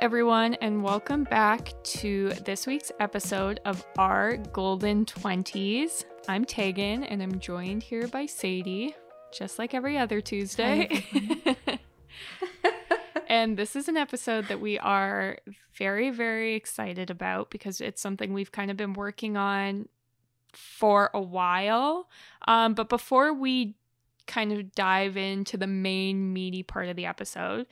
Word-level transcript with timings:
everyone, 0.00 0.54
and 0.62 0.82
welcome 0.82 1.24
back 1.24 1.74
to 1.82 2.30
this 2.46 2.66
week's 2.66 2.90
episode 3.00 3.60
of 3.66 3.84
Our 3.98 4.38
Golden 4.38 5.04
20s. 5.04 6.06
I'm 6.26 6.46
Tegan, 6.46 7.04
and 7.04 7.22
I'm 7.22 7.38
joined 7.38 7.82
here 7.82 8.08
by 8.08 8.24
Sadie, 8.24 8.96
just 9.30 9.58
like 9.58 9.74
every 9.74 9.98
other 9.98 10.22
Tuesday. 10.22 11.04
and 13.28 13.58
this 13.58 13.76
is 13.76 13.88
an 13.88 13.98
episode 13.98 14.48
that 14.48 14.58
we 14.58 14.78
are 14.78 15.36
very, 15.74 16.08
very 16.08 16.54
excited 16.54 17.10
about 17.10 17.50
because 17.50 17.82
it's 17.82 18.00
something 18.00 18.32
we've 18.32 18.52
kind 18.52 18.70
of 18.70 18.78
been 18.78 18.94
working 18.94 19.36
on 19.36 19.86
for 20.54 21.10
a 21.12 21.20
while. 21.20 22.08
Um, 22.48 22.72
but 22.72 22.88
before 22.88 23.34
we 23.34 23.74
kind 24.26 24.50
of 24.50 24.72
dive 24.74 25.18
into 25.18 25.58
the 25.58 25.66
main 25.66 26.32
meaty 26.32 26.62
part 26.62 26.88
of 26.88 26.96
the 26.96 27.04
episode, 27.04 27.66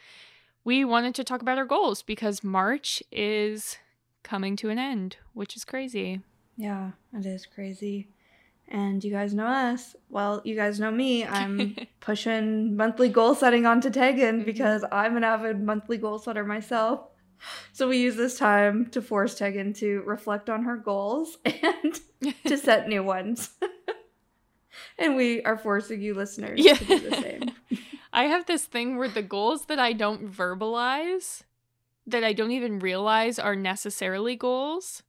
we 0.64 0.84
wanted 0.84 1.14
to 1.16 1.24
talk 1.24 1.42
about 1.42 1.58
our 1.58 1.64
goals 1.64 2.02
because 2.02 2.44
March 2.44 3.02
is 3.10 3.78
coming 4.22 4.56
to 4.56 4.68
an 4.68 4.78
end, 4.78 5.16
which 5.32 5.56
is 5.56 5.64
crazy. 5.64 6.20
Yeah, 6.56 6.90
it 7.12 7.24
is 7.24 7.46
crazy. 7.46 8.08
And 8.70 9.02
you 9.02 9.10
guys 9.10 9.32
know 9.32 9.46
us. 9.46 9.96
Well, 10.10 10.42
you 10.44 10.54
guys 10.54 10.78
know 10.78 10.90
me. 10.90 11.24
I'm 11.24 11.76
pushing 12.00 12.76
monthly 12.76 13.08
goal 13.08 13.34
setting 13.34 13.64
onto 13.64 13.88
Tegan 13.88 14.36
mm-hmm. 14.36 14.44
because 14.44 14.84
I'm 14.92 15.16
an 15.16 15.24
avid 15.24 15.62
monthly 15.62 15.96
goal 15.96 16.18
setter 16.18 16.44
myself. 16.44 17.00
So 17.72 17.88
we 17.88 17.98
use 17.98 18.16
this 18.16 18.36
time 18.38 18.86
to 18.90 19.00
force 19.00 19.36
Tegan 19.36 19.72
to 19.74 20.02
reflect 20.02 20.50
on 20.50 20.64
her 20.64 20.76
goals 20.76 21.38
and 21.44 22.00
to 22.46 22.58
set 22.58 22.88
new 22.88 23.02
ones. 23.02 23.50
and 24.98 25.16
we 25.16 25.42
are 25.44 25.56
forcing 25.56 26.02
you 26.02 26.14
listeners 26.14 26.60
yeah. 26.60 26.74
to 26.74 26.84
do 26.84 27.10
the 27.10 27.16
same. 27.16 27.50
I 28.18 28.24
have 28.24 28.46
this 28.46 28.64
thing 28.64 28.96
where 28.96 29.08
the 29.08 29.22
goals 29.22 29.66
that 29.66 29.78
I 29.78 29.92
don't 29.92 30.28
verbalize, 30.28 31.44
that 32.04 32.24
I 32.24 32.32
don't 32.32 32.50
even 32.50 32.80
realize 32.80 33.38
are 33.38 33.54
necessarily 33.54 34.34
goals, 34.34 35.04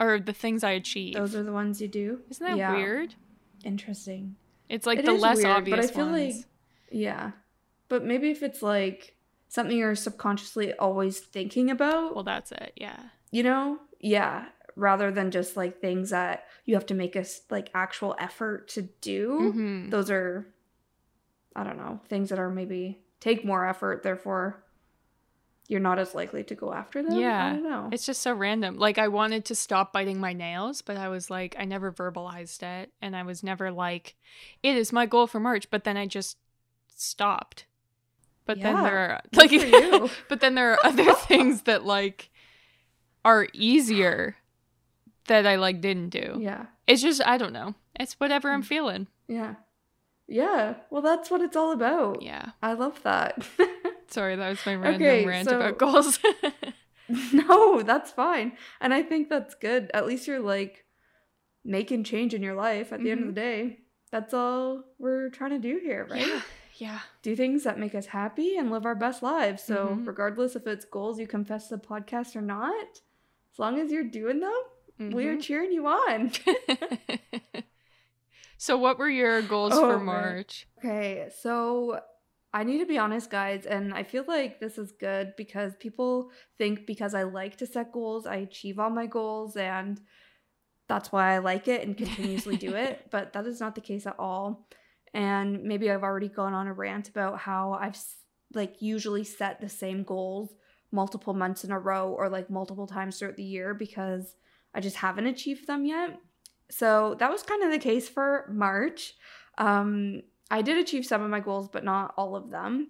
are 0.00 0.18
the 0.18 0.32
things 0.32 0.64
I 0.64 0.70
achieve. 0.70 1.16
Those 1.16 1.34
are 1.34 1.42
the 1.42 1.52
ones 1.52 1.82
you 1.82 1.88
do. 1.88 2.20
Isn't 2.30 2.46
that 2.46 2.56
yeah. 2.56 2.72
weird? 2.72 3.14
Interesting. 3.62 4.36
It's 4.70 4.86
like 4.86 5.00
it 5.00 5.04
the 5.04 5.12
less 5.12 5.36
weird, 5.36 5.48
obvious 5.48 5.76
but 5.76 5.84
I 5.84 5.94
feel 5.94 6.06
ones. 6.06 6.36
like 6.36 6.44
yeah. 6.90 7.32
But 7.90 8.06
maybe 8.06 8.30
if 8.30 8.42
it's 8.42 8.62
like 8.62 9.16
something 9.48 9.76
you're 9.76 9.94
subconsciously 9.94 10.72
always 10.72 11.18
thinking 11.18 11.70
about. 11.70 12.14
Well, 12.14 12.24
that's 12.24 12.52
it. 12.52 12.72
Yeah. 12.74 13.00
You 13.30 13.42
know? 13.42 13.80
Yeah. 14.00 14.46
Rather 14.76 15.10
than 15.10 15.30
just 15.30 15.58
like 15.58 15.82
things 15.82 16.08
that 16.08 16.46
you 16.64 16.74
have 16.74 16.86
to 16.86 16.94
make 16.94 17.16
a 17.16 17.26
like 17.50 17.68
actual 17.74 18.16
effort 18.18 18.68
to 18.68 18.88
do. 19.02 19.52
Mm-hmm. 19.52 19.90
Those 19.90 20.10
are 20.10 20.46
I 21.60 21.64
don't 21.64 21.76
know, 21.76 22.00
things 22.08 22.30
that 22.30 22.38
are 22.38 22.50
maybe 22.50 22.98
take 23.20 23.44
more 23.44 23.66
effort, 23.66 24.02
therefore 24.02 24.64
you're 25.70 25.78
not 25.78 26.00
as 26.00 26.16
likely 26.16 26.42
to 26.42 26.56
go 26.56 26.72
after 26.72 27.00
them. 27.00 27.16
Yeah. 27.16 27.46
I 27.46 27.50
don't 27.50 27.62
know. 27.62 27.88
It's 27.92 28.04
just 28.04 28.22
so 28.22 28.34
random. 28.34 28.76
Like 28.76 28.98
I 28.98 29.06
wanted 29.06 29.44
to 29.46 29.54
stop 29.54 29.92
biting 29.92 30.18
my 30.18 30.32
nails, 30.32 30.82
but 30.82 30.96
I 30.96 31.08
was 31.08 31.30
like, 31.30 31.54
I 31.56 31.64
never 31.64 31.92
verbalized 31.92 32.64
it. 32.64 32.90
And 33.00 33.14
I 33.14 33.22
was 33.22 33.44
never 33.44 33.70
like, 33.70 34.16
it 34.64 34.76
is 34.76 34.92
my 34.92 35.06
goal 35.06 35.28
for 35.28 35.38
March. 35.38 35.70
But 35.70 35.84
then 35.84 35.96
I 35.96 36.06
just 36.06 36.38
stopped. 36.96 37.66
But 38.46 38.58
yeah, 38.58 38.72
then 38.72 38.82
there 38.82 38.98
are 38.98 39.20
like 39.34 40.10
but 40.28 40.40
then 40.40 40.56
there 40.56 40.72
are 40.72 40.78
other 40.84 41.12
things 41.28 41.62
that 41.62 41.84
like 41.84 42.30
are 43.24 43.46
easier 43.52 44.34
that 45.28 45.46
I 45.46 45.54
like 45.54 45.80
didn't 45.80 46.08
do. 46.08 46.36
Yeah. 46.40 46.66
It's 46.88 47.00
just 47.00 47.24
I 47.24 47.38
don't 47.38 47.52
know. 47.52 47.76
It's 47.94 48.14
whatever 48.14 48.50
I'm 48.50 48.62
mm. 48.62 48.66
feeling. 48.66 49.06
Yeah. 49.28 49.54
Yeah, 50.30 50.74
well, 50.90 51.02
that's 51.02 51.28
what 51.28 51.40
it's 51.40 51.56
all 51.56 51.72
about. 51.72 52.22
Yeah. 52.22 52.50
I 52.62 52.74
love 52.74 53.02
that. 53.02 53.44
Sorry, 54.06 54.36
that 54.36 54.48
was 54.48 54.64
my 54.64 54.76
random 54.76 55.02
okay, 55.02 55.26
rant 55.26 55.48
so... 55.48 55.56
about 55.56 55.78
goals. 55.78 56.20
no, 57.32 57.82
that's 57.82 58.12
fine. 58.12 58.52
And 58.80 58.94
I 58.94 59.02
think 59.02 59.28
that's 59.28 59.56
good. 59.56 59.90
At 59.92 60.06
least 60.06 60.28
you're 60.28 60.38
like 60.38 60.84
making 61.64 62.04
change 62.04 62.32
in 62.32 62.44
your 62.44 62.54
life 62.54 62.92
at 62.92 63.00
the 63.00 63.06
mm-hmm. 63.06 63.12
end 63.12 63.28
of 63.28 63.34
the 63.34 63.40
mm-hmm. 63.40 63.68
day. 63.68 63.78
That's 64.12 64.32
all 64.32 64.84
we're 65.00 65.30
trying 65.30 65.50
to 65.50 65.58
do 65.58 65.80
here, 65.82 66.06
right? 66.08 66.24
Yeah. 66.24 66.42
yeah. 66.76 66.98
Do 67.22 67.34
things 67.34 67.64
that 67.64 67.80
make 67.80 67.96
us 67.96 68.06
happy 68.06 68.56
and 68.56 68.70
live 68.70 68.86
our 68.86 68.94
best 68.94 69.24
lives. 69.24 69.64
So, 69.64 69.88
mm-hmm. 69.88 70.04
regardless 70.04 70.54
if 70.54 70.66
it's 70.68 70.84
goals 70.84 71.18
you 71.18 71.26
confess 71.26 71.68
to 71.68 71.76
the 71.76 71.82
podcast 71.82 72.36
or 72.36 72.42
not, 72.42 72.86
as 73.52 73.58
long 73.58 73.80
as 73.80 73.90
you're 73.90 74.04
doing 74.04 74.38
them, 74.38 74.62
mm-hmm. 75.00 75.10
we 75.10 75.26
are 75.26 75.32
mm-hmm. 75.32 75.40
cheering 75.40 75.72
you 75.72 75.88
on. 75.88 76.30
So, 78.60 78.76
what 78.76 78.98
were 78.98 79.08
your 79.08 79.40
goals 79.40 79.72
oh, 79.74 79.90
for 79.90 79.98
March? 79.98 80.68
Okay, 80.78 81.30
so 81.40 81.98
I 82.52 82.62
need 82.62 82.76
to 82.80 82.84
be 82.84 82.98
honest, 82.98 83.30
guys, 83.30 83.64
and 83.64 83.94
I 83.94 84.02
feel 84.02 84.22
like 84.28 84.60
this 84.60 84.76
is 84.76 84.92
good 84.92 85.32
because 85.38 85.72
people 85.76 86.30
think 86.58 86.86
because 86.86 87.14
I 87.14 87.22
like 87.22 87.56
to 87.56 87.66
set 87.66 87.90
goals, 87.90 88.26
I 88.26 88.36
achieve 88.36 88.78
all 88.78 88.90
my 88.90 89.06
goals, 89.06 89.56
and 89.56 89.98
that's 90.88 91.10
why 91.10 91.32
I 91.32 91.38
like 91.38 91.68
it 91.68 91.86
and 91.86 91.96
continuously 91.96 92.58
do 92.58 92.74
it. 92.74 93.06
But 93.10 93.32
that 93.32 93.46
is 93.46 93.60
not 93.60 93.76
the 93.76 93.80
case 93.80 94.06
at 94.06 94.18
all. 94.18 94.68
And 95.14 95.64
maybe 95.64 95.90
I've 95.90 96.02
already 96.02 96.28
gone 96.28 96.52
on 96.52 96.66
a 96.66 96.74
rant 96.74 97.08
about 97.08 97.38
how 97.38 97.72
I've 97.72 97.96
like 98.52 98.82
usually 98.82 99.24
set 99.24 99.62
the 99.62 99.70
same 99.70 100.02
goals 100.02 100.54
multiple 100.92 101.32
months 101.32 101.64
in 101.64 101.70
a 101.70 101.78
row 101.78 102.10
or 102.10 102.28
like 102.28 102.50
multiple 102.50 102.86
times 102.86 103.18
throughout 103.18 103.36
the 103.36 103.42
year 103.42 103.72
because 103.72 104.36
I 104.74 104.80
just 104.80 104.96
haven't 104.96 105.28
achieved 105.28 105.66
them 105.66 105.86
yet. 105.86 106.18
So 106.70 107.16
that 107.18 107.30
was 107.30 107.42
kind 107.42 107.62
of 107.62 107.70
the 107.70 107.78
case 107.78 108.08
for 108.08 108.48
March. 108.52 109.14
Um, 109.58 110.22
I 110.50 110.62
did 110.62 110.78
achieve 110.78 111.04
some 111.04 111.22
of 111.22 111.30
my 111.30 111.40
goals, 111.40 111.68
but 111.68 111.84
not 111.84 112.14
all 112.16 112.36
of 112.36 112.50
them. 112.50 112.88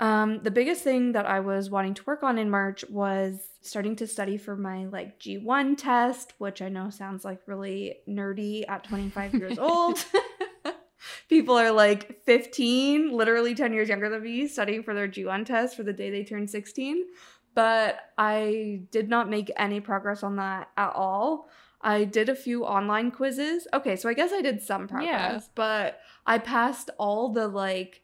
Um, 0.00 0.40
the 0.42 0.50
biggest 0.50 0.84
thing 0.84 1.12
that 1.12 1.26
I 1.26 1.40
was 1.40 1.70
wanting 1.70 1.94
to 1.94 2.04
work 2.04 2.22
on 2.22 2.38
in 2.38 2.50
March 2.50 2.84
was 2.88 3.40
starting 3.62 3.96
to 3.96 4.06
study 4.06 4.36
for 4.36 4.56
my 4.56 4.84
like 4.86 5.18
G1 5.18 5.76
test, 5.76 6.34
which 6.38 6.62
I 6.62 6.68
know 6.68 6.90
sounds 6.90 7.24
like 7.24 7.40
really 7.46 7.96
nerdy 8.08 8.64
at 8.68 8.84
25 8.84 9.34
years 9.34 9.58
old. 9.60 10.04
People 11.28 11.58
are 11.58 11.72
like 11.72 12.22
15, 12.24 13.12
literally 13.12 13.54
10 13.54 13.72
years 13.72 13.88
younger 13.88 14.08
than 14.08 14.22
me, 14.22 14.46
studying 14.46 14.82
for 14.82 14.94
their 14.94 15.08
G1 15.08 15.46
test 15.46 15.76
for 15.76 15.82
the 15.82 15.92
day 15.92 16.10
they 16.10 16.24
turn 16.24 16.46
16. 16.46 17.04
But 17.54 17.98
I 18.16 18.82
did 18.92 19.08
not 19.08 19.28
make 19.28 19.50
any 19.56 19.80
progress 19.80 20.22
on 20.22 20.36
that 20.36 20.68
at 20.76 20.92
all. 20.94 21.48
I 21.80 22.04
did 22.04 22.28
a 22.28 22.34
few 22.34 22.64
online 22.64 23.10
quizzes. 23.10 23.66
Okay, 23.72 23.96
so 23.96 24.08
I 24.08 24.14
guess 24.14 24.32
I 24.32 24.42
did 24.42 24.62
some 24.62 24.88
progress, 24.88 25.44
yeah. 25.44 25.48
but 25.54 26.00
I 26.26 26.38
passed 26.38 26.90
all 26.98 27.32
the 27.32 27.48
like 27.48 28.02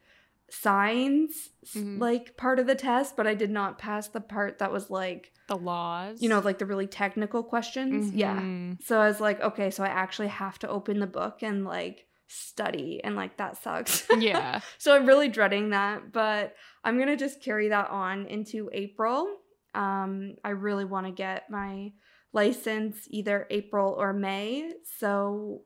signs 0.51 1.51
mm-hmm. 1.75 1.99
like 1.99 2.37
part 2.37 2.59
of 2.59 2.67
the 2.67 2.75
test, 2.75 3.17
but 3.17 3.27
I 3.27 3.35
did 3.35 3.51
not 3.51 3.79
pass 3.79 4.09
the 4.09 4.21
part 4.21 4.59
that 4.59 4.73
was 4.73 4.91
like 4.91 5.33
the 5.49 5.57
laws. 5.57 6.23
You 6.23 6.29
know, 6.29 6.39
like 6.39 6.59
the 6.59 6.67
really 6.67 6.87
technical 6.87 7.43
questions. 7.43 8.09
Mm-hmm. 8.09 8.19
Yeah. 8.19 8.75
So 8.85 9.01
I 9.01 9.09
was 9.09 9.21
like, 9.21 9.41
okay, 9.41 9.71
so 9.71 9.85
I 9.85 9.89
actually 9.89 10.29
have 10.29 10.59
to 10.61 10.69
open 10.69 11.01
the 11.01 11.07
book 11.07 11.43
and 11.43 11.65
like 11.65 12.07
study 12.29 13.01
and 13.03 13.17
like 13.17 13.37
that 13.39 13.63
sucks. 13.63 14.07
Yeah. 14.19 14.61
so 14.79 14.95
I'm 14.95 15.07
really 15.07 15.29
dreading 15.29 15.71
that, 15.71 16.13
but 16.13 16.55
I'm 16.83 16.97
going 16.97 17.09
to 17.09 17.17
just 17.17 17.43
carry 17.43 17.69
that 17.69 17.91
on 17.91 18.27
into 18.27 18.71
April. 18.73 19.29
Um 19.75 20.37
I 20.45 20.51
really 20.51 20.85
want 20.85 21.07
to 21.07 21.13
get 21.13 21.51
my 21.51 21.93
license 22.35 23.07
either 23.11 23.47
April 23.49 23.95
or 23.97 24.13
May. 24.13 24.73
So 24.99 25.63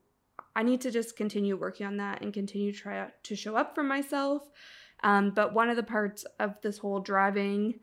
I 0.54 0.62
need 0.62 0.80
to 0.82 0.90
just 0.90 1.16
continue 1.16 1.56
working 1.56 1.86
on 1.86 1.96
that 1.96 2.22
and 2.22 2.32
continue 2.32 2.72
to 2.72 2.78
try 2.78 3.08
to 3.22 3.36
show 3.36 3.56
up 3.56 3.74
for 3.74 3.82
myself. 3.82 4.42
Um, 5.02 5.30
but 5.30 5.54
one 5.54 5.70
of 5.70 5.76
the 5.76 5.82
parts 5.82 6.24
of 6.38 6.54
this 6.62 6.78
whole 6.78 7.00
driving 7.00 7.80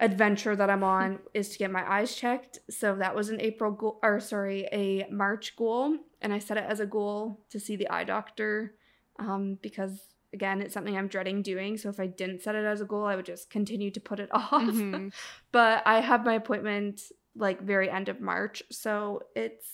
adventure 0.00 0.54
that 0.54 0.70
I'm 0.70 0.84
on 0.84 1.18
is 1.34 1.48
to 1.50 1.58
get 1.58 1.70
my 1.70 1.90
eyes 1.90 2.14
checked. 2.14 2.58
So 2.70 2.94
that 2.96 3.16
was 3.16 3.30
an 3.30 3.40
April 3.40 3.72
goal, 3.72 3.98
or 4.02 4.20
sorry, 4.20 4.68
a 4.72 5.08
March 5.10 5.56
goal. 5.56 5.96
And 6.20 6.32
I 6.32 6.38
set 6.38 6.56
it 6.56 6.64
as 6.68 6.80
a 6.80 6.86
goal 6.86 7.40
to 7.50 7.58
see 7.58 7.76
the 7.76 7.90
eye 7.90 8.04
doctor 8.04 8.74
um, 9.18 9.58
because, 9.60 10.14
again, 10.32 10.62
it's 10.62 10.74
something 10.74 10.96
I'm 10.96 11.08
dreading 11.08 11.42
doing. 11.42 11.76
So 11.78 11.88
if 11.88 11.98
I 11.98 12.06
didn't 12.06 12.42
set 12.42 12.54
it 12.54 12.64
as 12.64 12.80
a 12.80 12.84
goal, 12.84 13.06
I 13.06 13.16
would 13.16 13.26
just 13.26 13.50
continue 13.50 13.90
to 13.90 14.00
put 14.00 14.20
it 14.20 14.28
off. 14.32 14.52
Mm-hmm. 14.52 15.08
but 15.50 15.82
I 15.86 16.00
have 16.00 16.24
my 16.24 16.34
appointment 16.34 17.00
like 17.38 17.62
very 17.62 17.90
end 17.90 18.08
of 18.08 18.20
March. 18.20 18.62
So 18.70 19.22
it's 19.34 19.66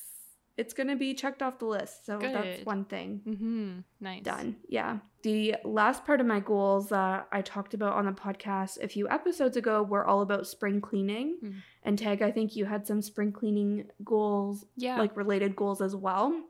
it's 0.56 0.72
gonna 0.72 0.96
be 0.96 1.14
checked 1.14 1.42
off 1.42 1.58
the 1.58 1.66
list. 1.66 2.06
So 2.06 2.18
Good. 2.18 2.34
that's 2.34 2.64
one 2.64 2.84
thing. 2.84 3.20
Mm-hmm. 3.26 3.78
Nice. 4.00 4.22
Done. 4.22 4.56
Yeah. 4.68 4.98
The 5.22 5.56
last 5.64 6.04
part 6.04 6.20
of 6.20 6.26
my 6.26 6.38
goals 6.38 6.90
that 6.90 7.26
I 7.32 7.42
talked 7.42 7.74
about 7.74 7.94
on 7.94 8.06
the 8.06 8.12
podcast 8.12 8.82
a 8.82 8.88
few 8.88 9.08
episodes 9.08 9.56
ago 9.56 9.82
were 9.82 10.06
all 10.06 10.20
about 10.20 10.46
spring 10.46 10.80
cleaning. 10.80 11.38
Mm. 11.42 11.54
And 11.82 11.98
Tag, 11.98 12.22
I 12.22 12.30
think 12.30 12.54
you 12.54 12.66
had 12.66 12.86
some 12.86 13.02
spring 13.02 13.32
cleaning 13.32 13.86
goals, 14.04 14.64
yeah, 14.76 14.98
like 14.98 15.16
related 15.16 15.56
goals 15.56 15.80
as 15.80 15.96
well. 15.96 16.40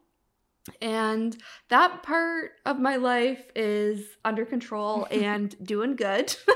And 0.80 1.36
that 1.68 2.02
part 2.02 2.52
of 2.64 2.80
my 2.80 2.96
life 2.96 3.44
is 3.54 4.04
under 4.24 4.44
control 4.44 5.06
and 5.10 5.54
doing 5.64 5.96
good. 5.96 6.34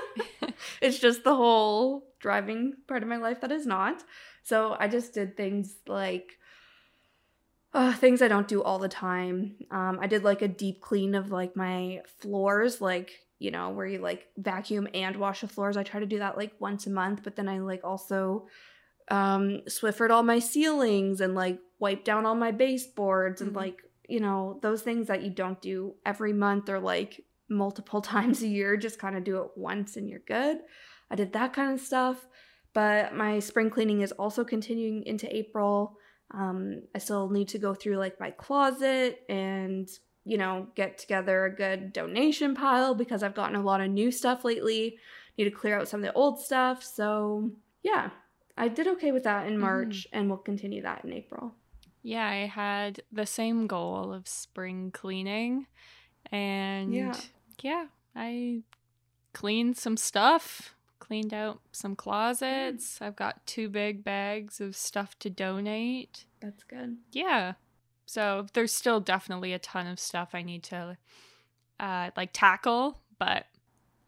it's 0.81 0.99
just 0.99 1.25
the 1.25 1.35
whole 1.35 2.09
driving 2.21 2.75
part 2.87 3.03
of 3.03 3.09
my 3.09 3.17
life 3.17 3.41
that 3.41 3.53
is 3.53 3.67
not. 3.67 4.05
So 4.49 4.77
I 4.79 4.89
just 4.89 5.13
did 5.15 5.37
things 5.37 5.77
like 5.87 6.39
uh, 7.75 7.93
things 7.93 8.23
I 8.23 8.29
don't 8.29 8.49
do 8.49 8.63
all 8.63 8.79
the 8.79 8.89
time. 8.89 9.57
Um, 9.71 9.99
I 10.01 10.07
did 10.07 10.25
like 10.25 10.43
a 10.43 10.49
deep 10.49 10.81
clean 10.81 11.15
of 11.15 11.31
like 11.31 11.55
my 11.57 12.01
floors, 12.21 12.81
like 12.81 13.11
you 13.41 13.53
know, 13.53 13.71
where 13.71 13.87
you 13.87 13.99
like 13.99 14.27
vacuum 14.37 14.89
and 14.95 15.15
wash 15.17 15.43
the 15.43 15.49
floors. 15.49 15.77
I 15.77 15.85
try 15.85 16.01
to 16.01 16.07
do 16.07 16.19
that 16.19 16.37
like 16.37 16.53
once 16.59 16.87
a 16.87 16.91
month, 16.91 17.21
but 17.23 17.37
then 17.37 17.49
I 17.49 17.59
like 17.61 17.85
also 17.85 18.47
um 19.11 19.63
Swiffered 19.69 20.11
all 20.11 20.23
my 20.23 20.39
ceilings 20.39 21.21
and 21.21 21.35
like 21.35 21.59
wipe 21.79 22.05
down 22.05 22.27
all 22.27 22.35
my 22.35 22.53
baseboards 22.53 23.41
and 23.43 23.53
Mhm. 23.53 23.57
like, 23.57 23.83
you 24.09 24.21
know, 24.21 24.59
those 24.63 24.83
things 24.83 25.09
that 25.09 25.23
you 25.23 25.31
don't 25.31 25.61
do 25.63 25.95
every 26.07 26.33
month 26.33 26.69
or 26.71 26.81
like 26.81 27.25
multiple 27.49 28.03
times 28.15 28.43
a 28.43 28.49
year, 28.49 28.77
just 28.77 28.99
kind 28.99 29.17
of 29.17 29.25
do 29.25 29.43
it 29.43 29.51
once 29.57 29.97
and 29.97 30.09
you're 30.09 30.21
good. 30.21 30.59
I 31.11 31.17
did 31.17 31.33
that 31.35 31.53
kind 31.53 31.73
of 31.73 31.81
stuff. 31.81 32.27
But 32.79 33.13
my 33.13 33.41
spring 33.41 33.71
cleaning 33.71 34.03
is 34.03 34.13
also 34.13 34.45
continuing 34.45 35.03
into 35.03 35.27
April. 35.37 35.99
Um, 36.31 36.83
I 36.95 36.99
still 36.99 37.29
need 37.29 37.49
to 37.49 37.59
go 37.59 37.75
through 37.75 37.97
like 37.97 38.21
my 38.21 38.31
closet 38.31 39.23
and, 39.29 39.89
you 40.25 40.39
know, 40.39 40.69
get 40.77 40.97
together 40.97 41.47
a 41.47 41.57
good 41.57 41.93
donation 41.93 42.55
pile 42.55 42.95
because 42.95 43.25
I've 43.25 43.35
gotten 43.35 43.57
a 43.57 43.63
lot 43.63 43.81
of 43.81 43.91
new 43.91 44.13
stuff 44.13 44.45
lately. 44.45 44.97
Need 45.37 45.47
to 45.47 45.51
clear 45.51 45.77
out 45.77 45.89
some 45.89 46.05
of 46.05 46.07
the 46.07 46.13
old 46.13 46.41
stuff. 46.41 46.85
So, 46.85 47.51
yeah, 47.83 48.11
I 48.57 48.69
did 48.69 48.87
okay 48.87 49.11
with 49.11 49.25
that 49.25 49.49
in 49.49 49.59
March 49.59 50.07
and 50.13 50.29
we'll 50.29 50.39
continue 50.39 50.83
that 50.83 51.05
in 51.05 51.13
April. 51.13 51.57
Yeah, 52.05 52.29
I 52.29 52.47
had 52.47 53.03
the 53.11 53.27
same 53.27 53.67
goal 53.67 54.13
of 54.13 54.29
spring 54.29 54.93
cleaning. 54.93 55.67
And 56.31 56.95
Yeah. 56.95 57.17
yeah, 57.61 57.87
I 58.15 58.63
cleaned 59.33 59.77
some 59.77 59.97
stuff, 59.97 60.77
cleaned 61.09 61.33
out 61.35 61.61
some 61.73 61.97
closets. 61.97 63.01
I've 63.01 63.17
got 63.17 63.47
two 63.47 63.69
big 63.71 64.05
bags 64.05 64.61
of 64.61 64.77
stuff 64.77 65.19
to 65.21 65.31
donate. 65.31 66.27
That's 66.41 66.63
good. 66.65 66.99
Yeah. 67.11 67.55
So 68.07 68.47
there's 68.53 68.73
still 68.73 69.01
definitely 69.01 69.53
a 69.55 69.59
ton 69.59 69.87
of 69.87 69.99
stuff 69.99 70.31
I 70.35 70.43
need 70.43 70.63
to 70.65 70.97
uh 71.81 72.11
like 72.17 72.31
tackle, 72.33 73.01
but 73.19 73.47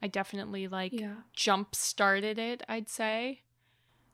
I 0.02 0.08
definitely 0.08 0.69
like 0.69 0.93
Yeah. 0.93 1.14
jump 1.32 1.75
started 1.75 2.38
it, 2.38 2.62
I'd 2.69 2.88
say. 2.88 3.43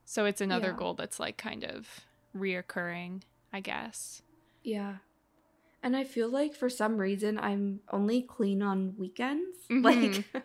So 0.04 0.24
it's 0.24 0.40
another 0.40 0.68
Yeah. 0.68 0.76
goal 0.78 0.94
that's 0.94 1.18
like 1.18 1.36
kind 1.36 1.64
of 1.64 2.00
reoccurring, 2.36 3.22
I 3.52 3.60
guess. 3.60 4.22
Yeah. 4.62 4.96
And 5.86 5.96
I 5.96 6.02
feel 6.02 6.28
like 6.28 6.52
for 6.52 6.68
some 6.68 6.96
reason 6.98 7.38
I'm 7.38 7.78
only 7.92 8.20
clean 8.22 8.60
on 8.60 8.94
weekends. 8.98 9.56
Mhm. 9.70 9.84
Like 9.84 10.42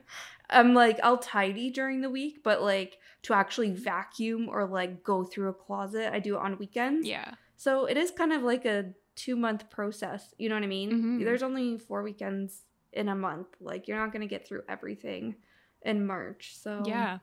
I'm 0.50 0.74
like 0.76 1.00
I'll 1.02 1.18
tidy 1.18 1.72
during 1.72 2.02
the 2.02 2.10
week, 2.20 2.44
but 2.44 2.62
like 2.62 3.00
to 3.24 3.34
actually 3.34 3.72
vacuum 3.72 4.50
or 4.54 4.66
like 4.80 5.04
go 5.04 5.24
through 5.24 5.50
a 5.50 5.54
closet, 5.66 6.14
I 6.14 6.20
do 6.20 6.36
it 6.36 6.42
on 6.46 6.58
weekends. 6.60 7.08
Yeah. 7.08 7.30
So 7.58 7.86
it 7.86 7.98
is 7.98 8.12
kind 8.12 8.34
of 8.34 8.44
like 8.44 8.66
a 8.66 8.94
2 9.16 9.36
month 9.36 9.70
process, 9.78 10.34
you 10.38 10.48
know 10.50 10.56
what 10.56 10.64
I 10.64 10.68
mean? 10.68 10.90
Mhm. 10.92 11.24
There's 11.26 11.44
only 11.50 11.78
4 11.80 12.04
weekends 12.04 12.64
in 12.94 13.10
a 13.10 13.16
month. 13.16 13.48
Like 13.60 13.88
you're 13.88 13.98
not 14.04 14.12
going 14.14 14.22
to 14.28 14.34
get 14.36 14.46
through 14.48 14.64
everything 14.70 15.36
in 15.82 16.06
March. 16.06 16.54
So 16.64 16.84
Yeah. 16.86 17.20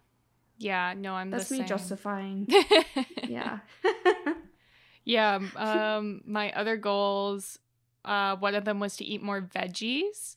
Yeah, 0.59 0.95
no, 0.97 1.15
I'm 1.15 1.31
That's 1.31 1.53
me 1.53 1.59
same. 1.59 1.67
justifying. 1.69 2.49
yeah. 3.37 3.61
yeah, 5.05 5.39
um 5.55 6.23
my 6.27 6.51
other 6.61 6.77
goals 6.77 7.59
uh 8.05 8.37
one 8.37 8.55
of 8.55 8.65
them 8.65 8.81
was 8.81 8.97
to 8.97 9.05
eat 9.05 9.23
more 9.23 9.41
veggies, 9.43 10.37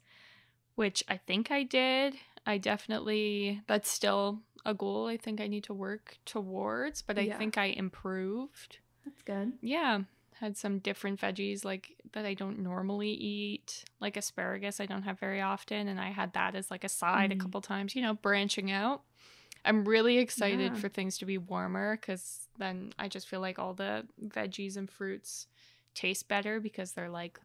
which 0.75 1.03
I 1.07 1.17
think 1.17 1.51
I 1.51 1.63
did. 1.63 2.15
I 2.45 2.57
definitely 2.57 3.61
that's 3.67 3.89
still 3.89 4.39
a 4.65 4.73
goal 4.73 5.07
I 5.07 5.17
think 5.17 5.41
I 5.41 5.47
need 5.47 5.63
to 5.65 5.73
work 5.73 6.17
towards, 6.25 7.01
but 7.01 7.17
I 7.17 7.25
Yeah. 7.27 7.37
think 7.37 7.57
I 7.57 7.65
improved. 7.65 8.79
That's 9.05 9.21
good. 9.23 9.53
Yeah, 9.61 10.01
had 10.39 10.57
some 10.57 10.79
different 10.79 11.19
veggies 11.19 11.63
like 11.65 11.95
that 12.13 12.25
I 12.25 12.33
don't 12.33 12.59
normally 12.59 13.11
eat, 13.11 13.83
like 13.99 14.17
asparagus 14.17 14.79
I 14.79 14.85
don't 14.87 15.03
have 15.03 15.19
very 15.19 15.41
often 15.41 15.87
and 15.87 15.99
I 15.99 16.11
had 16.11 16.33
that 16.33 16.55
as 16.55 16.69
like 16.71 16.83
a 16.83 16.89
side 16.89 17.29
Mhm. 17.29 17.33
a 17.33 17.35
couple 17.37 17.61
times, 17.61 17.95
you 17.95 18.01
know, 18.01 18.13
branching 18.15 18.71
out. 18.71 19.03
I'm 19.63 19.85
really 19.85 20.17
excited 20.17 20.73
Yeah. 20.73 20.73
for 20.73 20.89
things 20.89 21.17
to 21.19 21.25
be 21.25 21.37
warmer 21.37 21.97
cuz 21.97 22.47
then 22.57 22.93
I 22.97 23.07
just 23.07 23.27
feel 23.27 23.39
like 23.41 23.59
all 23.59 23.73
the 23.75 24.07
veggies 24.23 24.77
and 24.77 24.89
fruits 24.89 25.47
taste 25.93 26.27
better 26.27 26.59
because 26.59 26.93
they're 26.93 27.09
like 27.09 27.39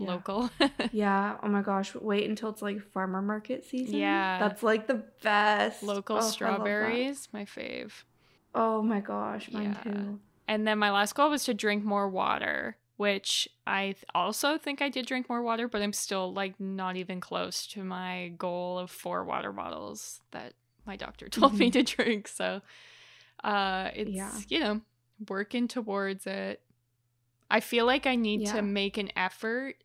Yeah. 0.00 0.08
local. 0.08 0.50
Yeah. 0.92 1.36
Oh 1.42 1.48
my 1.48 1.62
gosh. 1.62 1.94
Wait 1.94 2.28
until 2.28 2.50
it's 2.50 2.62
like 2.62 2.80
farmer 2.92 3.20
market 3.22 3.64
season. 3.64 3.94
Yeah. 3.98 4.38
That's 4.38 4.62
like 4.62 4.86
the 4.86 5.02
best. 5.22 5.82
local 5.82 6.16
Oh, 6.16 6.18
I 6.18 6.22
love 6.22 6.28
that. 6.28 6.32
strawberries, 6.32 7.28
my 7.32 7.44
fave. 7.44 7.92
Oh 8.54 8.82
my 8.82 9.00
gosh. 9.00 9.50
Mine 9.52 9.76
Yeah. 9.84 9.92
too. 9.92 10.20
And 10.46 10.66
then 10.66 10.78
my 10.78 10.90
last 10.90 11.14
goal 11.14 11.30
was 11.30 11.44
to 11.44 11.54
drink 11.54 11.84
more 11.84 12.08
water, 12.08 12.76
which 12.96 13.48
I 13.66 13.94
also 14.14 14.56
think 14.56 14.80
I 14.80 14.88
did 14.88 15.04
drink 15.06 15.28
more 15.28 15.42
water, 15.42 15.68
but 15.68 15.82
I'm 15.82 15.92
still 15.92 16.32
like 16.32 16.58
not 16.58 16.96
even 16.96 17.20
close 17.20 17.66
to 17.68 17.84
my 17.84 18.28
goal 18.38 18.78
of 18.78 18.90
four 18.90 19.24
water 19.24 19.52
bottles 19.52 20.20
that 20.30 20.54
my 20.86 20.96
doctor 20.96 21.28
told 21.28 21.58
me 21.58 21.70
to 21.70 21.82
drink. 21.82 22.28
So 22.28 22.62
uh 23.44 23.90
it's 23.94 24.10
Yeah. 24.10 24.32
you 24.48 24.60
know, 24.60 24.80
working 25.28 25.68
towards 25.68 26.26
it. 26.26 26.62
I 27.50 27.60
feel 27.60 27.86
like 27.86 28.06
I 28.06 28.16
need 28.16 28.42
Yeah. 28.42 28.54
to 28.54 28.62
make 28.62 28.96
an 28.98 29.10
effort 29.16 29.76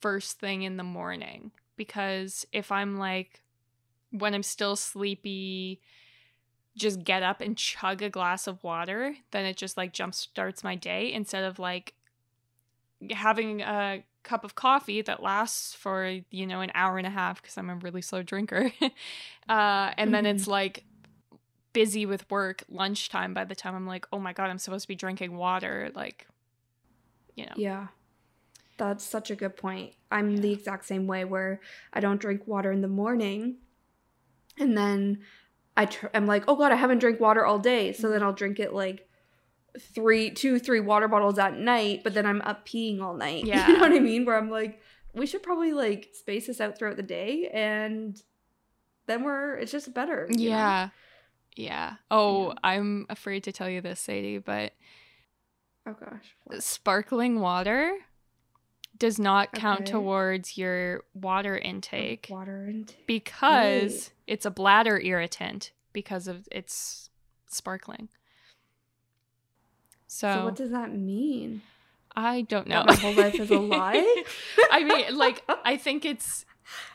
first 0.00 0.38
thing 0.38 0.62
in 0.62 0.76
the 0.76 0.84
morning 0.84 1.50
because 1.76 2.46
if 2.52 2.72
I'm 2.72 2.96
like 2.96 3.42
when 4.10 4.34
I'm 4.34 4.42
still 4.42 4.76
sleepy 4.76 5.80
just 6.76 7.04
get 7.04 7.22
up 7.22 7.40
and 7.40 7.56
chug 7.56 8.02
a 8.02 8.10
glass 8.10 8.46
of 8.46 8.62
water, 8.64 9.16
then 9.30 9.44
it 9.44 9.56
just 9.56 9.76
like 9.76 9.92
jump 9.92 10.14
starts 10.14 10.64
my 10.64 10.74
day 10.74 11.12
instead 11.12 11.44
of 11.44 11.58
like 11.58 11.94
having 13.10 13.60
a 13.60 14.02
cup 14.22 14.44
of 14.44 14.54
coffee 14.54 15.02
that 15.02 15.22
lasts 15.22 15.74
for, 15.74 16.20
you 16.30 16.46
know, 16.46 16.60
an 16.60 16.72
hour 16.74 16.98
and 16.98 17.06
a 17.06 17.10
half 17.10 17.40
because 17.40 17.56
I'm 17.56 17.70
a 17.70 17.76
really 17.76 18.02
slow 18.02 18.22
drinker. 18.22 18.72
uh, 19.48 19.92
and 19.96 20.12
then 20.12 20.26
it's 20.26 20.48
like 20.48 20.84
busy 21.72 22.06
with 22.06 22.28
work 22.30 22.64
lunchtime 22.68 23.34
by 23.34 23.44
the 23.44 23.54
time 23.54 23.74
I'm 23.74 23.86
like, 23.86 24.06
oh 24.12 24.18
my 24.18 24.32
God, 24.32 24.50
I'm 24.50 24.58
supposed 24.58 24.82
to 24.82 24.88
be 24.88 24.96
drinking 24.96 25.36
water. 25.36 25.90
Like, 25.94 26.26
you 27.36 27.44
know. 27.46 27.52
Yeah. 27.56 27.88
That's 28.76 29.04
such 29.04 29.30
a 29.30 29.36
good 29.36 29.56
point. 29.56 29.94
I'm 30.10 30.36
the 30.38 30.52
exact 30.52 30.84
same 30.86 31.06
way 31.06 31.24
where 31.24 31.60
I 31.92 32.00
don't 32.00 32.20
drink 32.20 32.46
water 32.46 32.72
in 32.72 32.80
the 32.80 32.88
morning 32.88 33.56
and 34.58 34.76
then 34.76 35.20
I 35.76 35.86
tr- 35.86 36.06
I'm 36.14 36.26
like, 36.26 36.44
"Oh 36.48 36.56
god, 36.56 36.72
I 36.72 36.76
haven't 36.76 36.98
drank 36.98 37.18
water 37.20 37.44
all 37.44 37.58
day." 37.58 37.92
So 37.92 38.04
Mm-hmm. 38.04 38.12
then 38.12 38.22
I'll 38.22 38.32
drink 38.32 38.60
it 38.60 38.72
like 38.72 39.08
three, 39.80 40.30
two, 40.30 40.58
three 40.60 40.78
water 40.80 41.08
bottles 41.08 41.38
at 41.38 41.58
night, 41.58 42.02
but 42.04 42.14
then 42.14 42.26
I'm 42.26 42.40
up 42.42 42.66
peeing 42.66 43.00
all 43.02 43.14
night. 43.14 43.44
Yeah. 43.44 43.66
You 43.68 43.74
know 43.74 43.80
what 43.80 43.92
I 43.92 43.98
mean? 44.00 44.24
Where 44.24 44.36
I'm 44.38 44.50
like, 44.50 44.80
we 45.14 45.26
should 45.26 45.42
probably 45.42 45.72
like 45.72 46.10
space 46.12 46.46
this 46.46 46.60
out 46.60 46.78
throughout 46.78 46.96
the 46.96 47.02
day 47.02 47.48
and 47.52 48.20
then 49.06 49.24
we're 49.24 49.56
it's 49.56 49.72
just 49.72 49.92
better. 49.94 50.26
you 50.30 50.50
know? 50.50 50.56
Yeah. 50.56 50.88
Yeah. 51.56 51.94
Oh, 52.10 52.48
Yeah. 52.48 52.54
I'm 52.64 53.06
afraid 53.08 53.44
to 53.44 53.52
tell 53.52 53.68
you 53.68 53.80
this, 53.80 53.98
Sadie, 54.00 54.38
but 54.38 54.72
Oh 55.86 55.92
gosh. 55.92 56.34
What? 56.44 56.62
sparkling 56.62 57.40
water 57.40 57.92
does 58.96 59.18
not 59.18 59.52
count 59.52 59.82
Okay. 59.82 59.92
towards 59.92 60.56
your 60.56 61.02
water 61.14 61.56
intake 61.58 62.28
Water 62.30 62.66
intake. 62.68 63.06
because 63.06 63.92
Right. 63.92 64.12
it's 64.28 64.46
a 64.46 64.50
bladder 64.50 65.00
irritant 65.00 65.72
because 65.92 66.28
of 66.28 66.46
its 66.52 67.10
sparkling. 67.48 68.08
So, 70.06 70.32
So 70.32 70.44
what 70.44 70.56
does 70.56 70.70
that 70.70 70.94
mean? 70.94 71.62
I 72.16 72.42
don't 72.42 72.68
know. 72.68 72.76
That 72.76 72.86
my 72.86 72.94
whole 72.94 73.12
life 73.14 73.34
is 73.34 73.50
a 73.50 73.58
lie? 73.58 74.22
I 74.70 74.84
mean, 74.84 75.16
like 75.16 75.42
I 75.64 75.76
think 75.76 76.04
it's 76.04 76.44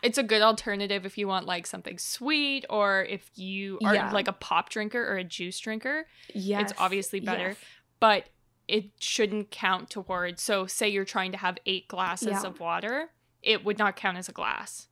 it's 0.01 0.17
a 0.17 0.23
good 0.23 0.41
alternative 0.41 1.05
if 1.05 1.17
you 1.17 1.27
want 1.27 1.45
like 1.45 1.67
something 1.67 1.97
sweet 1.97 2.65
or 2.69 3.03
if 3.03 3.29
you 3.35 3.77
are 3.83 3.93
Yeah. 3.93 4.11
like 4.11 4.27
a 4.29 4.33
pop 4.33 4.69
drinker 4.69 5.03
or 5.05 5.17
a 5.17 5.23
juice 5.25 5.59
drinker. 5.59 6.07
Yeah, 6.33 6.61
it's 6.61 6.71
obviously 6.77 7.19
better. 7.19 7.49
yes. 7.49 7.57
but 7.99 8.29
it 8.69 8.91
shouldn't 8.99 9.51
count 9.51 9.89
towards. 9.89 10.41
So, 10.41 10.65
say 10.67 10.87
you're 10.89 11.03
trying 11.05 11.31
to 11.33 11.37
have 11.37 11.57
eight 11.65 11.87
glasses 11.87 12.27
Yeah. 12.29 12.43
of 12.43 12.59
water, 12.59 13.09
it 13.41 13.65
would 13.65 13.77
not 13.77 13.95
count 13.95 14.17
as 14.17 14.29
a 14.29 14.31
glass 14.31 14.87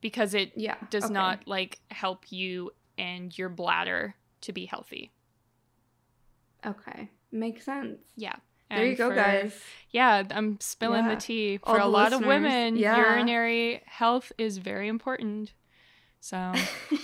because 0.00 0.34
it 0.34 0.52
Yeah. 0.56 0.76
does 0.90 1.04
okay. 1.04 1.14
not 1.14 1.46
like 1.46 1.80
help 1.90 2.30
you 2.32 2.72
and 2.98 3.36
your 3.38 3.48
bladder 3.48 4.14
to 4.42 4.52
be 4.52 4.66
healthy. 4.66 5.12
Okay. 6.66 7.10
Makes 7.32 7.64
sense. 7.64 8.00
Yeah. 8.16 8.36
There 8.70 8.82
you 8.82 8.88
And 8.90 8.98
go, 8.98 9.08
for- 9.10 9.14
guys. 9.16 9.60
Yeah, 9.90 10.24
I'm 10.30 10.58
spilling 10.60 11.04
Yeah. 11.04 11.14
the 11.14 11.20
tea. 11.20 11.58
For 11.58 11.78
a 11.78 11.86
lot 11.86 12.12
of 12.12 12.24
women, 12.24 12.76
yeah. 12.76 12.96
urinary 12.96 13.82
health 13.86 14.32
is 14.38 14.58
very 14.58 14.88
important. 14.88 15.52
So, 16.20 16.52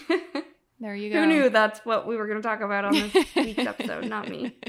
there 0.81 0.95
you 0.95 1.11
go. 1.13 1.21
Who 1.21 1.27
knew 1.27 1.51
that's 1.51 1.81
what 1.85 2.07
we 2.07 2.17
were 2.17 2.27
going 2.27 2.41
to 2.41 2.47
talk 2.49 2.61
about 2.63 2.87
on 2.87 2.93
this 2.95 3.35
week's 3.37 3.59
episode? 3.67 4.07
Not 4.07 4.29
me. 4.29 4.57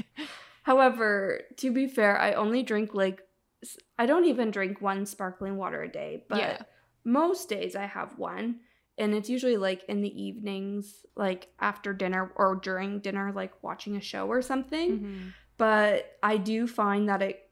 However, 0.62 1.42
to 1.56 1.72
be 1.72 1.86
fair, 1.86 2.18
I 2.18 2.32
only 2.32 2.62
drink 2.62 2.94
like 2.94 3.22
I 3.96 4.06
don't 4.06 4.24
even 4.24 4.50
drink 4.50 4.80
one 4.80 5.06
sparkling 5.06 5.56
water 5.56 5.82
a 5.82 5.88
day, 5.88 6.24
but 6.28 6.38
Yeah. 6.38 6.62
most 7.04 7.48
days 7.48 7.76
I 7.76 7.84
have 7.86 8.18
one, 8.18 8.58
and 8.98 9.14
it's 9.14 9.30
usually 9.30 9.56
like 9.56 9.84
in 9.88 10.00
the 10.02 10.22
evenings, 10.22 11.06
like 11.14 11.48
after 11.60 11.92
dinner 11.92 12.32
or 12.34 12.56
during 12.56 12.98
dinner, 12.98 13.30
like 13.32 13.62
watching 13.62 13.94
a 13.96 14.00
show 14.00 14.26
or 14.26 14.42
something. 14.42 14.98
Mhm. 14.98 15.32
But 15.58 16.18
I 16.24 16.38
do 16.38 16.66
find 16.66 17.08
that 17.08 17.22
it 17.22 17.48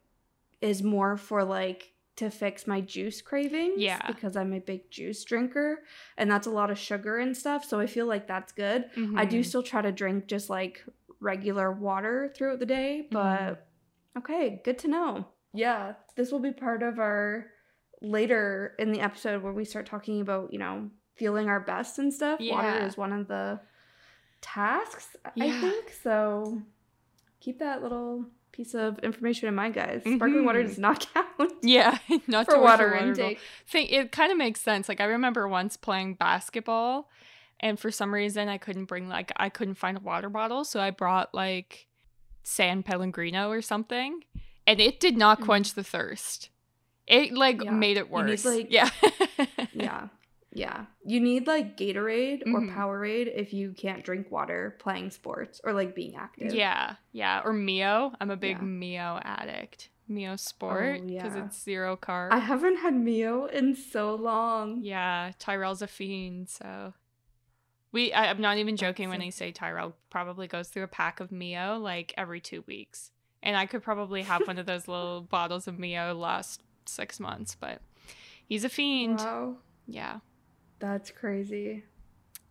is 0.60 0.82
more 0.82 1.16
for 1.16 1.44
like 1.44 1.92
to 2.16 2.28
fix 2.28 2.66
my 2.66 2.80
juice 2.80 3.22
cravings. 3.22 3.78
Yeah. 3.80 4.04
Because 4.06 4.36
I'm 4.36 4.52
a 4.52 4.58
big 4.60 4.90
juice 4.90 5.22
drinker 5.24 5.84
and 6.18 6.28
that's 6.30 6.46
a 6.46 6.50
lot 6.50 6.70
of 6.70 6.78
sugar 6.78 7.18
and 7.18 7.36
stuff. 7.36 7.64
So 7.64 7.78
I 7.80 7.86
feel 7.86 8.06
like 8.06 8.26
that's 8.26 8.52
good. 8.52 8.90
I 9.16 9.24
do 9.24 9.40
Mhm. 9.40 9.44
still 9.46 9.62
try 9.62 9.80
to 9.80 9.92
drink 9.92 10.26
just 10.26 10.50
like 10.50 10.84
regular 11.20 11.70
water 11.70 12.32
throughout 12.34 12.58
the 12.58 12.66
day, 12.66 13.06
mm-hmm. 13.10 13.14
but 13.14 13.66
okay, 14.18 14.60
good 14.64 14.78
to 14.80 14.88
know. 14.88 15.26
Yeah, 15.52 15.94
this 16.16 16.30
will 16.30 16.40
be 16.40 16.52
part 16.52 16.82
of 16.82 16.98
our 16.98 17.46
later 18.02 18.74
in 18.78 18.92
the 18.92 19.00
episode 19.00 19.42
where 19.42 19.52
we 19.52 19.64
start 19.64 19.86
talking 19.86 20.20
about, 20.20 20.52
you 20.52 20.58
know, 20.58 20.90
feeling 21.16 21.48
our 21.48 21.60
best 21.60 21.98
and 21.98 22.12
stuff. 22.12 22.40
Water 22.40 22.68
Yeah. 22.68 22.86
is 22.86 22.96
one 22.96 23.12
of 23.12 23.28
the 23.28 23.60
tasks, 24.40 25.16
I 25.24 25.50
think. 25.60 25.92
So 26.02 26.62
keep 27.40 27.58
that 27.58 27.82
little 27.82 28.26
piece 28.52 28.74
of 28.74 28.98
information 29.00 29.48
in 29.48 29.54
mind, 29.54 29.74
guys. 29.74 30.02
Sparkling 30.02 30.44
water 30.44 30.62
does 30.62 30.72
mm-hmm. 30.72 30.82
not 30.82 31.06
count 31.14 31.52
Yeah, 31.62 31.98
not 32.26 32.46
for 32.46 32.54
towards 32.54 32.64
water 32.64 32.94
intake. 32.94 33.38
Think 33.66 33.92
it 33.92 34.12
kind 34.12 34.32
of 34.32 34.38
makes 34.38 34.60
sense. 34.60 34.88
Like 34.88 35.00
I 35.00 35.04
remember 35.04 35.46
once 35.48 35.76
playing 35.76 36.14
basketball, 36.14 37.10
and 37.60 37.78
for 37.78 37.90
some 37.90 38.12
reason 38.12 38.48
I 38.48 38.58
couldn't 38.58 38.86
bring 38.86 39.08
like 39.08 39.32
I 39.36 39.48
couldn't 39.48 39.74
find 39.76 39.96
a 39.96 40.00
water 40.00 40.28
bottle, 40.28 40.64
so 40.64 40.80
I 40.80 40.90
brought 40.90 41.34
like 41.34 41.86
San 42.42 42.82
Pellegrino 42.82 43.50
or 43.50 43.62
something, 43.62 44.24
and 44.66 44.80
it 44.80 44.98
did 45.00 45.16
not 45.16 45.40
Mhm. 45.40 45.44
quench 45.44 45.74
the 45.74 45.84
thirst. 45.84 46.50
It 47.06 47.32
like 47.32 47.62
Yeah. 47.62 47.70
made 47.72 47.96
it 47.96 48.08
You 48.10 48.22
need, 48.22 48.30
worse. 48.30 48.44
like- 48.44 48.66
yeah. 48.70 48.88
yeah. 49.72 50.08
Yeah. 50.52 50.86
You 51.04 51.20
need 51.20 51.46
like 51.46 51.76
Gatorade 51.76 52.42
or 52.42 52.60
Mhm. 52.60 52.74
Powerade 52.74 53.30
if 53.34 53.52
you 53.52 53.72
can't 53.72 54.04
drink 54.04 54.30
water 54.32 54.76
playing 54.80 55.10
sports 55.12 55.60
or 55.62 55.72
like 55.72 55.94
being 55.94 56.16
active. 56.16 56.52
Yeah, 56.52 56.96
yeah. 57.12 57.40
Or 57.44 57.52
Mio. 57.52 58.12
I'm 58.20 58.30
a 58.30 58.36
big 58.36 58.56
Yeah. 58.56 58.62
Mio 58.64 59.20
addict. 59.22 59.90
Mio 60.08 60.34
Sport 60.34 61.02
Oh, 61.02 61.06
because 61.06 61.36
yeah. 61.36 61.44
it's 61.46 61.62
zero 61.62 61.96
carb. 61.96 62.32
I 62.32 62.38
haven't 62.38 62.78
had 62.78 62.94
Mio 62.94 63.44
in 63.46 63.76
so 63.76 64.12
long. 64.16 64.80
yeah, 64.82 65.30
Tyrell's 65.38 65.82
a 65.82 65.86
fiend, 65.86 66.48
so 66.48 66.94
we. 67.92 68.12
I, 68.12 68.30
I'm 68.30 68.40
not 68.40 68.58
even 68.58 68.76
joking 68.76 69.08
when 69.08 69.22
I 69.22 69.30
say 69.30 69.52
Tyrell 69.52 69.94
probably 70.10 70.46
goes 70.46 70.68
through 70.68 70.84
a 70.84 70.88
pack 70.88 71.20
of 71.20 71.30
Mio 71.32 71.78
like 71.78 72.14
every 72.16 72.40
two 72.40 72.62
weeks, 72.66 73.10
and 73.42 73.56
I 73.56 73.66
could 73.66 73.82
probably 73.82 74.22
have 74.22 74.46
one 74.46 74.58
of 74.58 74.66
those 74.66 74.88
little 74.88 75.22
bottles 75.22 75.66
of 75.68 75.78
Mio 75.78 76.14
last 76.14 76.62
six 76.86 77.20
months, 77.20 77.56
but 77.58 77.80
he's 78.46 78.64
a 78.64 78.68
fiend. 78.68 79.18
Wow. 79.18 79.56
Yeah. 79.86 80.18
That's 80.78 81.10
crazy. 81.10 81.84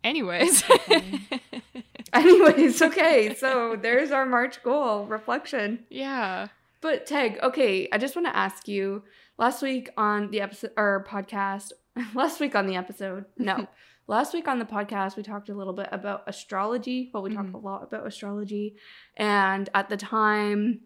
Anyways. 0.03 0.63
Anyways, 2.13 2.81
okay, 2.81 3.35
so 3.35 3.75
there's 3.79 4.11
our 4.11 4.25
March 4.25 4.63
goal 4.63 5.05
reflection. 5.05 5.85
yeah. 5.89 6.47
But 6.81 7.05
Teg, 7.05 7.37
okay, 7.43 7.89
I 7.91 7.97
just 7.97 8.15
want 8.15 8.27
to 8.27 8.35
ask 8.35 8.67
you. 8.67 9.03
Last 9.37 9.61
week 9.61 9.89
on 9.97 10.31
the 10.31 10.41
episode 10.41 10.71
or 10.77 11.05
podcast, 11.07 11.71
last 12.13 12.39
week 12.39 12.55
on 12.55 12.67
the 12.67 12.75
episode, 12.75 13.25
no, 13.37 13.67
last 14.09 14.33
week 14.33 14.47
on 14.47 14.59
the 14.59 14.65
podcast, 14.65 15.15
we 15.15 15.23
talked 15.23 15.49
a 15.49 15.53
little 15.53 15.73
bit 15.73 15.87
about 15.91 16.23
astrology. 16.27 17.09
Well, 17.13 17.23
we 17.23 17.33
talked 17.33 17.49
Mhm. 17.51 17.53
a 17.53 17.57
lot 17.59 17.83
about 17.83 18.05
astrology, 18.07 18.75
and 19.15 19.69
at 19.73 19.87
the 19.89 19.97
time 19.97 20.81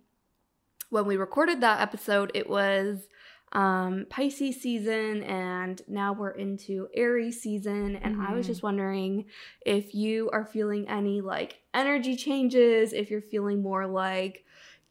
when 0.89 1.05
we 1.07 1.17
recorded 1.17 1.61
that 1.61 1.81
episode, 1.81 2.31
it 2.35 2.49
was 2.49 3.07
um 3.53 4.07
Pisces 4.09 4.59
season 4.61 5.21
and 5.23 5.79
now 5.87 6.11
we're 6.11 6.31
into 6.31 6.87
Aries 6.95 7.39
season 7.39 7.95
and 7.97 8.19
I 8.19 8.33
was 8.33 8.45
Mhm. 8.45 8.47
just 8.47 8.63
wondering 8.63 9.25
if 9.63 9.93
you 9.93 10.31
are 10.31 10.43
feeling 10.43 10.87
any 10.89 11.21
like 11.21 11.61
energy 11.71 12.15
changes, 12.15 12.93
if 12.93 13.11
you're 13.11 13.21
feeling 13.21 13.61
more 13.61 13.85
like 13.85 14.43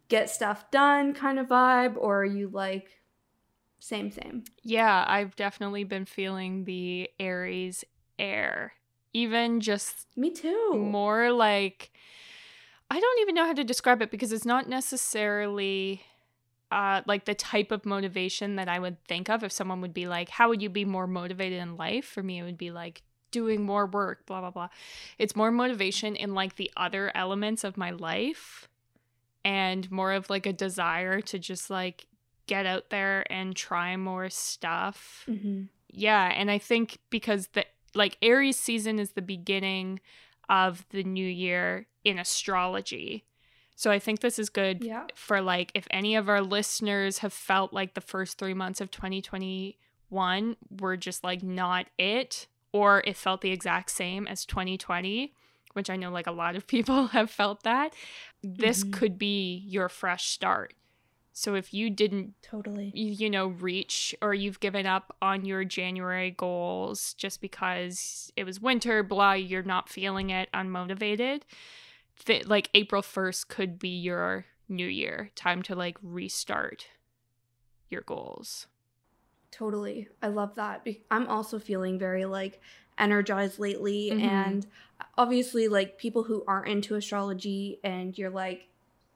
get 0.09 0.31
stuff 0.31 0.71
done 0.71 1.13
kind 1.13 1.41
of 1.41 1.49
vibe 1.49 1.97
or 1.97 2.21
are 2.23 2.25
you 2.25 2.49
like 2.49 3.01
same 3.81 4.13
same? 4.13 4.45
Yeah, 4.63 5.05
I've 5.09 5.35
definitely 5.35 5.83
been 5.83 6.05
feeling 6.05 6.63
the 6.65 7.11
Aries 7.19 7.85
air. 8.19 8.75
Even 9.13 9.61
just 9.61 10.07
Me 10.17 10.31
too. 10.31 10.75
more 10.75 11.31
like 11.33 11.91
I 12.91 13.01
don't 13.01 13.21
even 13.21 13.35
know 13.35 13.47
how 13.47 13.55
to 13.55 13.65
describe 13.65 14.03
it 14.03 14.11
because 14.11 14.33
it's 14.33 14.45
not 14.45 14.69
necessarily 14.69 16.03
uh 16.71 17.03
like 17.07 17.25
the 17.27 17.35
type 17.35 17.71
of 17.71 17.85
motivation 17.85 18.57
that 18.57 18.69
I 18.69 18.79
would 18.79 19.03
think 19.05 19.29
of 19.29 19.43
if 19.45 19.53
someone 19.53 19.81
would 19.83 19.93
be 19.95 20.07
like 20.07 20.31
how 20.31 20.49
would 20.49 20.63
you 20.63 20.71
be 20.71 20.85
more 20.85 21.07
motivated 21.07 21.61
in 21.61 21.77
life 21.77 22.07
for 22.07 22.23
me 22.23 22.39
it 22.39 22.43
would 22.45 22.57
be 22.59 22.71
like 22.71 23.03
doing 23.31 23.63
more 23.65 23.87
work 23.87 24.25
blah 24.27 24.41
blah 24.41 24.51
blah 24.51 24.69
it's 25.19 25.37
more 25.37 25.51
motivation 25.51 26.17
in 26.17 26.35
like 26.35 26.57
the 26.57 26.71
other 26.77 27.11
elements 27.15 27.65
of 27.65 27.77
my 27.77 27.91
life 27.91 28.69
and 29.45 29.91
more 29.91 30.13
of 30.13 30.31
like 30.31 30.47
a 30.47 30.53
desire 30.53 31.21
to 31.21 31.39
just 31.39 31.69
like 31.69 32.07
get 32.47 32.65
out 32.67 32.89
there 32.91 33.25
and 33.31 33.55
try 33.57 33.97
more 33.97 34.29
stuff 34.31 35.25
Mhm. 35.29 35.69
yeah, 35.95 36.33
and 36.35 36.51
I 36.51 36.57
think 36.57 36.97
because 37.11 37.49
the 37.49 37.67
like 37.95 38.17
Aries 38.23 38.59
season 38.59 38.99
is 38.99 39.11
the 39.13 39.23
beginning 39.23 40.01
of 40.49 40.85
the 40.91 41.03
new 41.05 41.27
year 41.27 41.87
in 42.05 42.19
astrology. 42.19 43.25
So 43.75 43.91
I 43.91 43.99
think 43.99 44.21
this 44.21 44.39
is 44.39 44.49
good 44.51 44.85
Yeah. 44.85 45.07
for 45.15 45.41
like 45.41 45.73
if 45.75 45.87
any 45.91 46.15
of 46.15 46.29
our 46.29 46.41
listeners 46.43 47.19
have 47.19 47.33
felt 47.33 47.73
like 47.73 47.95
the 47.95 48.01
first 48.01 48.39
3 48.39 48.55
months 48.55 48.81
of 48.81 48.91
2021 48.91 50.57
were 50.81 50.97
just 50.97 51.25
like 51.25 51.43
not 51.43 51.87
it 51.99 52.47
or 52.73 53.03
it 53.07 53.17
felt 53.17 53.41
the 53.41 53.51
exact 53.51 53.91
same 53.91 54.27
as 54.27 54.47
2020, 54.47 55.33
which 55.75 55.91
I 55.91 55.97
know 55.97 56.11
like 56.11 56.27
a 56.27 56.33
lot 56.33 56.57
of 56.57 56.67
people 56.75 57.09
have 57.09 57.31
felt 57.31 57.63
that. 57.65 57.95
This 58.43 58.85
Mhm. 58.85 58.93
could 58.93 59.19
be 59.19 59.63
your 59.67 59.89
fresh 59.89 60.27
start. 60.29 60.75
So 61.33 61.55
if 61.55 61.73
you 61.73 61.89
didn't 61.91 62.35
Totally. 62.43 62.93
you, 62.95 63.31
know 63.31 63.49
reach 63.49 64.15
or 64.21 64.35
you've 64.35 64.61
given 64.61 64.87
up 64.87 65.17
on 65.23 65.45
your 65.45 65.65
january 65.65 66.31
goals 66.31 67.15
just 67.15 67.41
because 67.41 68.31
it 68.37 68.45
was 68.45 68.61
winter 68.61 69.03
blah 69.03 69.33
you're 69.33 69.63
not 69.63 69.89
feeling 69.89 70.29
it 70.31 70.49
unmotivated 70.53 71.43
th- 72.25 72.47
like 72.47 72.69
april 72.75 73.01
1st 73.03 73.49
could 73.49 73.79
be 73.79 73.89
your 73.89 74.45
new 74.69 74.87
year 74.87 75.31
time 75.35 75.63
to 75.63 75.75
like 75.75 75.97
restart 76.03 76.87
your 77.89 78.03
goals 78.03 78.67
Totally. 79.51 80.09
I 80.23 80.29
love 80.29 80.55
that. 80.55 80.87
I'm 81.11 81.27
also 81.27 81.59
feeling 81.59 81.99
very 81.99 82.25
like 82.25 82.61
energized 82.99 83.59
lately 83.59 84.11
Mhm. 84.11 84.21
and 84.23 84.67
obviously 85.19 85.69
like 85.69 85.99
people 85.99 86.23
who 86.23 86.43
aren't 86.47 86.69
into 86.69 86.95
astrology 86.95 87.79
and 87.85 88.17
you're 88.17 88.31
like 88.31 88.69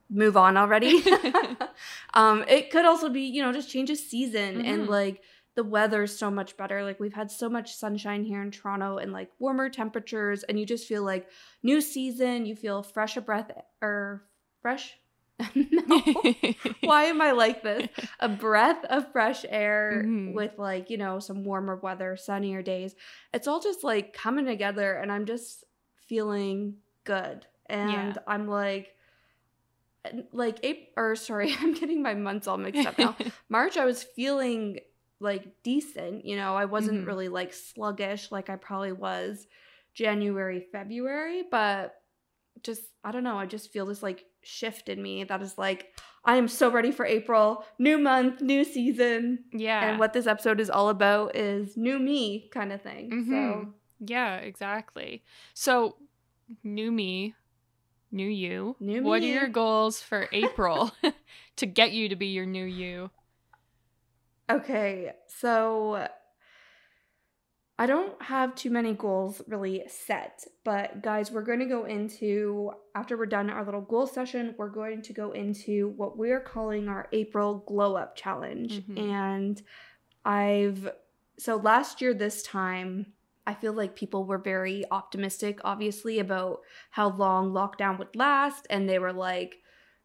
move 0.09 0.37
on 0.37 0.57
already. 0.57 1.03
um 2.13 2.43
it 2.47 2.71
could 2.71 2.85
also 2.85 3.09
be, 3.09 3.21
you 3.21 3.41
know, 3.41 3.51
just 3.51 3.69
change 3.69 3.89
of 3.89 3.97
season 3.97 4.61
and 4.61 4.83
Mhm. 4.83 4.89
like 4.89 5.21
the 5.55 5.63
weather's 5.63 6.17
so 6.17 6.29
much 6.29 6.55
better. 6.55 6.83
Like 6.83 6.99
we've 6.99 7.13
had 7.13 7.31
so 7.31 7.49
much 7.49 7.75
sunshine 7.75 8.23
here 8.23 8.41
in 8.43 8.51
Toronto 8.51 8.97
and 8.97 9.11
like 9.11 9.31
warmer 9.39 9.69
temperatures 9.69 10.43
and 10.43 10.59
you 10.59 10.65
just 10.65 10.87
feel 10.87 11.03
like 11.03 11.27
new 11.63 11.81
season, 11.81 12.45
you 12.45 12.55
feel 12.55 12.83
fresh 12.83 13.17
a 13.17 13.21
breath 13.21 13.51
or 13.81 14.23
fresh 14.61 14.93
no. 15.55 16.01
Why 16.81 17.03
am 17.05 17.21
I 17.21 17.31
like 17.31 17.61
this? 17.61 17.87
A 18.19 18.27
breath 18.29 18.83
of 18.85 19.11
fresh 19.11 19.45
air 19.49 20.03
Mhm. 20.05 20.33
with 20.33 20.57
like, 20.57 20.89
you 20.89 20.97
know, 20.97 21.19
some 21.19 21.43
warmer 21.43 21.75
weather, 21.75 22.17
sunnier 22.17 22.61
days. 22.63 22.95
It's 23.33 23.47
all 23.47 23.59
just 23.59 23.83
like 23.83 24.13
coming 24.13 24.45
together 24.45 24.93
and 24.95 25.11
I'm 25.11 25.25
just 25.25 25.63
feeling 26.07 26.77
good. 27.03 27.45
And 27.67 27.91
Yeah. 28.15 28.21
I'm 28.27 28.47
like 28.47 28.95
like 30.31 30.59
April 30.63 30.87
or 30.97 31.15
sorry, 31.15 31.53
I'm 31.59 31.73
getting 31.73 32.01
my 32.01 32.13
months 32.13 32.47
all 32.47 32.57
mixed 32.57 32.85
up 32.85 32.97
now. 32.97 33.15
March 33.49 33.77
I 33.77 33.85
was 33.85 34.03
feeling 34.03 34.79
like 35.19 35.45
decent, 35.63 36.25
you 36.25 36.35
know, 36.35 36.55
I 36.55 36.65
wasn't 36.65 37.03
Mhm. 37.03 37.07
really 37.07 37.27
like 37.27 37.53
sluggish 37.53 38.31
like 38.31 38.49
I 38.49 38.55
probably 38.55 38.91
was 38.91 39.47
January, 39.93 40.65
February, 40.71 41.43
but 41.49 41.95
just 42.63 42.81
I 43.03 43.11
don't 43.11 43.23
know, 43.23 43.37
I 43.37 43.45
just 43.45 43.71
feel 43.71 43.85
this 43.85 44.03
like 44.03 44.25
shift 44.43 44.89
in 44.89 45.01
me 45.01 45.23
that 45.25 45.41
is 45.41 45.57
like 45.57 45.87
I 46.23 46.35
am 46.37 46.47
so 46.47 46.69
ready 46.69 46.91
for 46.91 47.05
April, 47.05 47.63
new 47.79 47.97
month, 47.97 48.41
new 48.41 48.63
season. 48.63 49.45
yeah 49.53 49.89
And 49.89 49.99
what 49.99 50.13
this 50.13 50.27
episode 50.27 50.59
is 50.59 50.69
all 50.69 50.89
about 50.89 51.35
is 51.35 51.75
new 51.77 51.97
me 51.99 52.49
kind 52.53 52.71
of 52.71 52.81
thing. 52.81 53.09
So 53.11 53.15
Mhm. 53.33 53.73
yeah 53.99 54.35
exactly 54.37 55.23
so 55.55 55.95
new 56.63 56.91
me 56.91 57.33
new 58.11 58.27
you 58.27 58.75
New 58.79 59.03
what 59.03 59.21
me. 59.21 59.31
are 59.31 59.39
your 59.41 59.47
goals 59.49 60.01
for 60.01 60.27
april 60.33 60.91
to 61.57 61.65
get 61.65 61.91
you 61.91 62.09
to 62.09 62.15
be 62.15 62.27
your 62.27 62.45
new 62.45 62.65
you 62.65 63.09
Okay, 64.49 65.11
so 65.27 66.07
I 67.77 67.85
don't 67.85 68.19
have 68.23 68.55
too 68.55 68.69
many 68.71 68.93
goals 68.93 69.41
really 69.45 69.83
set, 69.87 70.45
but 70.63 71.03
guys, 71.03 71.31
we're 71.31 71.41
going 71.43 71.59
to 71.59 71.65
go 71.65 71.83
into, 71.85 72.71
after 72.95 73.17
we're 73.17 73.25
done 73.27 73.49
our 73.49 73.63
little 73.65 73.81
goal 73.81 74.07
session, 74.07 74.55
we're 74.57 74.69
going 74.69 75.01
to 75.03 75.13
go 75.13 75.31
into 75.31 75.89
what 75.97 76.17
we're 76.17 76.39
calling 76.39 76.87
our 76.87 77.07
April 77.11 77.63
Glow 77.67 77.95
Up 77.95 78.15
Challenge. 78.15 78.81
Mhm. 78.87 78.99
And 79.11 79.61
I've, 80.25 80.89
so 81.37 81.57
last 81.57 82.01
year, 82.01 82.13
this 82.15 82.41
time, 82.41 83.13
I 83.47 83.53
feel 83.53 83.73
like 83.73 83.95
people 83.95 84.25
were 84.25 84.37
very 84.37 84.83
optimistic, 84.91 85.59
obviously, 85.63 86.19
about 86.19 86.59
how 86.91 87.09
long 87.09 87.51
lockdown 87.51 87.97
would 87.97 88.15
last. 88.15 88.67
And 88.69 88.87
they 88.87 88.99
were 88.99 89.13
like, 89.13 89.55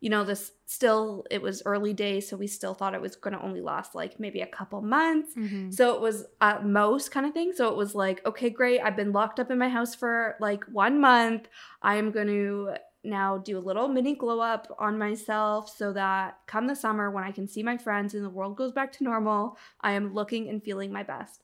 you 0.01 0.11
know, 0.11 0.25
this 0.25 0.53
still, 0.67 1.27
it 1.31 1.43
was 1.43 1.63
early 1.67 1.93
days, 1.93 2.29
so 2.29 2.37
we 2.37 2.47
still 2.47 2.75
thought 2.75 2.95
it 2.95 3.01
was 3.01 3.17
going 3.17 3.37
to 3.37 3.43
only 3.43 3.61
last 3.61 3.95
like 3.95 4.19
maybe 4.19 4.41
a 4.41 4.47
couple 4.47 4.81
months. 4.81 5.35
Mm-hmm. 5.37 5.71
So 5.71 5.95
it 5.95 6.01
was 6.01 6.25
at 6.41 6.65
most 6.65 7.11
kind 7.11 7.27
of 7.27 7.33
thing. 7.33 7.53
So 7.53 7.69
it 7.69 7.77
was 7.77 7.95
like, 7.95 8.25
okay, 8.27 8.49
great. 8.49 8.81
I've 8.81 8.97
been 8.97 9.13
locked 9.13 9.39
up 9.39 9.51
in 9.51 9.59
my 9.59 9.69
house 9.69 9.95
for 9.95 10.37
like 10.41 10.65
one 10.65 11.01
month. 11.01 11.49
I 11.83 11.97
am 11.97 12.11
going 12.11 12.29
to 12.29 12.75
now 13.05 13.39
do 13.39 13.59
a 13.59 13.61
little 13.61 13.89
mini 13.89 14.15
glow 14.15 14.41
up 14.41 14.75
on 14.79 14.99
myself 14.99 15.69
so 15.69 15.93
that 15.93 16.39
come 16.47 16.69
the 16.69 16.77
summer 16.77 17.11
when 17.11 17.25
I 17.25 17.33
can 17.33 17.49
see 17.49 17.63
my 17.63 17.77
friends 17.77 18.15
and 18.15 18.25
the 18.25 18.31
world 18.31 18.57
goes 18.57 18.73
back 18.73 18.93
to 18.93 19.05
normal, 19.05 19.57
I 19.81 19.93
am 19.93 20.15
looking 20.15 20.49
and 20.49 20.63
feeling 20.63 20.93
my 20.93 21.03
best. 21.03 21.43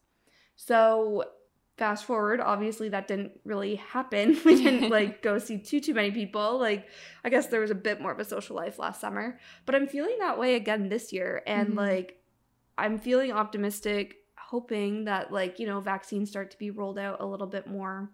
So 0.57 1.25
fast 1.79 2.05
forward, 2.05 2.41
obviously 2.41 2.89
that 2.91 3.09
didn't 3.09 3.33
really 3.45 3.77
happen. 3.77 4.37
We 4.45 4.63
didn't 4.63 4.91
like 4.99 5.23
go 5.23 5.39
see 5.39 5.59
too 5.59 5.81
too 5.81 5.95
many 5.95 6.11
people. 6.11 6.59
Like 6.59 6.89
I 7.25 7.29
guess 7.31 7.47
there 7.47 7.61
was 7.61 7.71
a 7.71 7.75
bit 7.77 8.01
more 8.01 8.13
of 8.13 8.19
a 8.19 8.25
social 8.25 8.57
life 8.57 8.79
last 8.79 9.01
summer, 9.01 9.39
but 9.65 9.75
I'm 9.75 9.87
feeling 9.87 10.17
that 10.21 10.39
way 10.39 10.55
again 10.57 10.89
this 10.89 11.13
year 11.13 11.43
and 11.47 11.71
Mhm. 11.71 11.77
like 11.77 12.21
I'm 12.77 12.99
feeling 12.99 13.33
optimistic 13.33 14.17
hoping 14.37 15.05
that 15.05 15.33
like, 15.33 15.59
you 15.59 15.67
know, 15.67 15.81
vaccines 15.81 16.31
start 16.31 16.51
to 16.53 16.59
be 16.59 16.71
rolled 16.71 16.99
out 16.99 17.21
a 17.21 17.27
little 17.27 17.47
bit 17.49 17.67
more 17.67 18.11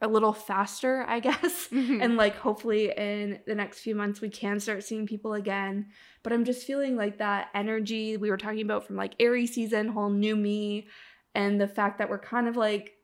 a 0.00 0.06
little 0.06 0.32
faster, 0.32 1.04
I 1.08 1.18
guess. 1.28 1.68
Mhm. 1.68 2.00
And 2.02 2.16
like 2.16 2.36
hopefully 2.36 2.92
in 2.96 3.40
the 3.46 3.54
next 3.56 3.80
few 3.80 3.96
months 3.96 4.20
we 4.20 4.28
can 4.30 4.60
start 4.60 4.84
seeing 4.84 5.06
people 5.06 5.34
again. 5.34 5.86
But 6.22 6.32
I'm 6.32 6.44
just 6.44 6.64
feeling 6.66 6.94
like 6.96 7.18
that 7.18 7.48
energy 7.54 8.16
we 8.16 8.30
were 8.30 8.36
talking 8.36 8.60
about 8.62 8.86
from 8.86 8.94
like 8.96 9.14
Aries 9.18 9.54
season, 9.54 9.88
whole 9.88 10.10
new 10.10 10.36
me, 10.36 10.86
and 11.38 11.60
the 11.60 11.68
fact 11.68 11.98
that 11.98 12.10
we're 12.10 12.18
kind 12.18 12.48
of 12.48 12.56
like 12.56 12.94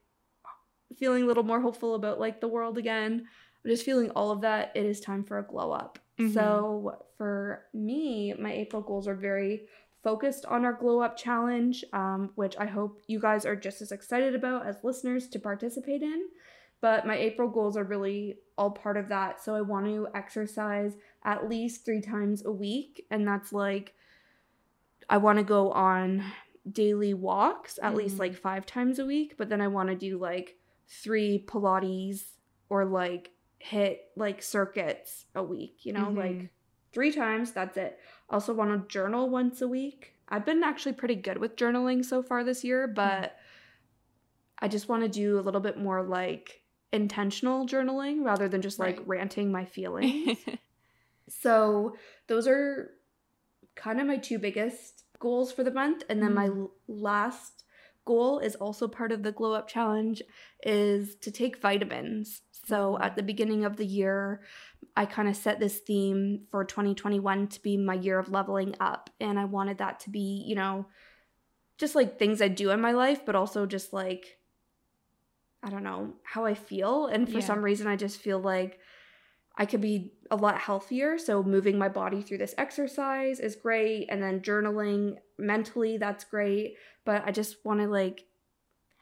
feeling 0.96 1.22
a 1.22 1.26
little 1.26 1.44
more 1.44 1.60
hopeful 1.60 1.94
about 1.94 2.18
like 2.18 2.40
the 2.40 2.48
world 2.48 2.78
again. 2.78 3.26
I'm 3.64 3.70
just 3.70 3.84
feeling 3.84 4.10
all 4.10 4.30
of 4.32 4.40
that. 4.40 4.72
It 4.74 4.84
is 4.84 5.00
time 5.00 5.22
for 5.24 5.38
a 5.38 5.42
glow 5.42 5.70
up. 5.70 5.98
Mhm. 6.18 6.34
So 6.34 7.04
for 7.16 7.64
me, 7.72 8.34
my 8.34 8.52
April 8.52 8.82
goals 8.82 9.06
are 9.06 9.14
very 9.14 9.66
focused 10.02 10.44
on 10.46 10.64
our 10.64 10.72
glow 10.72 11.00
up 11.00 11.16
challenge, 11.16 11.84
um, 11.92 12.30
which 12.34 12.56
I 12.58 12.66
hope 12.66 13.02
you 13.06 13.20
guys 13.20 13.46
are 13.46 13.56
just 13.56 13.80
as 13.80 13.92
excited 13.92 14.34
about 14.34 14.66
as 14.66 14.82
listeners 14.82 15.28
to 15.28 15.38
participate 15.38 16.02
in. 16.02 16.28
But 16.80 17.06
my 17.06 17.16
April 17.16 17.48
goals 17.48 17.76
are 17.76 17.84
really 17.84 18.38
all 18.58 18.72
part 18.72 18.96
of 18.96 19.08
that. 19.08 19.40
So 19.42 19.54
I 19.54 19.62
want 19.62 19.86
to 19.86 20.08
exercise 20.14 20.96
at 21.22 21.48
least 21.48 21.84
three 21.84 22.00
times 22.02 22.44
a 22.44 22.52
week. 22.52 23.06
And 23.10 23.26
that's 23.26 23.52
like, 23.52 23.94
I 25.08 25.16
want 25.18 25.38
to 25.38 25.44
go 25.44 25.72
on 25.72 26.24
daily 26.70 27.12
walks 27.14 27.78
at 27.82 27.94
least 27.94 28.16
Mhm. 28.16 28.20
like 28.20 28.34
five 28.36 28.64
times 28.66 28.98
a 28.98 29.06
week. 29.06 29.36
But 29.36 29.48
then 29.48 29.60
I 29.60 29.68
want 29.68 29.88
to 29.90 29.94
do 29.94 30.16
like 30.18 30.56
three 30.86 31.44
Pilates 31.46 32.32
or 32.68 32.84
like 32.84 33.32
hit 33.58 34.10
like 34.16 34.42
circuits 34.42 35.26
a 35.34 35.42
week, 35.42 35.84
you 35.86 35.92
know, 35.92 36.06
Mhm. 36.06 36.16
like 36.16 36.50
three 36.92 37.12
times. 37.12 37.52
That's 37.52 37.76
it. 37.76 37.98
Also 38.30 38.54
want 38.54 38.70
to 38.70 38.88
journal 38.92 39.28
once 39.28 39.60
a 39.60 39.68
week. 39.68 40.14
I've 40.28 40.46
been 40.46 40.62
actually 40.62 40.94
pretty 40.94 41.16
good 41.16 41.38
with 41.38 41.56
journaling 41.56 42.04
so 42.04 42.22
far 42.22 42.44
this 42.44 42.64
year, 42.64 42.86
but 42.86 43.36
I 44.58 44.68
just 44.68 44.88
want 44.88 45.02
to 45.02 45.08
do 45.08 45.38
a 45.38 45.42
little 45.42 45.60
bit 45.60 45.76
more 45.76 46.02
like 46.02 46.62
intentional 46.92 47.66
journaling 47.66 48.24
rather 48.24 48.48
than 48.48 48.62
just 48.62 48.78
like 48.78 48.98
Right. 49.00 49.08
ranting 49.08 49.50
my 49.52 49.64
feelings. 49.76 50.38
so 51.28 51.96
those 52.26 52.46
are 52.46 52.94
kind 53.74 54.00
of 54.00 54.06
my 54.06 54.16
two 54.16 54.38
biggest 54.38 55.03
goals 55.24 55.50
for 55.52 55.64
the 55.64 55.70
month. 55.82 56.00
And 56.08 56.18
then 56.22 56.34
my 56.34 56.48
Mm. 56.48 56.58
l- 56.58 56.72
last 57.08 57.64
goal 58.04 58.38
is 58.48 58.54
also 58.64 58.86
part 58.86 59.12
of 59.12 59.22
the 59.22 59.32
glow 59.32 59.52
up 59.58 59.66
challenge 59.66 60.18
is 60.62 61.16
to 61.24 61.30
take 61.30 61.56
vitamins. 61.68 62.42
So 62.68 62.76
Mm. 62.98 63.04
at 63.06 63.16
the 63.16 63.22
beginning 63.30 63.64
of 63.64 63.76
the 63.76 63.86
year, 64.00 64.42
I 64.94 65.04
kind 65.06 65.28
of 65.28 65.36
set 65.36 65.58
this 65.58 65.78
theme 65.88 66.46
for 66.50 66.64
2021 66.64 67.48
to 67.48 67.62
be 67.62 67.76
my 67.76 67.94
year 68.06 68.18
of 68.18 68.28
leveling 68.38 68.74
up. 68.90 69.08
And 69.20 69.38
I 69.38 69.46
wanted 69.46 69.78
that 69.78 70.00
to 70.00 70.10
be, 70.10 70.44
you 70.46 70.54
know, 70.54 70.86
just 71.82 71.94
like 71.94 72.18
things 72.18 72.40
I 72.42 72.48
do 72.48 72.70
in 72.70 72.80
my 72.80 72.92
life, 72.92 73.20
but 73.26 73.34
also 73.34 73.66
just 73.66 73.92
like, 73.92 74.24
I 75.62 75.70
don't 75.70 75.82
know, 75.90 76.12
how 76.34 76.44
I 76.44 76.54
feel. 76.54 77.06
And 77.06 77.26
for 77.26 77.38
Yeah. 77.40 77.46
some 77.50 77.64
reason, 77.64 77.86
I 77.86 77.96
just 77.96 78.20
feel 78.20 78.38
like 78.38 78.78
I 79.56 79.66
could 79.66 79.80
be 79.80 80.12
a 80.30 80.36
lot 80.36 80.58
healthier. 80.58 81.18
So 81.18 81.42
moving 81.42 81.78
my 81.78 81.88
body 81.88 82.22
through 82.22 82.38
this 82.38 82.54
exercise 82.58 83.38
is 83.38 83.54
great. 83.54 84.06
And 84.10 84.22
then 84.22 84.40
journaling 84.40 85.16
mentally, 85.38 85.96
that's 85.96 86.24
great. 86.24 86.76
But 87.04 87.22
I 87.24 87.30
just 87.30 87.64
want 87.64 87.80
to 87.80 87.86
like 87.86 88.24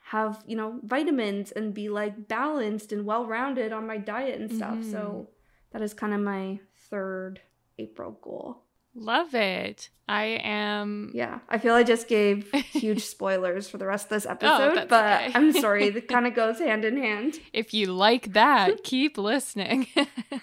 have, 0.05 0.43
you 0.45 0.55
know, 0.55 0.79
vitamins 0.83 1.51
and 1.51 1.73
be 1.73 1.89
like 1.89 2.27
balanced 2.27 2.91
and 2.91 3.05
well 3.05 3.25
rounded 3.25 3.73
on 3.73 3.87
my 3.87 3.97
diet 3.97 4.39
and 4.39 4.51
stuff. 4.51 4.83
So 4.83 4.97
mm-hmm. 4.97 5.23
that 5.71 5.81
is 5.81 5.93
kind 5.93 6.13
of 6.13 6.19
my 6.19 6.59
third 6.89 7.41
April 7.79 8.11
goal. 8.21 8.62
Love 8.95 9.33
it. 9.33 9.89
I 10.07 10.39
am. 10.43 11.11
Yeah. 11.13 11.39
I 11.49 11.57
feel 11.57 11.73
I 11.73 11.83
just 11.83 12.07
gave 12.07 12.51
huge 12.51 13.05
spoilers 13.05 13.69
for 13.69 13.77
the 13.77 13.85
rest 13.85 14.05
of 14.05 14.09
this 14.09 14.25
oh, 14.25 14.31
episode, 14.31 14.77
Oh, 14.77 14.85
but 14.87 15.21
okay. 15.21 15.31
I'm 15.33 15.51
sorry. 15.53 15.89
That 15.89 16.07
kind 16.09 16.27
of 16.27 16.35
goes 16.35 16.59
hand 16.59 16.85
in 16.85 16.97
hand. 16.97 17.39
If 17.53 17.73
you 17.73 17.87
like 17.87 18.33
that, 18.33 18.83
keep 18.83 19.17
listening. 19.17 19.87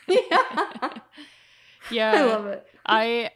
yeah. 0.09 0.91
yeah. 1.91 2.13
I 2.13 2.25
love 2.25 2.47
it. 2.47 2.67
I 2.87 3.31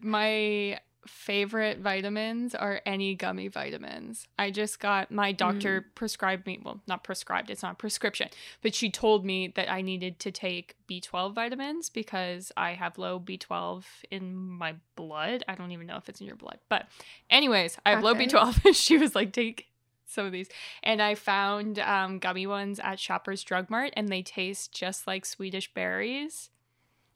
my 0.00 0.80
favorite 1.10 1.78
vitamins 1.78 2.54
are 2.54 2.80
any 2.86 3.14
gummy 3.14 3.48
vitamins. 3.48 4.26
I 4.38 4.50
just 4.50 4.78
got 4.78 5.10
my 5.10 5.32
doctor 5.32 5.86
prescribed 5.94 6.46
me, 6.46 6.60
well, 6.62 6.80
not 6.86 7.04
prescribed, 7.04 7.50
it's 7.50 7.62
not 7.62 7.72
a 7.72 7.76
prescription, 7.76 8.28
but 8.62 8.74
she 8.74 8.90
told 8.90 9.24
me 9.24 9.48
that 9.48 9.70
I 9.70 9.82
needed 9.82 10.20
to 10.20 10.30
take 10.30 10.76
B12 10.88 11.34
vitamins 11.34 11.90
because 11.90 12.52
I 12.56 12.72
have 12.72 12.96
low 12.96 13.18
B12 13.18 13.84
in 14.10 14.34
my 14.34 14.76
blood. 14.94 15.44
I 15.48 15.56
don't 15.56 15.72
even 15.72 15.86
know 15.86 15.96
if 15.96 16.08
it's 16.08 16.20
in 16.20 16.26
your 16.26 16.36
blood. 16.36 16.58
But 16.68 16.86
anyways, 17.28 17.76
I 17.84 17.90
have 17.90 18.04
low 18.04 18.14
B12 18.14 18.60
she 18.74 18.96
was 18.96 19.14
like 19.14 19.32
take 19.32 19.66
some 20.06 20.26
of 20.26 20.32
these 20.32 20.48
and 20.82 21.00
I 21.00 21.14
found 21.14 21.78
um, 21.78 22.18
gummy 22.18 22.46
ones 22.46 22.80
at 22.80 22.98
Shoppers 22.98 23.42
Drug 23.42 23.68
Mart 23.70 23.92
and 23.96 24.08
they 24.08 24.22
taste 24.22 24.72
just 24.72 25.06
like 25.06 25.24
Swedish 25.24 25.72
berries. 25.74 26.50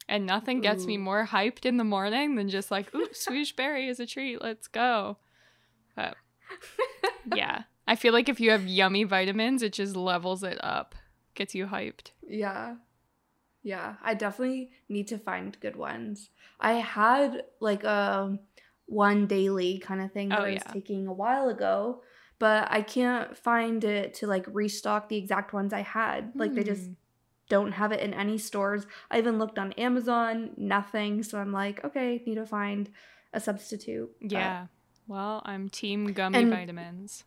And 0.09 0.27
nothing 0.27 0.61
gets 0.61 0.87
me 0.87 0.99
more 0.99 1.27
hyped 1.27 1.65
in 1.65 1.79
the 1.79 1.85
morning 1.85 2.35
than 2.35 2.49
just 2.51 2.71
like, 2.71 2.95
ooh, 2.95 3.09
Swedish 3.13 3.57
berry 3.57 3.89
is 3.89 3.99
a 4.01 4.07
treat. 4.07 4.43
Let's 4.43 4.69
go. 4.69 5.17
But 5.97 6.17
yeah. 7.35 7.63
I 7.87 7.97
feel 7.97 8.13
like 8.13 8.29
if 8.29 8.41
you 8.41 8.51
have 8.51 8.67
yummy 8.67 9.05
vitamins, 9.05 9.63
it 9.63 9.73
just 9.73 9.97
levels 9.97 10.43
it 10.43 10.59
up, 10.63 10.95
gets 11.35 11.55
you 11.55 11.67
hyped. 11.67 12.11
Yeah. 12.27 12.77
Yeah, 13.63 13.95
I 14.03 14.13
definitely 14.13 14.71
need 14.91 15.09
to 15.09 15.19
find 15.19 15.59
good 15.61 15.77
ones. 15.77 16.29
I 16.61 16.75
had 16.75 17.45
like 17.61 17.83
a 17.85 18.39
one 18.87 19.27
daily 19.27 19.79
kind 19.79 20.03
of 20.03 20.13
thing 20.13 20.29
that 20.29 20.41
Oh, 20.41 20.45
I 20.45 20.53
was 20.53 20.63
yeah. 20.67 20.73
taking 20.73 21.07
a 21.07 21.13
while 21.15 21.49
ago, 21.49 22.03
but 22.39 22.69
I 22.71 22.83
can't 22.83 23.35
find 23.35 23.83
it 23.85 24.13
to 24.15 24.27
like 24.27 24.45
restock 24.49 25.09
the 25.09 25.17
exact 25.17 25.55
ones 25.55 25.73
I 25.73 25.81
had. 25.81 26.33
Like 26.35 26.55
they 26.55 26.63
just 26.63 26.85
Hmm. 26.85 26.93
Don't 27.49 27.73
have 27.73 27.93
it 27.93 28.01
in 28.01 28.15
any 28.15 28.39
stores. 28.39 28.87
I 29.11 29.19
even 29.19 29.39
looked 29.39 29.59
on 29.59 29.73
Amazon, 29.73 30.51
nothing. 30.57 31.23
So 31.23 31.39
I'm 31.39 31.53
like, 31.53 31.85
okay, 31.85 32.23
need 32.27 32.37
to 32.37 32.47
find 32.47 32.91
a 33.33 33.41
substitute. 33.41 34.11
But 34.21 34.33
Yeah. 34.33 34.67
Well, 35.07 35.43
I'm 35.45 35.69
team 35.69 36.07
gummy 36.13 36.39
And- 36.39 36.51
vitamins. 36.51 37.25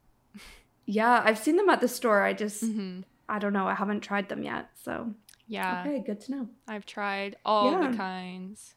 yeah, 0.85 1.21
I've 1.23 1.37
seen 1.37 1.55
them 1.57 1.69
at 1.69 1.81
the 1.81 1.87
store. 1.87 2.21
I 2.23 2.33
just, 2.33 2.61
hmm 2.63 3.01
I 3.29 3.39
don't 3.39 3.51
know. 3.53 3.67
I 3.67 3.75
haven't 3.75 4.01
tried 4.01 4.29
them 4.29 4.41
yet. 4.41 4.69
So, 4.81 5.13
Yeah. 5.47 5.81
okay, 5.85 6.01
good 6.05 6.21
to 6.21 6.31
know. 6.31 6.49
I've 6.67 6.85
tried 6.85 7.35
all 7.45 7.71
Yeah. 7.71 7.91
the 7.91 7.97
kinds. 7.97 8.73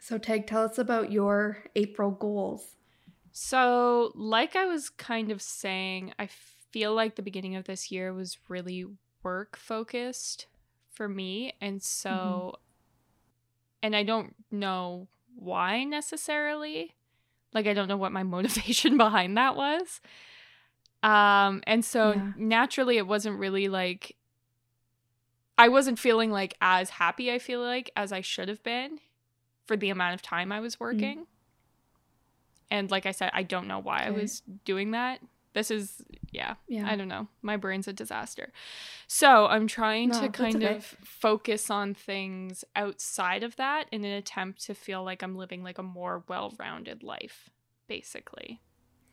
So, 0.00 0.18
Tag, 0.18 0.46
tell 0.46 0.64
us 0.64 0.78
about 0.78 1.10
your 1.10 1.64
April 1.74 2.10
goals. 2.10 2.76
So, 3.32 4.12
like 4.14 4.54
I 4.54 4.66
was 4.66 4.90
kind 4.90 5.30
of 5.30 5.40
saying, 5.42 6.12
I 6.18 6.26
feel 6.26 6.94
like 6.94 7.16
the 7.16 7.22
beginning 7.22 7.56
of 7.56 7.64
this 7.64 7.90
year 7.90 8.12
was 8.12 8.38
really 8.48 8.84
work 9.22 9.56
focused 9.56 10.46
for 10.92 11.08
me. 11.08 11.52
And 11.60 11.82
so, 11.82 12.56
and 13.82 13.94
I 13.94 14.02
don't 14.02 14.34
know 14.50 15.08
why 15.36 15.84
necessarily. 15.84 16.94
Like, 17.52 17.66
I 17.66 17.74
don't 17.74 17.88
know 17.88 17.96
what 17.96 18.12
my 18.12 18.22
motivation 18.24 18.96
behind 18.96 19.36
that 19.36 19.56
was. 19.56 20.00
Um, 21.02 21.62
and 21.66 21.84
so 21.84 22.12
Yeah. 22.14 22.32
naturally, 22.36 22.96
it 22.98 23.06
wasn't 23.06 23.38
really 23.38 23.68
like, 23.68 24.16
I 25.56 25.68
wasn't 25.68 25.98
feeling 25.98 26.30
like 26.30 26.54
as 26.60 26.90
happy, 26.90 27.32
I 27.32 27.38
feel 27.38 27.60
like, 27.60 27.90
as 27.96 28.12
I 28.12 28.20
should 28.20 28.48
have 28.48 28.62
been 28.62 28.98
for 29.66 29.76
the 29.76 29.90
amount 29.90 30.14
of 30.14 30.22
time 30.22 30.52
I 30.52 30.60
was 30.60 30.78
working. 30.80 31.26
And 32.70 32.90
like 32.90 33.06
I 33.06 33.12
said, 33.12 33.30
I 33.32 33.42
don't 33.42 33.66
know 33.66 33.78
why 33.78 34.04
I 34.04 34.10
was 34.10 34.42
doing 34.64 34.90
that. 34.92 35.20
This 35.58 35.72
is, 35.72 36.02
yeah, 36.30 36.54
Yeah. 36.68 36.88
I 36.88 36.94
don't 36.94 37.08
know. 37.08 37.26
My 37.42 37.56
brain's 37.56 37.88
a 37.88 37.92
disaster. 37.92 38.52
So 39.08 39.46
I'm 39.46 39.66
trying 39.66 40.10
No, 40.10 40.20
to 40.20 40.28
kind 40.28 40.56
okay. 40.62 40.76
of 40.76 40.84
focus 41.02 41.68
on 41.68 41.94
things 41.94 42.64
outside 42.76 43.42
of 43.42 43.56
that 43.56 43.86
in 43.90 44.04
an 44.04 44.12
attempt 44.12 44.64
to 44.66 44.74
feel 44.74 45.02
like 45.02 45.20
I'm 45.20 45.34
living 45.36 45.64
like 45.64 45.78
a 45.78 45.82
more 45.82 46.22
well 46.28 46.54
rounded 46.60 47.02
life, 47.02 47.50
basically. 47.88 48.60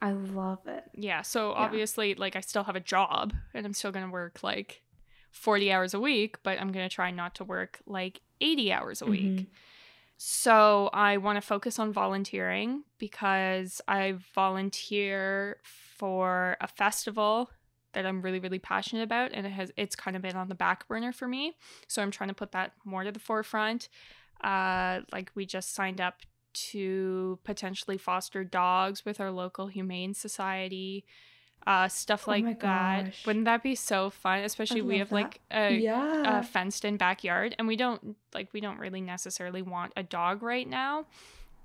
I 0.04 0.12
love 0.12 0.60
it. 0.68 0.84
Yeah. 0.94 1.24
So 1.24 1.50
Yeah. 1.50 1.56
obviously, 1.66 2.14
like, 2.14 2.36
I 2.36 2.42
still 2.42 2.64
have 2.66 2.76
a 2.76 2.80
job 2.80 3.34
and 3.56 3.66
I'm 3.66 3.74
still 3.74 3.92
going 3.92 4.06
to 4.06 4.12
work 4.12 4.44
like 4.44 4.84
40 5.32 5.72
hours 5.72 5.96
a 5.96 6.00
week, 6.00 6.44
but 6.44 6.62
I'm 6.62 6.72
going 6.72 6.88
to 6.88 6.94
try 6.94 7.10
not 7.10 7.34
to 7.36 7.44
work 7.44 7.80
like 7.88 8.22
80 8.40 8.72
hours 8.72 9.02
a 9.02 9.08
week. 9.08 9.40
Mhm. 9.42 9.48
So 10.18 10.90
I 10.94 11.18
want 11.18 11.38
to 11.38 11.42
focus 11.42 11.80
on 11.80 11.92
volunteering 11.92 12.84
because 13.00 13.82
I 13.88 14.16
volunteer 14.34 15.58
for 15.98 16.58
a 16.62 16.68
festival 16.68 17.50
that 17.94 18.06
I'm 18.06 18.22
really 18.22 18.40
really 18.40 18.60
passionate 18.60 19.04
about 19.04 19.32
and 19.34 19.46
it 19.48 19.52
has 19.52 19.72
it's 19.78 19.96
kind 19.96 20.16
of 20.18 20.22
been 20.22 20.36
on 20.36 20.50
the 20.50 20.56
back 20.56 20.88
burner 20.88 21.12
for 21.14 21.28
me. 21.28 21.56
So 21.88 22.02
I'm 22.02 22.12
trying 22.12 22.30
to 22.30 22.36
put 22.36 22.52
that 22.52 22.74
more 22.84 23.04
to 23.04 23.12
the 23.12 23.20
forefront. 23.20 23.90
Uh 24.44 25.02
like 25.12 25.32
we 25.36 25.46
just 25.46 25.74
signed 25.74 26.02
up 26.02 26.16
to 26.72 27.40
potentially 27.44 27.98
foster 27.98 28.44
dogs 28.44 29.04
with 29.06 29.20
our 29.20 29.32
local 29.32 29.68
humane 29.68 30.14
society. 30.14 31.06
Uh 31.66 31.88
stuff 31.88 32.26
Oh 32.28 32.32
like 32.32 32.44
my 32.44 32.54
that. 32.54 33.14
Wouldn't 33.26 33.46
that 33.46 33.64
be 33.64 33.76
so 33.76 34.10
fun? 34.10 34.40
Especially 34.40 34.82
we 34.82 34.98
have 35.00 35.12
like 35.14 35.40
a 35.52 35.74
yeah. 35.78 36.40
a 36.40 36.44
fenced 36.44 36.84
in 36.86 36.98
backyard 36.98 37.56
and 37.58 37.68
we 37.68 37.76
don't 37.78 38.18
like 38.34 38.50
we 38.54 38.60
don't 38.60 38.78
really 38.78 39.02
necessarily 39.02 39.62
want 39.62 39.94
a 39.96 40.04
dog 40.04 40.44
right 40.44 40.68
now 40.68 41.06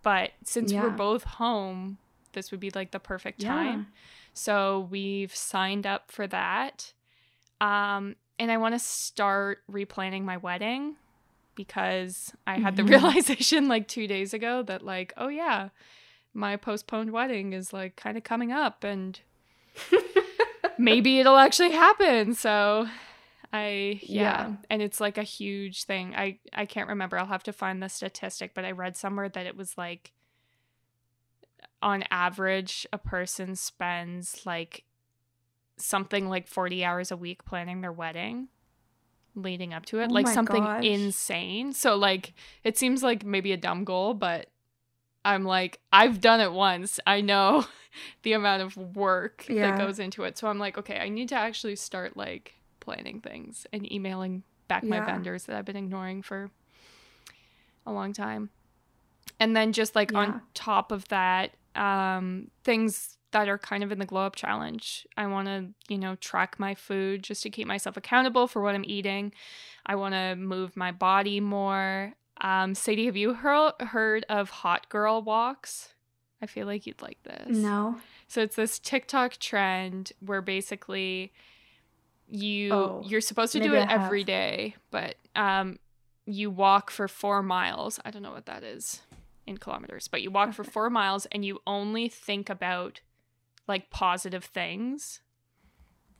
but 0.03 0.31
since 0.45 0.73
we're 0.73 0.91
both 0.91 1.25
home 1.25 1.99
this 2.33 2.51
would 2.53 2.61
be 2.61 2.71
like 2.71 2.93
the 2.93 3.01
perfect 3.01 3.43
Yeah. 3.43 3.49
time 3.49 3.87
so 4.35 4.89
we've 4.91 5.35
signed 5.35 5.87
up 5.87 6.11
for 6.11 6.27
that 6.27 6.93
um 7.61 8.17
and 8.39 8.51
i 8.51 8.57
want 8.57 8.75
to 8.75 8.79
start 8.79 9.59
replanning 9.71 10.23
my 10.25 10.37
wedding 10.37 10.97
because 11.55 12.33
i 12.47 12.59
had 12.59 12.77
the 12.77 12.83
Mhm. 12.85 12.91
realization 12.91 13.69
like 13.69 13.87
2 13.89 14.07
days 14.07 14.33
ago 14.33 14.63
that 14.63 14.83
like 14.83 15.13
oh 15.17 15.29
yeah 15.29 15.69
my 16.33 16.57
postponed 16.57 17.11
wedding 17.13 17.53
is 17.53 17.73
like 17.73 17.97
kind 17.97 18.17
of 18.17 18.23
coming 18.25 18.53
up 18.53 18.85
and 18.85 19.21
maybe 20.79 21.19
it'll 21.21 21.37
actually 21.37 21.73
happen. 21.73 22.35
So 22.35 22.89
I 23.53 23.99
yeah. 24.03 24.23
Yeah. 24.49 24.53
and 24.71 24.83
it's 24.83 25.01
like 25.01 25.19
a 25.19 25.23
huge 25.25 25.85
thing. 25.85 26.15
I 26.15 26.39
I 26.53 26.67
can't 26.67 26.89
remember. 26.89 27.19
I'll 27.19 27.27
have 27.27 27.43
to 27.45 27.53
find 27.53 27.83
the 27.83 27.89
statistic, 27.89 28.53
but 28.55 28.65
I 28.65 28.71
read 28.71 28.97
somewhere 28.97 29.29
that 29.29 29.47
it 29.47 29.57
was 29.57 29.77
like 29.77 30.13
on 31.83 32.05
average 32.11 32.87
a 32.93 32.99
person 32.99 33.55
spends 33.57 34.45
like 34.45 34.85
something 35.77 36.29
like 36.29 36.47
40 36.47 36.85
hours 36.85 37.11
a 37.11 37.17
week 37.17 37.45
planning 37.45 37.81
their 37.81 37.93
wedding 37.93 38.49
leading 39.35 39.73
up 39.73 39.87
to 39.87 40.01
it 40.01 40.11
Oh 40.11 40.15
like 40.15 40.27
something 40.29 40.63
gosh. 40.63 40.85
insane 40.85 41.73
so 41.73 41.97
like 41.97 42.35
it 42.65 42.77
seems 42.77 43.03
like 43.03 43.25
maybe 43.25 43.53
a 43.53 43.57
dumb 43.57 43.85
goal 43.85 44.13
but 44.13 44.49
i'm 45.25 45.45
like 45.45 45.81
i've 45.93 46.21
done 46.21 46.41
it 46.41 46.53
once 46.53 46.99
i 47.07 47.21
know 47.21 47.65
the 48.23 48.33
amount 48.35 48.63
of 48.63 48.77
work 48.97 49.47
Yeah. 49.49 49.71
that 49.71 49.79
goes 49.79 49.99
into 49.99 50.25
it 50.25 50.37
so 50.37 50.49
i'm 50.49 50.59
like 50.59 50.77
okay 50.77 50.99
i 50.99 51.09
need 51.09 51.29
to 51.31 51.35
actually 51.37 51.77
start 51.77 52.17
like 52.17 52.55
planning 52.81 53.21
things 53.21 53.67
and 53.73 53.91
emailing 53.91 54.43
back 54.69 54.83
my 54.83 55.01
vendors 55.01 55.45
that 55.45 55.57
i've 55.57 55.65
been 55.65 55.77
ignoring 55.77 56.23
for 56.23 56.51
a 57.87 57.93
long 57.93 58.13
time 58.13 58.51
and 59.39 59.57
then 59.57 59.73
just 59.73 59.95
like 59.95 60.13
Yeah. 60.13 60.19
on 60.19 60.43
top 60.55 60.93
of 60.93 61.07
that 61.09 61.53
um 61.75 62.51
things 62.65 63.17
that 63.33 63.49
are 63.49 63.59
kind 63.59 63.85
of 63.85 63.93
in 63.93 63.99
the 64.01 64.07
glow 64.07 64.27
up 64.27 64.35
challenge. 64.35 65.07
I 65.17 65.27
want 65.27 65.47
to 65.47 65.69
you 65.89 65.99
know 65.99 66.17
track 66.17 66.59
my 66.59 66.75
food 66.75 67.23
just 67.23 67.43
to 67.45 67.51
keep 67.51 67.67
myself 67.67 67.97
accountable 67.97 68.47
for 68.49 68.61
what 68.63 68.75
i'm 68.75 68.85
eating. 68.85 69.33
I 69.87 69.95
want 69.95 70.15
to 70.15 70.35
move 70.37 70.77
my 70.77 70.91
body 70.93 71.41
more. 71.41 72.15
Um 72.41 72.75
sadie 72.75 73.07
have 73.07 73.17
you 73.17 73.35
heard, 73.35 73.73
heard 73.81 74.25
of 74.29 74.51
hot 74.51 74.89
girl 74.89 75.23
walks? 75.23 75.95
I 76.43 76.47
feel 76.47 76.67
like 76.67 76.87
you'd 76.87 77.03
like 77.03 77.23
this. 77.23 77.57
No. 77.57 77.97
so 78.27 78.41
it's 78.43 78.57
this 78.57 78.79
TikTok 78.79 79.37
trend 79.39 80.13
where 80.21 80.41
basically 80.43 81.33
you 82.29 82.73
Oh, 82.73 83.03
you're 83.07 83.21
supposed 83.21 83.53
to 83.53 83.61
do 83.61 83.75
it 83.75 83.89
every 83.91 84.25
day, 84.25 84.77
but 84.91 85.17
um 85.37 85.79
you 86.27 86.51
walk 86.51 86.91
for 86.91 87.09
4 87.09 87.43
miles. 87.43 87.99
I 88.05 88.11
don't 88.11 88.23
know 88.23 88.31
what 88.33 88.47
that 88.47 88.63
is 88.63 89.01
in 89.51 89.59
kilometers, 89.59 90.09
but 90.09 90.23
you 90.23 90.31
walk 90.31 90.55
for 90.55 90.65
4 90.77 90.89
miles 90.89 91.27
and 91.27 91.45
you 91.45 91.61
only 91.67 92.09
think 92.09 92.49
about 92.49 93.01
like 93.69 93.91
positive 93.91 94.45
things. 94.45 95.21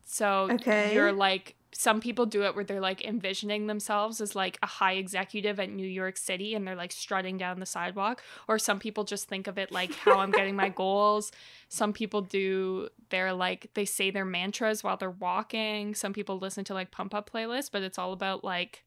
So 0.05 0.49
Okay. 0.51 0.93
you're 0.93 1.13
like 1.13 1.57
some 1.73 2.01
people 2.01 2.27
do 2.27 2.43
it 2.43 2.57
where 2.57 2.65
they're 2.65 2.81
like 2.81 3.05
envisioning 3.05 3.69
themselves 3.69 4.21
as 4.21 4.35
like 4.35 4.59
a 4.61 4.67
high 4.67 4.95
executive 4.95 5.61
at 5.61 5.71
New 5.71 5.87
York 5.87 6.17
City 6.17 6.55
and 6.57 6.67
they're 6.67 6.75
like 6.75 6.91
strutting 6.91 7.39
down 7.39 7.61
the 7.61 7.67
sidewalk 7.67 8.23
or 8.49 8.59
some 8.59 8.81
people 8.81 9.05
just 9.05 9.29
think 9.29 9.47
of 9.47 9.57
it 9.57 9.71
like 9.71 9.95
how 9.95 10.19
I'm 10.19 10.33
getting 10.33 10.57
my 10.57 10.69
goals. 10.83 11.31
Some 11.69 11.93
people 11.93 12.23
do 12.23 12.89
they're 13.11 13.33
like 13.33 13.71
they 13.75 13.85
say 13.85 14.11
their 14.11 14.25
mantras 14.25 14.83
while 14.83 14.97
they're 14.97 15.11
walking. 15.11 15.95
Some 15.95 16.13
people 16.13 16.39
listen 16.39 16.65
to 16.65 16.75
like 16.75 16.91
pump 16.91 17.15
up 17.15 17.31
playlists, 17.31 17.71
but 17.71 17.83
it's 17.83 17.99
all 17.99 18.13
about 18.13 18.43
like 18.43 18.83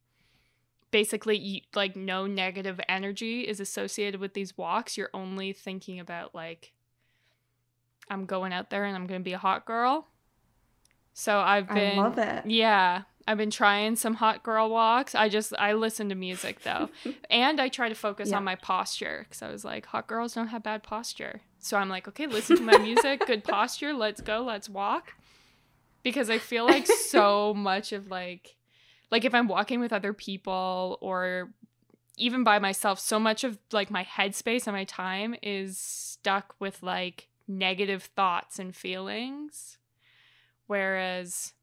basically 0.94 1.38
you, 1.38 1.62
like 1.76 1.96
no 1.98 2.28
negative 2.28 2.80
energy 2.88 3.42
is 3.42 3.60
associated 3.60 4.22
with 4.22 4.34
these 4.36 4.56
walks. 4.58 4.96
You're 4.96 5.10
only 5.14 5.52
thinking 5.52 6.00
about 6.00 6.34
like 6.34 6.72
I'm 8.10 8.26
going 8.26 8.54
out 8.54 8.70
there 8.70 8.86
and 8.86 8.96
I'm 8.96 9.08
going 9.08 9.20
to 9.20 9.24
be 9.26 9.34
a 9.34 9.38
hot 9.40 9.66
girl. 9.66 10.08
So 11.14 11.40
I've 11.40 11.68
been 11.68 12.00
I 12.00 12.02
love 12.02 12.18
it. 12.18 12.46
yeah, 12.46 13.04
I've 13.28 13.38
been 13.38 13.52
trying 13.52 13.96
some 13.96 14.16
hot 14.16 14.44
girl 14.44 14.70
walks. 14.70 15.16
I 15.16 15.30
just 15.30 15.54
I 15.58 15.74
listen 15.74 16.10
to 16.10 16.16
music 16.16 16.62
though, 16.64 16.90
and 17.30 17.60
I 17.60 17.70
try 17.70 17.90
to 17.90 17.96
focus 17.96 18.30
Yeah. 18.30 18.38
on 18.38 18.44
my 18.44 18.56
posture 18.56 19.26
because 19.28 19.42
I 19.42 19.50
was 19.52 19.64
like, 19.66 19.86
hot 19.88 20.08
girls 20.08 20.34
don't 20.34 20.48
have 20.48 20.64
bad 20.64 20.84
posture. 20.84 21.42
So 21.60 21.78
I'm 21.78 21.88
like, 21.90 22.08
okay, 22.08 22.28
listen 22.28 22.58
to 22.58 22.64
my 22.64 22.78
music, 22.78 23.26
good 23.26 23.44
posture. 23.58 23.94
Let's 23.94 24.22
go, 24.22 24.42
let's 24.44 24.70
walk. 24.70 25.14
Because 26.04 26.30
I 26.30 26.38
feel 26.38 26.66
like 26.66 26.86
so 26.88 27.54
much 27.56 27.94
of 27.94 28.10
like, 28.12 28.56
like 29.14 29.26
if 29.26 29.36
I'm 29.36 29.48
walking 29.48 29.80
with 29.80 29.94
other 29.94 30.12
people 30.12 30.98
or 31.00 31.54
even 32.18 32.44
by 32.44 32.58
myself, 32.58 33.00
so 33.00 33.20
much 33.20 33.44
of 33.44 33.60
like 33.72 33.92
my 33.92 34.04
headspace 34.04 34.66
and 34.66 34.76
my 34.76 34.86
time 34.86 35.36
is 35.44 35.78
stuck 35.78 36.56
with 36.60 36.82
like 36.82 37.28
negative 37.48 38.10
thoughts 38.16 38.58
and 38.58 38.76
feelings. 38.76 39.78
Whereas 40.66 41.54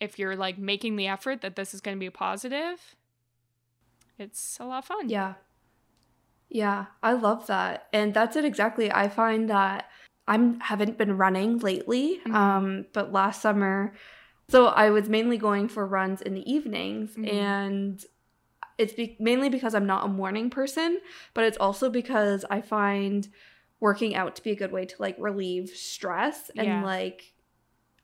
if 0.00 0.18
you're 0.18 0.36
like 0.36 0.58
making 0.58 0.96
the 0.96 1.06
effort 1.06 1.40
that 1.40 1.56
this 1.56 1.72
is 1.72 1.80
going 1.80 1.96
to 1.96 1.98
be 1.98 2.10
positive, 2.10 2.94
it's 4.18 4.58
a 4.60 4.66
lot 4.66 4.80
of 4.80 4.84
fun. 4.84 5.08
Yeah. 5.08 5.34
Yeah, 6.50 6.86
I 7.02 7.14
love 7.14 7.46
that. 7.46 7.86
And 7.90 8.12
that's 8.12 8.36
it 8.36 8.44
exactly. 8.44 8.92
I 8.92 9.08
find 9.08 9.48
that 9.48 9.88
I'm 10.26 10.60
haven't 10.60 10.98
been 10.98 11.16
running 11.16 11.58
lately. 11.60 12.20
Mhm. 12.26 12.34
Um, 12.34 12.86
but 12.92 13.12
last 13.12 13.40
summer 13.40 13.94
so 14.50 14.66
I 14.66 14.90
was 14.90 15.08
mainly 15.08 15.36
going 15.36 15.68
for 15.68 15.86
runs 15.86 16.22
in 16.22 16.34
the 16.34 16.50
evenings 16.50 17.14
Mhm. 17.16 17.32
and 17.32 18.04
it's 18.78 18.92
be- 18.94 19.16
mainly 19.20 19.48
because 19.50 19.74
I'm 19.74 19.86
not 19.86 20.04
a 20.06 20.08
morning 20.08 20.50
person, 20.50 21.00
but 21.34 21.44
it's 21.44 21.58
also 21.58 21.90
because 21.90 22.44
I 22.48 22.60
find 22.62 23.28
working 23.80 24.14
out 24.14 24.36
to 24.36 24.42
be 24.42 24.50
a 24.50 24.56
good 24.56 24.72
way 24.72 24.86
to 24.86 24.94
like 24.98 25.16
relieve 25.18 25.70
stress 25.70 26.50
and 26.56 26.66
Yeah. 26.66 26.84
like 26.84 27.34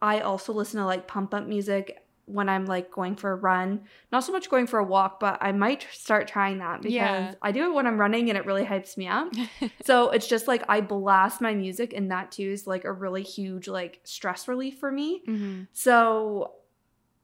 I 0.02 0.20
also 0.20 0.52
listen 0.52 0.80
to 0.80 0.86
like 0.86 1.06
pump 1.08 1.32
up 1.32 1.46
music 1.46 2.03
when 2.26 2.48
I'm 2.48 2.64
like 2.66 2.90
going 2.90 3.16
for 3.16 3.32
a 3.32 3.36
run. 3.36 3.82
Not 4.10 4.24
so 4.24 4.32
much 4.32 4.48
going 4.48 4.66
for 4.66 4.78
a 4.78 4.84
walk, 4.84 5.20
but 5.20 5.38
I 5.40 5.52
might 5.52 5.86
start 5.92 6.26
trying 6.26 6.58
that 6.58 6.80
because 6.80 6.94
Yeah. 6.94 7.34
I 7.42 7.52
do 7.52 7.64
it 7.70 7.74
when 7.74 7.86
I'm 7.86 7.98
running 8.00 8.28
and 8.30 8.38
it 8.38 8.46
really 8.46 8.64
hypes 8.64 8.96
me 8.96 9.06
up. 9.08 9.28
so 9.84 10.10
it's 10.10 10.26
just 10.26 10.48
like 10.48 10.62
I 10.68 10.80
blast 10.80 11.40
my 11.40 11.54
music 11.54 11.92
and 11.94 12.10
that 12.10 12.32
too 12.32 12.50
is 12.50 12.66
like 12.66 12.84
a 12.84 12.92
really 12.92 13.22
huge 13.22 13.68
like 13.68 14.00
stress 14.04 14.48
relief 14.48 14.78
for 14.78 14.90
me. 14.90 15.22
Mhm. 15.28 15.68
So 15.72 16.52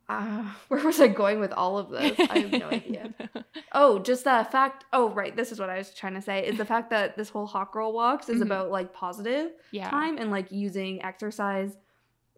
uh, 0.09 0.43
where 0.69 0.85
was 0.85 1.01
I 1.01 1.07
going 1.09 1.39
with 1.41 1.53
all 1.53 1.79
of 1.79 1.89
this? 1.91 2.19
I 2.29 2.39
have 2.41 2.53
no 2.53 2.69
idea. 2.69 3.15
Oh, 3.73 4.01
just 4.01 4.25
the 4.25 4.45
fact. 4.51 4.85
Oh, 4.93 5.11
right. 5.11 5.37
This 5.37 5.53
is 5.53 5.61
what 5.61 5.71
I 5.71 5.79
was 5.79 5.95
trying 5.95 6.15
to 6.15 6.21
say. 6.21 6.45
Is 6.45 6.59
the 6.59 6.65
fact 6.65 6.91
that 6.91 7.17
this 7.17 7.29
whole 7.29 7.47
hot 7.47 7.71
girl 7.71 7.93
walks 7.93 8.29
is 8.29 8.41
Mhm. 8.41 8.47
about 8.47 8.71
like 8.73 8.93
positive 8.93 9.53
yeah. 9.71 9.89
time 9.89 10.19
and 10.19 10.33
like 10.33 10.51
using 10.51 11.01
exercise 11.05 11.77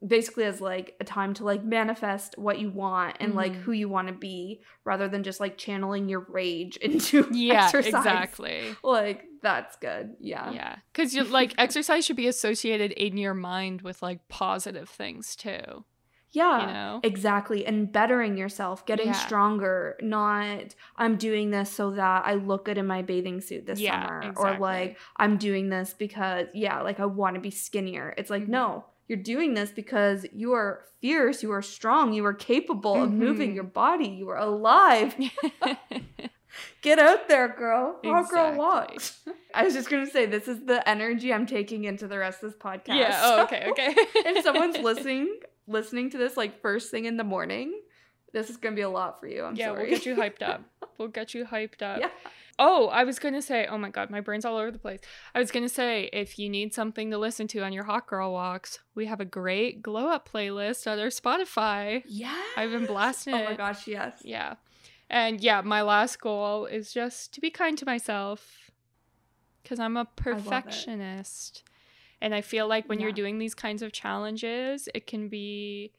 basically 0.06 0.44
as 0.44 0.60
like 0.60 0.96
a 1.00 1.04
time 1.04 1.32
to 1.34 1.44
like 1.44 1.62
manifest 1.64 2.36
what 2.36 2.58
you 2.58 2.70
want 2.70 3.16
and 3.20 3.34
like 3.34 3.52
Mhm. 3.52 3.60
who 3.62 3.72
you 3.72 3.88
want 3.88 4.08
to 4.08 4.14
be 4.14 4.60
rather 4.84 5.06
than 5.08 5.22
just 5.22 5.38
like 5.40 5.56
channeling 5.56 6.08
your 6.08 6.26
rage 6.28 6.76
into 6.82 7.28
Yeah, 7.30 7.64
exercise. 7.66 7.94
exactly. 7.94 8.76
Like 8.82 9.24
that's 9.42 9.76
good. 9.76 10.14
Yeah. 10.20 10.50
Yeah. 10.52 10.76
Because 10.92 11.14
you 11.14 11.24
like 11.24 11.54
exercise 11.58 12.04
should 12.04 12.16
be 12.16 12.26
associated 12.28 12.92
in 12.92 13.16
your 13.16 13.34
mind 13.34 13.82
with 13.82 14.02
like 14.02 14.26
positive 14.28 14.88
things 14.88 15.36
too. 15.36 15.84
Yeah. 16.30 16.60
You 16.60 16.66
know? 16.72 17.00
Exactly. 17.02 17.66
And 17.66 17.92
bettering 17.92 18.36
yourself, 18.38 18.86
getting 18.86 19.08
Yeah. 19.08 19.12
stronger, 19.12 19.98
not 20.00 20.74
I'm 20.96 21.16
doing 21.16 21.50
this 21.50 21.70
so 21.70 21.90
that 21.92 22.24
I 22.24 22.34
look 22.34 22.64
good 22.64 22.78
in 22.78 22.86
my 22.86 23.02
bathing 23.02 23.40
suit 23.40 23.66
this 23.66 23.78
Yeah, 23.80 24.06
summer. 24.20 24.32
Or 24.36 24.58
like 24.58 24.98
I'm 25.16 25.36
doing 25.36 25.68
this 25.68 25.92
because 25.94 26.48
yeah, 26.54 26.80
like 26.80 27.00
I 27.00 27.06
want 27.06 27.34
to 27.34 27.40
be 27.40 27.50
skinnier. 27.50 28.14
It's 28.16 28.30
like, 28.30 28.44
Mhm. 28.44 28.48
no, 28.48 28.84
you're 29.12 29.22
doing 29.22 29.52
this 29.54 29.70
because 29.70 30.24
you 30.32 30.52
are 30.54 30.84
fierce, 31.02 31.42
you 31.42 31.52
are 31.52 31.60
strong, 31.62 32.12
you 32.14 32.24
are 32.24 32.32
capable 32.34 33.00
of 33.02 33.12
moving 33.12 33.52
Mhm. 33.52 33.54
your 33.56 33.64
body, 33.64 34.08
you 34.08 34.28
are 34.30 34.38
alive. 34.38 35.14
Get 36.82 36.98
out 36.98 37.28
there, 37.28 37.48
girl. 37.48 37.98
Hot 38.04 38.28
girl 38.30 38.48
Exactly. 38.48 38.58
walks. 38.58 39.20
I 39.54 39.64
was 39.64 39.72
just 39.74 39.88
gonna 39.90 40.06
say 40.06 40.26
this 40.26 40.48
is 40.48 40.64
the 40.64 40.86
energy 40.88 41.32
I'm 41.32 41.46
taking 41.46 41.84
into 41.84 42.06
the 42.08 42.18
rest 42.18 42.42
of 42.42 42.50
this 42.52 42.58
podcast. 42.60 42.96
yeah. 42.98 43.20
Oh, 43.22 43.42
okay. 43.44 43.66
Okay. 43.70 43.94
if 43.96 44.42
someone's 44.44 44.78
listening 44.78 45.40
listening 45.66 46.10
to 46.10 46.18
this 46.18 46.36
like 46.36 46.60
first 46.60 46.90
thing 46.90 47.04
in 47.04 47.16
the 47.16 47.24
morning 47.24 47.72
This 48.32 48.48
is 48.50 48.56
gonna 48.56 48.74
be 48.76 48.82
a 48.82 48.88
lot 48.90 49.20
for 49.20 49.26
you. 49.28 49.44
I'm 49.44 49.54
yeah, 49.56 49.66
sorry. 49.66 49.80
we'll 49.82 49.90
get 49.90 50.06
you 50.06 50.14
hyped 50.16 50.42
up. 50.42 50.62
We'll 50.98 51.08
get 51.08 51.34
you 51.34 51.44
hyped 51.44 51.82
up. 51.82 52.00
yeah. 52.00 52.08
Oh, 52.58 52.88
I 52.88 53.04
was 53.04 53.18
gonna 53.18 53.42
say, 53.42 53.66
oh 53.66 53.78
my 53.78 53.88
god, 53.90 54.10
my 54.10 54.20
brain's 54.20 54.44
all 54.44 54.56
over 54.56 54.70
the 54.70 54.78
place. 54.78 55.00
I 55.34 55.38
was 55.38 55.50
gonna 55.50 55.68
say, 55.68 56.10
if 56.12 56.38
you 56.38 56.48
need 56.48 56.74
something 56.74 57.10
to 57.10 57.18
listen 57.18 57.48
to 57.48 57.60
on 57.60 57.72
your 57.72 57.84
hot 57.84 58.06
girl 58.06 58.32
walks, 58.32 58.78
we 58.94 59.06
have 59.06 59.20
a 59.20 59.24
great 59.24 59.82
glow 59.82 60.08
up 60.08 60.28
playlist 60.32 60.90
on 60.90 60.98
our 60.98 61.06
Spotify. 61.06 62.02
Yeah. 62.06 62.40
I've 62.56 62.70
been 62.70 62.86
blasting 62.86 63.34
Oh 63.34 63.44
my 63.44 63.52
it. 63.52 63.56
gosh, 63.58 63.86
yes. 63.86 64.20
Yeah. 64.24 64.54
And 65.08 65.40
yeah, 65.40 65.60
my 65.62 65.82
last 65.82 66.20
goal 66.20 66.66
is 66.66 66.92
just 66.92 67.32
to 67.34 67.40
be 67.40 67.50
kind 67.50 67.76
to 67.78 67.84
myself 67.86 68.70
because 69.62 69.78
I'm 69.78 69.96
a 69.96 70.02
it. 70.02 70.08
perfectionist. 70.16 71.64
And 72.20 72.34
I 72.34 72.40
feel 72.40 72.68
like 72.68 72.88
when 72.88 73.00
you're 73.00 73.12
doing 73.12 73.38
these 73.38 73.54
kinds 73.54 73.82
of 73.82 73.92
challenges, 73.92 74.88
it 74.94 75.06
can 75.06 75.28
be 75.28 75.92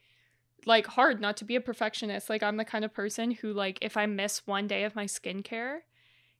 like 0.66 0.88
hard 0.88 1.20
not 1.20 1.36
to 1.38 1.46
be 1.46 1.56
a 1.56 1.62
perfectionist. 1.62 2.30
Like 2.30 2.42
I'm 2.44 2.58
the 2.58 2.64
kind 2.66 2.86
of 2.86 2.94
person 2.94 3.32
who 3.32 3.52
like 3.54 3.78
if 3.82 3.98
I 3.98 4.06
miss 4.06 4.48
one 4.48 4.68
day 4.68 4.84
of 4.86 4.96
my 4.96 5.06
skincare, 5.06 5.80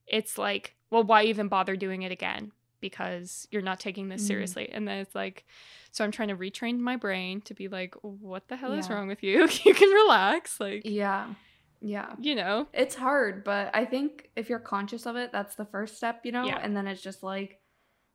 it's 0.06 0.38
like, 0.38 0.74
well, 0.90 1.02
why 1.04 1.24
even 1.24 1.48
bother 1.48 1.76
doing 1.76 2.02
it 2.02 2.12
again? 2.12 2.52
Because 2.80 3.48
you're 3.50 3.62
not 3.62 3.80
taking 3.80 4.08
this 4.08 4.22
Mm. 4.24 4.26
seriously. 4.26 4.68
And 4.70 4.86
then 4.86 4.98
it's 4.98 5.14
like 5.14 5.44
so 5.90 6.04
I'm 6.04 6.10
trying 6.10 6.28
to 6.28 6.36
retrain 6.36 6.78
my 6.78 6.96
brain 6.96 7.40
to 7.42 7.54
be 7.54 7.68
like, 7.68 7.94
what 8.02 8.48
the 8.48 8.56
hell 8.56 8.72
is 8.72 8.90
wrong 8.90 9.06
with 9.06 9.22
you? 9.22 9.48
you 9.64 9.74
can 9.74 9.88
relax. 9.90 10.58
Like 10.60 10.82
Yeah. 10.84 11.32
Yeah. 11.80 12.14
you 12.18 12.34
know. 12.34 12.66
It's 12.72 12.94
hard, 12.96 13.44
but 13.44 13.70
I 13.74 13.84
think 13.84 14.30
if 14.36 14.48
you're 14.48 14.58
conscious 14.58 15.06
of 15.06 15.16
it, 15.16 15.30
that's 15.32 15.54
the 15.54 15.64
first 15.66 15.96
step, 15.96 16.24
you 16.24 16.32
know? 16.32 16.44
Yeah. 16.46 16.58
And 16.60 16.76
then 16.76 16.86
it's 16.86 17.00
just 17.02 17.22
like 17.22 17.60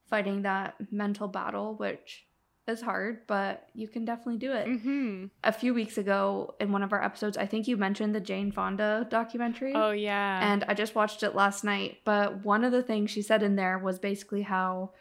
fighting 0.09 0.41
that 0.41 0.75
mental 0.91 1.27
battle, 1.27 1.75
which 1.75 2.25
is 2.69 2.81
hard, 2.81 3.27
but 3.27 3.67
you 3.73 3.87
can 3.87 4.05
definitely 4.05 4.37
do 4.37 4.53
it. 4.53 4.67
Mm-hmm. 4.67 5.25
A 5.43 5.51
few 5.51 5.73
weeks 5.73 5.97
ago 5.97 6.55
in 6.59 6.71
one 6.71 6.83
of 6.83 6.93
our 6.93 7.03
episodes, 7.03 7.37
I 7.37 7.45
think 7.45 7.67
you 7.67 7.77
mentioned 7.77 8.15
the 8.15 8.19
Jane 8.19 8.51
Fonda 8.51 9.07
documentary. 9.09 9.73
Oh 9.75 9.91
yeah. 9.91 10.51
And 10.51 10.63
I 10.67 10.73
just 10.73 10.95
watched 10.95 11.23
it 11.23 11.35
last 11.35 11.63
night. 11.63 11.99
But 12.05 12.45
one 12.45 12.63
of 12.63 12.71
the 12.71 12.83
things 12.83 13.11
she 13.11 13.21
said 13.21 13.43
in 13.43 13.55
there 13.55 13.77
was 13.77 13.99
basically 13.99 14.43
how 14.43 14.91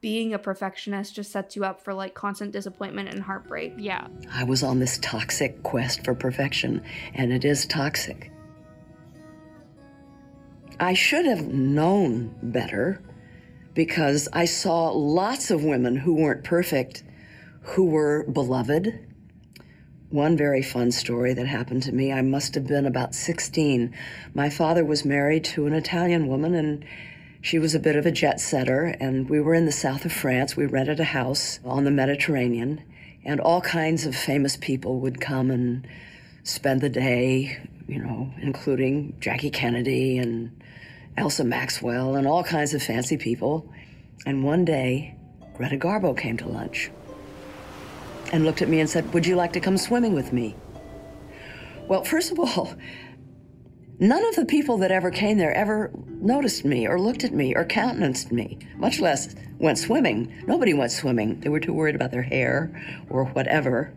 being 0.00 0.34
a 0.34 0.38
perfectionist 0.38 1.14
just 1.14 1.32
sets 1.32 1.56
you 1.56 1.64
up 1.64 1.82
for 1.82 1.94
like 1.94 2.12
constant 2.12 2.52
disappointment 2.52 3.08
and 3.08 3.22
heartbreak. 3.22 3.72
yeah. 3.78 4.06
I 4.30 4.44
was 4.44 4.62
on 4.62 4.78
this 4.78 4.98
toxic 4.98 5.62
quest 5.62 6.04
for 6.04 6.14
perfection, 6.14 6.82
and 7.14 7.32
it 7.32 7.44
is 7.44 7.64
toxic. 7.64 8.30
I 10.78 10.92
should 10.92 11.24
have 11.24 11.46
known 11.46 12.34
better 12.42 13.00
because 13.74 14.28
I 14.32 14.44
saw 14.44 14.90
lots 14.90 15.50
of 15.50 15.64
women 15.64 15.96
who 15.96 16.14
weren't 16.14 16.44
perfect 16.44 17.02
who 17.64 17.86
were 17.86 18.24
beloved. 18.24 18.98
One 20.10 20.36
very 20.36 20.62
fun 20.62 20.92
story 20.92 21.32
that 21.34 21.46
happened 21.46 21.82
to 21.84 21.92
me 21.92 22.12
I 22.12 22.20
must 22.20 22.54
have 22.54 22.66
been 22.66 22.86
about 22.86 23.14
16. 23.14 23.92
My 24.34 24.50
father 24.50 24.84
was 24.84 25.04
married 25.04 25.44
to 25.46 25.66
an 25.66 25.72
Italian 25.72 26.28
woman, 26.28 26.54
and 26.54 26.84
she 27.40 27.58
was 27.58 27.74
a 27.74 27.80
bit 27.80 27.96
of 27.96 28.06
a 28.06 28.12
jet 28.12 28.38
setter, 28.38 28.94
and 29.00 29.28
we 29.30 29.40
were 29.40 29.54
in 29.54 29.64
the 29.64 29.72
south 29.72 30.04
of 30.04 30.12
France. 30.12 30.56
We 30.56 30.66
rented 30.66 31.00
a 31.00 31.04
house 31.04 31.58
on 31.64 31.84
the 31.84 31.90
Mediterranean, 31.90 32.82
and 33.24 33.40
all 33.40 33.62
kinds 33.62 34.04
of 34.04 34.14
famous 34.14 34.56
people 34.56 35.00
would 35.00 35.20
come 35.20 35.50
and 35.50 35.88
spend 36.42 36.82
the 36.82 36.90
day, 36.90 37.58
you 37.88 37.98
know, 37.98 38.30
including 38.42 39.16
Jackie 39.20 39.50
Kennedy 39.50 40.18
and 40.18 40.62
Elsa 41.16 41.44
Maxwell 41.44 42.14
and 42.14 42.26
all 42.26 42.44
kinds 42.44 42.74
of 42.74 42.82
fancy 42.82 43.16
people. 43.16 43.72
And 44.26 44.44
one 44.44 44.66
day, 44.66 45.16
Greta 45.54 45.78
Garbo 45.78 46.16
came 46.16 46.36
to 46.36 46.46
lunch 46.46 46.90
and 48.34 48.44
looked 48.44 48.62
at 48.62 48.68
me 48.68 48.80
and 48.80 48.90
said, 48.90 49.14
Would 49.14 49.26
you 49.26 49.36
like 49.36 49.52
to 49.52 49.60
come 49.60 49.78
swimming 49.78 50.12
with 50.12 50.32
me? 50.32 50.56
Well, 51.86 52.02
first 52.02 52.32
of 52.32 52.40
all, 52.40 52.74
none 54.00 54.24
of 54.24 54.34
the 54.34 54.44
people 54.44 54.76
that 54.78 54.90
ever 54.90 55.12
came 55.12 55.38
there 55.38 55.54
ever 55.54 55.92
noticed 56.08 56.64
me 56.64 56.88
or 56.88 57.00
looked 57.00 57.22
at 57.22 57.32
me 57.32 57.54
or 57.54 57.64
countenanced 57.64 58.32
me, 58.32 58.58
much 58.76 58.98
less 58.98 59.36
went 59.60 59.78
swimming. 59.78 60.34
Nobody 60.48 60.74
went 60.74 60.90
swimming. 60.90 61.38
They 61.40 61.48
were 61.48 61.60
too 61.60 61.72
worried 61.72 61.94
about 61.94 62.10
their 62.10 62.22
hair 62.22 63.06
or 63.08 63.26
whatever. 63.26 63.94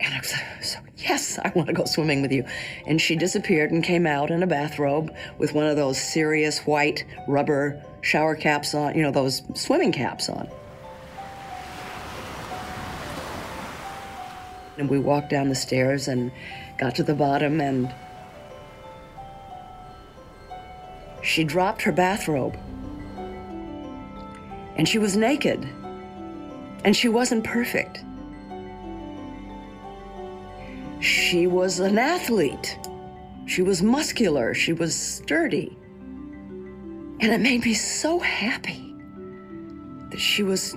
And 0.00 0.14
I 0.14 0.20
was 0.20 0.34
so, 0.62 0.78
yes, 0.96 1.38
I 1.38 1.52
want 1.54 1.68
to 1.68 1.74
go 1.74 1.84
swimming 1.84 2.22
with 2.22 2.32
you. 2.32 2.44
And 2.86 2.98
she 2.98 3.14
disappeared 3.14 3.72
and 3.72 3.84
came 3.84 4.06
out 4.06 4.30
in 4.30 4.42
a 4.42 4.46
bathrobe 4.46 5.14
with 5.36 5.52
one 5.52 5.66
of 5.66 5.76
those 5.76 6.00
serious 6.00 6.60
white 6.60 7.04
rubber 7.28 7.84
shower 8.00 8.36
caps 8.36 8.72
on, 8.74 8.94
you 8.94 9.02
know, 9.02 9.10
those 9.10 9.42
swimming 9.54 9.92
caps 9.92 10.30
on. 10.30 10.48
And 14.78 14.90
we 14.90 14.98
walked 14.98 15.30
down 15.30 15.48
the 15.48 15.54
stairs 15.54 16.08
and 16.08 16.30
got 16.78 16.94
to 16.96 17.02
the 17.02 17.14
bottom, 17.14 17.60
and 17.60 17.92
she 21.22 21.44
dropped 21.44 21.82
her 21.82 21.92
bathrobe. 21.92 22.56
And 24.76 24.88
she 24.88 24.98
was 24.98 25.16
naked. 25.16 25.66
And 26.84 26.94
she 26.94 27.08
wasn't 27.08 27.42
perfect. 27.42 28.04
She 31.00 31.46
was 31.46 31.80
an 31.80 31.98
athlete. 31.98 32.78
She 33.46 33.62
was 33.62 33.82
muscular. 33.82 34.54
She 34.54 34.72
was 34.72 34.94
sturdy. 34.94 35.76
And 37.20 37.32
it 37.32 37.40
made 37.40 37.64
me 37.64 37.74
so 37.74 38.18
happy 38.18 38.94
that 40.10 40.20
she 40.20 40.42
was 40.42 40.76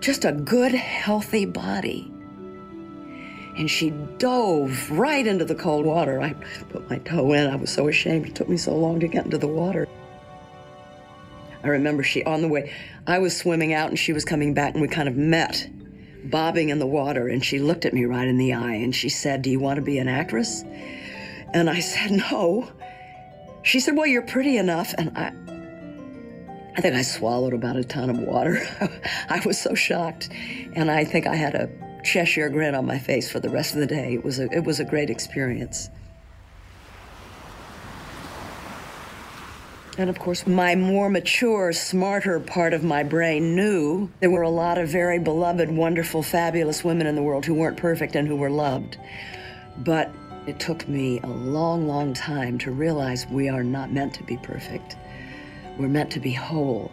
just 0.00 0.24
a 0.24 0.32
good, 0.32 0.72
healthy 0.72 1.44
body. 1.44 2.13
And 3.56 3.70
she 3.70 3.90
dove 4.18 4.90
right 4.90 5.26
into 5.26 5.44
the 5.44 5.54
cold 5.54 5.86
water. 5.86 6.20
I 6.20 6.32
put 6.70 6.90
my 6.90 6.98
toe 6.98 7.32
in. 7.32 7.48
I 7.48 7.56
was 7.56 7.70
so 7.70 7.88
ashamed. 7.88 8.26
It 8.26 8.34
took 8.34 8.48
me 8.48 8.56
so 8.56 8.74
long 8.74 9.00
to 9.00 9.08
get 9.08 9.24
into 9.24 9.38
the 9.38 9.48
water. 9.48 9.86
I 11.62 11.68
remember 11.68 12.02
she, 12.02 12.22
on 12.24 12.42
the 12.42 12.48
way, 12.48 12.72
I 13.06 13.18
was 13.18 13.36
swimming 13.36 13.72
out 13.72 13.88
and 13.88 13.98
she 13.98 14.12
was 14.12 14.24
coming 14.24 14.52
back, 14.52 14.74
and 14.74 14.82
we 14.82 14.88
kind 14.88 15.08
of 15.08 15.16
met, 15.16 15.66
bobbing 16.24 16.68
in 16.68 16.78
the 16.78 16.86
water. 16.86 17.28
And 17.28 17.44
she 17.44 17.58
looked 17.58 17.86
at 17.86 17.94
me 17.94 18.04
right 18.04 18.28
in 18.28 18.36
the 18.36 18.52
eye 18.52 18.74
and 18.74 18.94
she 18.94 19.08
said, 19.08 19.42
Do 19.42 19.50
you 19.50 19.60
want 19.60 19.76
to 19.76 19.82
be 19.82 19.98
an 19.98 20.08
actress? 20.08 20.62
And 21.54 21.70
I 21.70 21.80
said, 21.80 22.10
No. 22.32 22.70
She 23.62 23.80
said, 23.80 23.96
Well, 23.96 24.06
you're 24.06 24.22
pretty 24.22 24.58
enough. 24.58 24.94
And 24.98 25.16
I, 25.16 25.32
I 26.76 26.80
think 26.80 26.94
I 26.96 27.02
swallowed 27.02 27.54
about 27.54 27.76
a 27.76 27.84
ton 27.84 28.10
of 28.10 28.18
water. 28.18 28.60
I 29.30 29.40
was 29.46 29.58
so 29.58 29.74
shocked. 29.74 30.28
And 30.74 30.90
I 30.90 31.04
think 31.04 31.26
I 31.26 31.36
had 31.36 31.54
a 31.54 31.70
Cheshire 32.04 32.48
grin 32.48 32.74
on 32.74 32.86
my 32.86 32.98
face 32.98 33.30
for 33.30 33.40
the 33.40 33.48
rest 33.48 33.74
of 33.74 33.80
the 33.80 33.86
day. 33.86 34.14
It 34.14 34.24
was 34.24 34.38
a, 34.38 34.44
it 34.50 34.64
was 34.64 34.80
a 34.80 34.84
great 34.84 35.10
experience. 35.10 35.88
And 39.96 40.10
of 40.10 40.18
course, 40.18 40.46
my 40.46 40.74
more 40.74 41.08
mature, 41.08 41.72
smarter 41.72 42.40
part 42.40 42.72
of 42.72 42.82
my 42.82 43.04
brain 43.04 43.54
knew 43.54 44.10
there 44.18 44.30
were 44.30 44.42
a 44.42 44.50
lot 44.50 44.76
of 44.76 44.88
very 44.88 45.20
beloved, 45.20 45.70
wonderful, 45.70 46.22
fabulous 46.22 46.82
women 46.82 47.06
in 47.06 47.14
the 47.14 47.22
world 47.22 47.46
who 47.46 47.54
weren't 47.54 47.76
perfect 47.76 48.16
and 48.16 48.26
who 48.26 48.34
were 48.34 48.50
loved. 48.50 48.98
But 49.78 50.10
it 50.46 50.58
took 50.58 50.88
me 50.88 51.20
a 51.20 51.28
long, 51.28 51.86
long 51.86 52.12
time 52.12 52.58
to 52.58 52.72
realize 52.72 53.26
we 53.28 53.48
are 53.48 53.62
not 53.62 53.92
meant 53.92 54.14
to 54.14 54.24
be 54.24 54.36
perfect. 54.36 54.96
We're 55.78 55.88
meant 55.88 56.10
to 56.12 56.20
be 56.20 56.32
whole. 56.32 56.90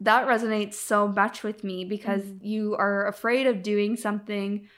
That 0.00 0.26
resonates 0.26 0.74
so 0.74 1.08
much 1.08 1.42
with 1.42 1.64
me 1.64 1.84
because 1.84 2.22
you 2.40 2.76
are 2.76 3.06
afraid 3.06 3.46
of 3.46 3.62
doing 3.62 3.96
something 3.96 4.68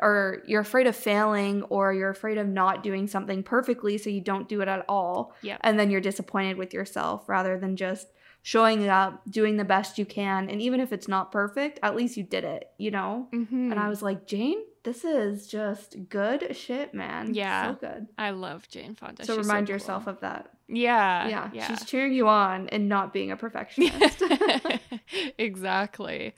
or 0.00 0.42
you're 0.46 0.60
afraid 0.60 0.86
of 0.86 0.96
failing 0.96 1.62
or 1.64 1.94
you're 1.94 2.10
afraid 2.10 2.38
of 2.38 2.46
not 2.46 2.82
doing 2.82 3.06
something 3.06 3.42
perfectly 3.42 3.96
so 3.96 4.10
you 4.10 4.20
don't 4.20 4.48
do 4.48 4.60
it 4.60 4.68
at 4.68 4.84
all. 4.88 5.34
Yep. 5.42 5.60
And 5.62 5.78
then 5.78 5.90
you're 5.90 6.00
disappointed 6.00 6.56
with 6.56 6.74
yourself 6.74 7.28
rather 7.28 7.58
than 7.58 7.76
just 7.76 8.08
showing 8.42 8.88
up, 8.88 9.22
doing 9.30 9.56
the 9.56 9.64
best 9.64 9.98
you 9.98 10.06
can. 10.06 10.48
And 10.48 10.60
even 10.62 10.80
if 10.80 10.92
it's 10.92 11.08
not 11.08 11.32
perfect, 11.32 11.78
at 11.82 11.96
least 11.96 12.16
you 12.16 12.22
did 12.22 12.44
it, 12.44 12.70
you 12.78 12.90
know? 12.90 13.28
Mm-hmm. 13.32 13.72
And 13.72 13.80
I 13.80 13.88
was 13.88 14.02
like, 14.02 14.26
Jane, 14.26 14.58
this 14.86 15.04
is 15.04 15.48
just 15.48 15.96
good 16.08 16.56
shit, 16.56 16.94
man. 16.94 17.34
Yeah. 17.34 17.72
So 17.72 17.78
good. 17.80 18.06
I 18.16 18.30
love 18.30 18.68
Jane 18.68 18.94
Fonda. 18.94 19.24
So 19.24 19.36
She's 19.36 19.44
remind 19.44 19.66
cool. 19.66 19.74
yourself 19.74 20.06
of 20.06 20.20
that. 20.20 20.50
Yeah. 20.68 21.26
yeah, 21.26 21.50
Yeah. 21.52 21.66
She's 21.66 21.84
cheering 21.84 22.12
you 22.12 22.28
on 22.28 22.68
and 22.68 22.88
not 22.88 23.12
being 23.12 23.32
a 23.32 23.36
perfectionist. 23.36 24.22
exactly. 25.38 26.34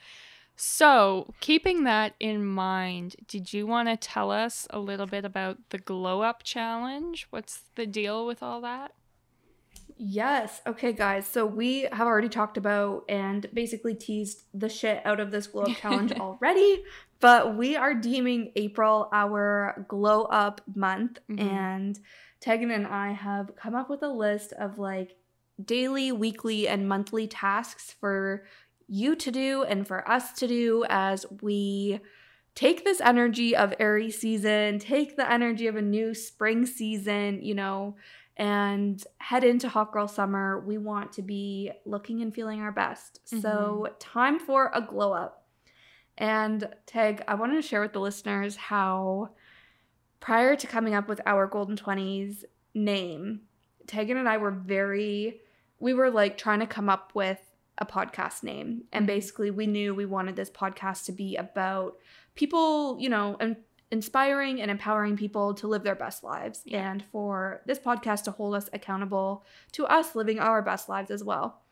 So, 0.56 1.34
keeping 1.40 1.84
that 1.84 2.14
in 2.18 2.44
mind, 2.44 3.16
did 3.28 3.52
you 3.52 3.66
want 3.66 3.88
to 3.90 3.96
tell 3.96 4.32
us 4.32 4.66
a 4.70 4.80
little 4.80 5.06
bit 5.06 5.24
about 5.24 5.58
the 5.68 5.78
glow 5.78 6.22
up 6.22 6.42
challenge? 6.42 7.26
What's 7.30 7.60
the 7.74 7.86
deal 7.86 8.26
with 8.26 8.42
all 8.42 8.62
that? 8.62 8.92
Yes. 9.98 10.60
Okay, 10.66 10.92
guys. 10.92 11.26
So 11.26 11.44
we 11.44 11.82
have 11.92 12.06
already 12.06 12.28
talked 12.28 12.56
about 12.56 13.04
and 13.08 13.46
basically 13.52 13.94
teased 13.94 14.44
the 14.54 14.68
shit 14.68 15.04
out 15.04 15.18
of 15.18 15.32
this 15.32 15.48
glow 15.48 15.64
up 15.64 15.76
challenge 15.76 16.12
already, 16.20 16.84
but 17.20 17.56
we 17.56 17.76
are 17.76 17.94
deeming 17.94 18.52
April 18.56 19.08
our 19.12 19.84
glow 19.88 20.22
up 20.24 20.60
month. 20.74 21.18
Mhm. 21.28 21.40
And 21.40 22.00
Tegan 22.40 22.70
and 22.70 22.86
I 22.86 23.12
have 23.12 23.54
come 23.56 23.74
up 23.74 23.90
with 23.90 24.02
a 24.02 24.08
list 24.08 24.52
of 24.52 24.78
like 24.78 25.16
daily, 25.62 26.12
weekly, 26.12 26.68
and 26.68 26.88
monthly 26.88 27.26
tasks 27.26 27.92
for 27.92 28.46
you 28.86 29.14
to 29.16 29.30
do 29.30 29.64
and 29.64 29.86
for 29.86 30.08
us 30.08 30.32
to 30.34 30.46
do 30.46 30.84
as 30.88 31.26
we 31.42 32.00
take 32.54 32.84
this 32.84 33.00
energy 33.00 33.54
of 33.54 33.74
Aries 33.78 34.18
season, 34.18 34.78
take 34.78 35.16
the 35.16 35.30
energy 35.30 35.66
of 35.66 35.76
a 35.76 35.82
new 35.82 36.14
spring 36.14 36.66
season, 36.66 37.40
you 37.42 37.54
know, 37.54 37.96
and 38.36 39.04
head 39.18 39.44
into 39.44 39.68
hot 39.68 39.92
girl 39.92 40.08
summer. 40.08 40.60
We 40.60 40.78
want 40.78 41.12
to 41.14 41.22
be 41.22 41.70
looking 41.84 42.22
and 42.22 42.34
feeling 42.34 42.60
our 42.60 42.72
best. 42.72 43.20
Mm-hmm. 43.26 43.42
So, 43.42 43.88
time 43.98 44.38
for 44.38 44.70
a 44.74 44.80
glow 44.80 45.12
up. 45.12 45.37
And 46.18 46.68
Tag, 46.84 47.22
I 47.28 47.36
wanted 47.36 47.54
to 47.54 47.62
share 47.62 47.80
with 47.80 47.92
the 47.92 48.00
listeners 48.00 48.56
how 48.56 49.30
prior 50.20 50.56
to 50.56 50.66
coming 50.66 50.94
up 50.94 51.08
with 51.08 51.20
our 51.24 51.46
Golden 51.46 51.76
20s 51.76 52.44
name, 52.74 53.42
Tegan 53.86 54.16
and 54.16 54.28
I 54.28 54.36
were 54.36 54.50
very, 54.50 55.40
we 55.78 55.94
were 55.94 56.10
like 56.10 56.36
trying 56.36 56.60
to 56.60 56.66
come 56.66 56.88
up 56.88 57.12
with 57.14 57.38
a 57.78 57.86
podcast 57.86 58.42
name. 58.42 58.82
And 58.92 59.02
mm-hmm. 59.02 59.14
basically, 59.14 59.50
we 59.52 59.68
knew 59.68 59.94
we 59.94 60.06
wanted 60.06 60.34
this 60.34 60.50
podcast 60.50 61.04
to 61.06 61.12
be 61.12 61.36
about 61.36 61.96
people, 62.34 62.98
you 63.00 63.08
know, 63.08 63.36
and 63.38 63.56
inspiring 63.90 64.60
and 64.60 64.70
empowering 64.70 65.16
people 65.16 65.54
to 65.54 65.66
live 65.66 65.82
their 65.82 65.94
best 65.94 66.22
lives 66.22 66.62
yeah. 66.66 66.90
and 66.90 67.02
for 67.06 67.62
this 67.64 67.78
podcast 67.78 68.24
to 68.24 68.30
hold 68.30 68.54
us 68.54 68.68
accountable 68.72 69.44
to 69.72 69.86
us 69.86 70.14
living 70.14 70.38
our 70.38 70.60
best 70.62 70.88
lives 70.88 71.10
as 71.10 71.24
well. 71.24 71.62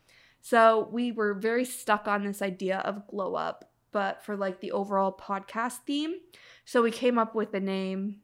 So 0.40 0.88
we 0.92 1.12
were 1.12 1.34
very 1.34 1.64
stuck 1.64 2.06
on 2.06 2.24
this 2.24 2.40
idea 2.40 2.78
of 2.78 3.06
glow 3.08 3.34
up, 3.34 3.70
but 3.92 4.24
for 4.24 4.36
like 4.36 4.60
the 4.60 4.72
overall 4.72 5.12
podcast 5.12 5.78
theme. 5.86 6.14
So 6.64 6.82
we 6.82 6.90
came 6.90 7.18
up 7.18 7.34
with 7.34 7.52
the 7.52 7.60
name 7.60 8.20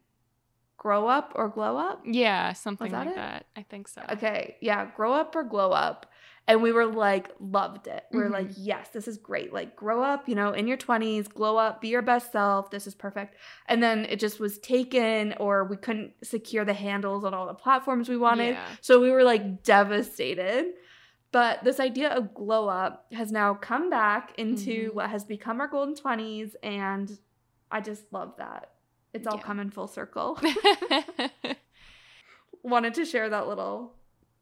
Grow 0.76 1.06
Up 1.08 1.32
or 1.34 1.48
Glow 1.48 1.76
Up. 1.76 2.02
Yeah, 2.04 2.52
something 2.52 2.90
that 2.90 3.06
like 3.06 3.08
it? 3.08 3.16
that. 3.16 3.46
I 3.56 3.62
think 3.62 3.88
so. 3.88 4.02
Okay. 4.10 4.56
Yeah, 4.60 4.90
Grow 4.96 5.12
Up 5.12 5.34
or 5.36 5.44
Glow 5.44 5.70
Up 5.70 6.06
and 6.48 6.62
we 6.62 6.72
were 6.72 6.86
like 6.86 7.30
loved 7.40 7.86
it 7.86 8.04
we 8.12 8.20
are 8.20 8.24
mm-hmm. 8.24 8.34
like 8.34 8.48
yes 8.56 8.88
this 8.92 9.06
is 9.06 9.16
great 9.16 9.52
like 9.52 9.76
grow 9.76 10.02
up 10.02 10.28
you 10.28 10.34
know 10.34 10.52
in 10.52 10.66
your 10.66 10.76
20s 10.76 11.32
glow 11.32 11.56
up 11.56 11.80
be 11.80 11.88
your 11.88 12.02
best 12.02 12.32
self 12.32 12.70
this 12.70 12.86
is 12.86 12.94
perfect 12.94 13.36
and 13.68 13.82
then 13.82 14.04
it 14.06 14.18
just 14.18 14.40
was 14.40 14.58
taken 14.58 15.34
or 15.38 15.64
we 15.64 15.76
couldn't 15.76 16.12
secure 16.22 16.64
the 16.64 16.74
handles 16.74 17.24
on 17.24 17.34
all 17.34 17.46
the 17.46 17.54
platforms 17.54 18.08
we 18.08 18.16
wanted 18.16 18.54
yeah. 18.54 18.66
so 18.80 19.00
we 19.00 19.10
were 19.10 19.22
like 19.22 19.62
devastated 19.62 20.66
but 21.32 21.64
this 21.64 21.80
idea 21.80 22.10
of 22.10 22.34
glow 22.34 22.68
up 22.68 23.06
has 23.12 23.32
now 23.32 23.54
come 23.54 23.90
back 23.90 24.32
into 24.38 24.88
mm-hmm. 24.88 24.96
what 24.96 25.10
has 25.10 25.24
become 25.24 25.60
our 25.60 25.68
golden 25.68 25.94
20s 25.94 26.54
and 26.62 27.18
i 27.70 27.80
just 27.80 28.04
love 28.12 28.34
that 28.38 28.72
it's 29.12 29.26
all 29.26 29.36
yeah. 29.36 29.42
come 29.42 29.60
in 29.60 29.70
full 29.70 29.88
circle 29.88 30.38
wanted 32.62 32.94
to 32.94 33.04
share 33.04 33.28
that 33.28 33.48
little 33.48 33.94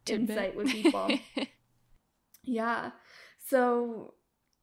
Tidbit. 0.05 0.31
insight 0.31 0.57
with 0.57 0.69
people 0.71 1.11
Yeah. 2.45 2.91
So, 3.47 4.15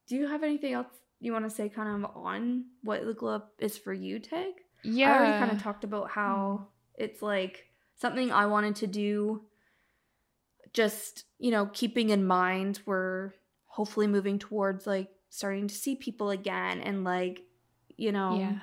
do 0.08 0.16
you 0.16 0.28
have 0.28 0.44
anything 0.44 0.74
else 0.74 0.88
you 1.20 1.32
want 1.32 1.46
to 1.46 1.50
say 1.50 1.70
kind 1.70 2.04
of 2.04 2.12
on 2.16 2.66
what 2.84 3.06
the 3.06 3.14
glow 3.14 3.36
up 3.36 3.54
is 3.60 3.78
for 3.78 3.94
you, 3.94 4.20
Tag? 4.20 4.54
Yeah. 4.84 5.14
I 5.14 5.18
already 5.18 5.40
kind 5.40 5.52
of 5.52 5.62
talked 5.62 5.84
about 5.84 6.12
how 6.12 6.62
mm. 6.62 7.04
it's 7.04 7.22
like 7.22 7.66
something 8.00 8.32
I 8.32 8.46
wanted 8.46 8.76
to 8.78 8.88
do. 8.88 9.42
Just, 10.78 11.26
you 11.40 11.50
know, 11.50 11.66
keeping 11.74 12.12
in 12.12 12.24
mind 12.24 12.82
we're 12.86 13.32
hopefully 13.66 14.06
moving 14.06 14.38
towards 14.38 14.86
like 14.86 15.10
starting 15.30 15.68
to 15.68 15.74
see 15.74 15.96
people 15.96 16.30
again 16.30 16.82
and 16.82 17.04
like, 17.04 17.42
you 17.98 18.12
know, 18.12 18.38
yeah. 18.38 18.60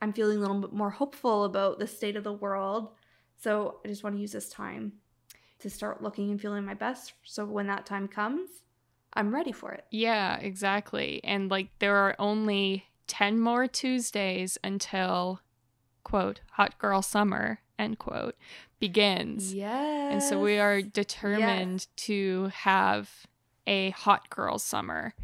I'm 0.00 0.12
feeling 0.12 0.38
a 0.38 0.40
little 0.40 0.60
bit 0.60 0.72
more 0.72 0.90
hopeful 0.90 1.42
about 1.42 1.80
the 1.80 1.88
state 1.88 2.14
of 2.14 2.22
the 2.22 2.32
world. 2.32 2.90
So 3.38 3.80
I 3.84 3.88
just 3.88 4.04
want 4.04 4.14
to 4.14 4.20
use 4.20 4.30
this 4.30 4.50
time 4.50 4.92
to 5.58 5.68
start 5.68 6.00
looking 6.00 6.30
and 6.30 6.40
feeling 6.40 6.64
my 6.64 6.74
best. 6.74 7.14
So 7.24 7.44
when 7.44 7.66
that 7.66 7.84
time 7.84 8.06
comes, 8.06 8.48
I'm 9.14 9.34
ready 9.34 9.50
for 9.50 9.72
it. 9.72 9.84
Yeah, 9.90 10.36
exactly. 10.36 11.20
And 11.24 11.50
like 11.50 11.70
there 11.80 11.96
are 11.96 12.14
only 12.20 12.84
10 13.08 13.40
more 13.40 13.66
Tuesdays 13.66 14.58
until 14.62 15.40
quote 16.04 16.40
hot 16.52 16.78
girl 16.78 17.02
summer 17.02 17.58
end 17.80 17.98
quote 17.98 18.36
begins. 18.82 19.54
Yes. 19.54 20.12
And 20.12 20.22
so 20.22 20.40
we 20.40 20.58
are 20.58 20.82
determined 20.82 21.86
yes. 21.86 21.88
to 22.08 22.50
have 22.52 23.08
a 23.64 23.90
hot 23.90 24.28
girl 24.28 24.58
summer. 24.58 25.14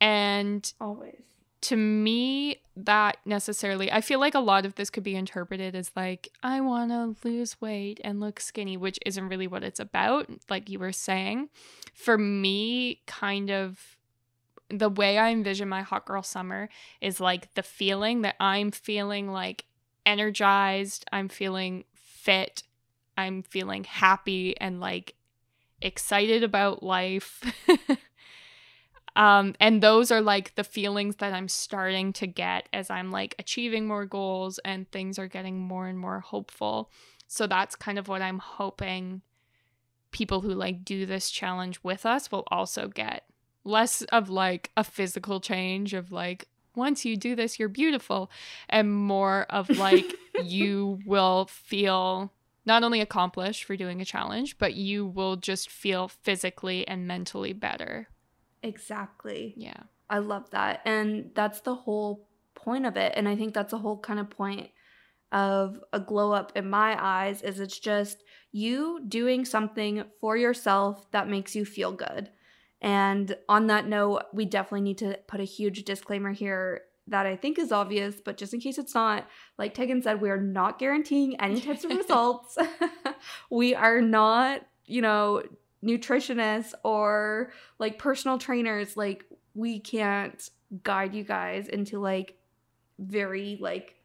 And 0.00 0.72
always 0.80 1.20
to 1.62 1.76
me 1.76 2.56
that 2.74 3.18
necessarily 3.26 3.92
i 3.92 4.00
feel 4.00 4.18
like 4.18 4.34
a 4.34 4.40
lot 4.40 4.64
of 4.64 4.76
this 4.76 4.88
could 4.88 5.02
be 5.02 5.14
interpreted 5.14 5.74
as 5.74 5.90
like 5.94 6.30
i 6.42 6.58
want 6.58 6.90
to 6.90 7.28
lose 7.28 7.60
weight 7.60 8.00
and 8.02 8.18
look 8.18 8.40
skinny 8.40 8.78
which 8.78 8.98
isn't 9.04 9.28
really 9.28 9.46
what 9.46 9.62
it's 9.62 9.78
about 9.78 10.26
like 10.48 10.70
you 10.70 10.78
were 10.78 10.92
saying 10.92 11.50
for 11.92 12.16
me 12.16 13.02
kind 13.06 13.50
of 13.50 13.98
the 14.70 14.88
way 14.88 15.18
i 15.18 15.28
envision 15.28 15.68
my 15.68 15.82
hot 15.82 16.06
girl 16.06 16.22
summer 16.22 16.70
is 17.02 17.20
like 17.20 17.52
the 17.52 17.62
feeling 17.62 18.22
that 18.22 18.36
i'm 18.40 18.70
feeling 18.70 19.30
like 19.30 19.66
energized 20.06 21.04
i'm 21.12 21.28
feeling 21.28 21.84
fit 22.22 22.62
i'm 23.16 23.42
feeling 23.42 23.84
happy 23.84 24.58
and 24.60 24.80
like 24.80 25.14
excited 25.80 26.42
about 26.42 26.82
life 26.82 27.42
Um, 29.16 29.54
and 29.60 29.82
those 29.82 30.10
are 30.10 30.20
like 30.20 30.54
the 30.54 30.64
feelings 30.64 31.16
that 31.16 31.32
I'm 31.32 31.48
starting 31.48 32.12
to 32.14 32.26
get 32.26 32.68
as 32.72 32.90
I'm 32.90 33.10
like 33.10 33.34
achieving 33.38 33.86
more 33.86 34.06
goals 34.06 34.58
and 34.64 34.90
things 34.90 35.18
are 35.18 35.28
getting 35.28 35.58
more 35.58 35.88
and 35.88 35.98
more 35.98 36.20
hopeful. 36.20 36.90
So 37.26 37.46
that's 37.46 37.76
kind 37.76 37.98
of 37.98 38.08
what 38.08 38.22
I'm 38.22 38.38
hoping 38.38 39.22
people 40.12 40.40
who 40.40 40.50
like 40.50 40.84
do 40.84 41.06
this 41.06 41.30
challenge 41.30 41.80
with 41.82 42.06
us 42.06 42.30
will 42.30 42.44
also 42.50 42.88
get. 42.88 43.24
Less 43.64 44.02
of 44.04 44.30
like 44.30 44.70
a 44.76 44.84
physical 44.84 45.40
change 45.40 45.92
of 45.92 46.12
like, 46.12 46.48
once 46.80 47.04
you 47.04 47.16
do 47.16 47.36
this, 47.36 47.58
you're 47.60 47.68
beautiful, 47.68 48.30
and 48.68 48.92
more 48.92 49.46
of 49.50 49.70
like, 49.70 50.12
you 50.42 50.98
will 51.06 51.46
feel 51.46 52.32
not 52.66 52.82
only 52.82 53.00
accomplished 53.00 53.62
for 53.64 53.76
doing 53.76 54.00
a 54.00 54.04
challenge, 54.04 54.58
but 54.58 54.74
you 54.74 55.06
will 55.06 55.36
just 55.36 55.70
feel 55.70 56.08
physically 56.08 56.86
and 56.88 57.06
mentally 57.06 57.52
better 57.52 58.08
Exactly. 58.62 59.54
Yeah. 59.56 59.82
I 60.08 60.18
love 60.18 60.50
that. 60.50 60.80
And 60.84 61.30
that's 61.34 61.60
the 61.60 61.74
whole 61.74 62.28
point 62.54 62.86
of 62.86 62.96
it. 62.96 63.12
And 63.16 63.28
I 63.28 63.36
think 63.36 63.54
that's 63.54 63.70
the 63.70 63.78
whole 63.78 63.98
kind 63.98 64.18
of 64.18 64.30
point 64.30 64.70
of 65.32 65.80
a 65.92 66.00
glow 66.00 66.32
up 66.32 66.52
in 66.56 66.68
my 66.68 66.96
eyes 67.00 67.42
is 67.42 67.60
it's 67.60 67.78
just 67.78 68.24
you 68.50 69.00
doing 69.06 69.44
something 69.44 70.02
for 70.20 70.36
yourself 70.36 71.10
that 71.12 71.28
makes 71.28 71.54
you 71.54 71.64
feel 71.64 71.92
good. 71.92 72.30
And 72.80 73.36
on 73.48 73.66
that 73.66 73.86
note, 73.86 74.22
we 74.32 74.44
definitely 74.46 74.80
need 74.82 74.98
to 74.98 75.18
put 75.26 75.40
a 75.40 75.44
huge 75.44 75.84
disclaimer 75.84 76.32
here 76.32 76.82
that 77.08 77.26
I 77.26 77.36
think 77.36 77.58
is 77.58 77.72
obvious, 77.72 78.16
but 78.24 78.36
just 78.36 78.54
in 78.54 78.60
case 78.60 78.78
it's 78.78 78.94
not, 78.94 79.26
like 79.58 79.74
Tegan 79.74 80.02
said, 80.02 80.20
we 80.20 80.30
are 80.30 80.40
not 80.40 80.78
guaranteeing 80.78 81.40
any 81.40 81.60
types 81.60 81.84
of 81.84 81.90
results. 81.90 82.56
we 83.50 83.74
are 83.74 84.00
not, 84.00 84.62
you 84.86 85.02
know, 85.02 85.42
nutritionists 85.84 86.74
or 86.84 87.52
like 87.78 87.98
personal 87.98 88.38
trainers 88.38 88.96
like 88.96 89.24
we 89.54 89.80
can't 89.80 90.50
guide 90.82 91.14
you 91.14 91.24
guys 91.24 91.68
into 91.68 91.98
like 91.98 92.36
very 92.98 93.56
like 93.60 93.96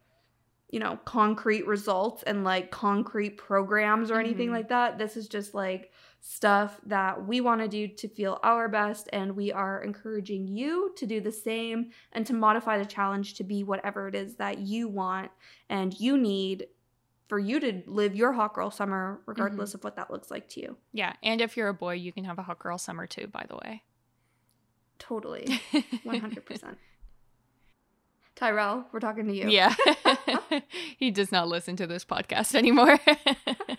you 0.70 0.80
know 0.80 0.98
concrete 1.04 1.68
results 1.68 2.24
and 2.24 2.44
like 2.44 2.72
concrete 2.72 3.38
programs 3.38 4.10
or 4.10 4.20
anything 4.20 4.48
mm-hmm. 4.48 4.56
like 4.56 4.70
that 4.70 4.98
this 4.98 5.18
is 5.18 5.28
just 5.28 5.54
like 5.54 5.92
stuff 6.28 6.82
that 6.84 7.28
we 7.28 7.40
want 7.40 7.62
to 7.62 7.68
do 7.68 7.88
to 7.88 8.08
feel 8.08 8.40
our 8.42 8.68
best 8.68 9.08
and 9.14 9.36
we 9.36 9.52
are 9.52 9.84
encouraging 9.84 10.48
you 10.48 10.92
to 10.98 11.06
do 11.06 11.22
the 11.22 11.32
same 11.32 11.92
and 12.14 12.26
to 12.26 12.34
modify 12.34 12.80
the 12.80 12.86
challenge 12.86 13.36
to 13.36 13.44
be 13.44 13.64
whatever 13.64 14.08
it 14.08 14.16
is 14.16 14.36
that 14.38 14.58
you 14.58 14.88
want 14.88 15.30
and 15.70 16.00
you 16.00 16.18
need 16.18 16.66
for 17.28 17.38
you 17.38 17.60
to 17.60 17.84
live 17.86 18.16
your 18.16 18.34
hot 18.34 18.56
girl 18.56 18.72
summer 18.72 19.22
regardless 19.28 19.70
mm-hmm. 19.70 19.78
of 19.78 19.84
what 19.84 19.96
that 19.98 20.10
looks 20.10 20.32
like 20.32 20.50
to 20.50 20.60
you. 20.60 20.76
Yeah, 20.94 21.14
and 21.22 21.42
if 21.42 21.56
you're 21.56 21.70
a 21.70 21.76
boy, 21.76 21.94
you 21.94 22.12
can 22.12 22.24
have 22.24 22.40
a 22.40 22.44
hot 22.44 22.58
girl 22.58 22.80
summer 22.80 23.06
too, 23.06 23.28
by 23.28 23.46
the 23.48 23.58
way. 23.58 23.84
Totally. 24.98 25.46
100%. 26.06 26.76
Tyrell, 28.36 28.86
we're 28.92 29.00
talking 29.00 29.28
to 29.28 29.34
you. 29.34 29.50
Yeah. 29.50 29.74
he 30.98 31.12
does 31.12 31.32
not 31.32 31.48
listen 31.48 31.76
to 31.78 31.88
this 31.88 32.04
podcast 32.04 32.54
anymore. 32.56 33.00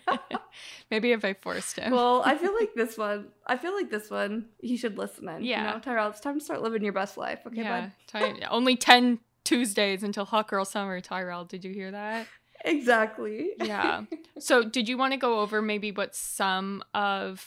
Maybe 0.90 1.12
if 1.12 1.24
I 1.24 1.34
forced 1.34 1.78
him. 1.78 1.92
Well, 1.92 2.22
I 2.24 2.36
feel 2.36 2.54
like 2.54 2.74
this 2.74 2.96
one, 2.96 3.28
I 3.46 3.56
feel 3.58 3.74
like 3.74 3.90
this 3.90 4.10
one, 4.10 4.46
he 4.58 4.76
should 4.76 4.96
listen 4.96 5.28
in. 5.28 5.44
Yeah. 5.44 5.58
You 5.58 5.74
know, 5.74 5.80
Tyrell, 5.80 6.08
it's 6.10 6.20
time 6.20 6.38
to 6.38 6.44
start 6.44 6.62
living 6.62 6.82
your 6.82 6.92
best 6.92 7.16
life. 7.16 7.40
Okay, 7.46 7.62
yeah. 7.62 7.90
bud? 8.12 8.44
only 8.50 8.76
10 8.76 9.18
Tuesdays 9.44 10.02
until 10.02 10.24
Hot 10.24 10.48
Girl 10.48 10.64
Summer, 10.64 11.00
Tyrell. 11.00 11.44
Did 11.44 11.64
you 11.64 11.72
hear 11.72 11.90
that? 11.90 12.26
exactly. 12.64 13.50
Yeah. 13.58 14.04
So, 14.38 14.64
did 14.64 14.88
you 14.88 14.96
want 14.96 15.12
to 15.12 15.18
go 15.18 15.40
over 15.40 15.60
maybe 15.60 15.92
what 15.92 16.14
some 16.14 16.82
of 16.94 17.44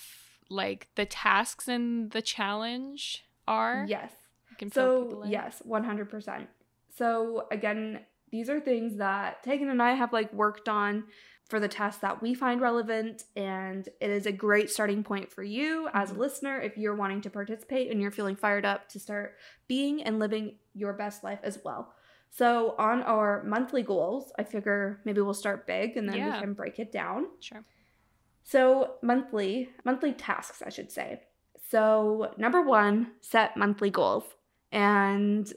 like 0.49 0.87
the 0.95 1.05
tasks 1.05 1.67
in 1.67 2.09
the 2.09 2.21
challenge 2.21 3.25
are? 3.47 3.85
Yes. 3.87 4.11
So, 4.73 5.23
yes, 5.25 5.61
100%. 5.67 6.47
So, 6.99 7.47
again, 7.49 8.01
these 8.29 8.49
are 8.49 8.59
things 8.59 8.97
that 8.97 9.41
Tegan 9.41 9.69
and 9.69 9.81
I 9.81 9.93
have 9.93 10.11
like 10.11 10.31
worked 10.33 10.67
on 10.67 11.05
for 11.49 11.59
the 11.61 11.69
tasks 11.69 12.01
that 12.01 12.21
we 12.21 12.33
find 12.33 12.59
relevant. 12.59 13.23
And 13.37 13.87
it 14.01 14.09
is 14.09 14.25
a 14.25 14.33
great 14.33 14.69
starting 14.69 15.01
point 15.03 15.31
for 15.31 15.41
you 15.41 15.87
as 15.93 16.11
a 16.11 16.13
Mhm. 16.13 16.17
listener 16.17 16.59
if 16.59 16.77
you're 16.77 16.95
wanting 16.95 17.21
to 17.21 17.29
participate 17.29 17.89
and 17.89 18.01
you're 18.01 18.11
feeling 18.11 18.35
fired 18.35 18.65
up 18.65 18.89
to 18.89 18.99
start 18.99 19.37
being 19.67 20.03
and 20.03 20.19
living 20.19 20.59
your 20.73 20.91
best 20.93 21.23
life 21.23 21.39
as 21.41 21.57
well. 21.63 21.95
So, 22.31 22.75
on 22.77 23.01
our 23.03 23.43
monthly 23.43 23.81
goals, 23.81 24.31
I 24.37 24.43
figure 24.43 25.01
maybe 25.05 25.21
we'll 25.21 25.33
start 25.33 25.65
big 25.65 25.95
and 25.95 26.07
then 26.07 26.17
Yeah. 26.17 26.33
we 26.35 26.39
can 26.41 26.53
break 26.53 26.79
it 26.79 26.91
down. 26.91 27.27
Sure. 27.39 27.63
So, 28.43 28.95
monthly, 29.01 29.69
monthly 29.85 30.11
tasks, 30.13 30.61
I 30.61 30.69
should 30.69 30.91
say. 30.91 31.23
So, 31.69 32.33
number 32.37 32.61
one, 32.61 33.13
set 33.21 33.55
monthly 33.55 33.89
goals. 33.89 34.25
And 34.71 35.51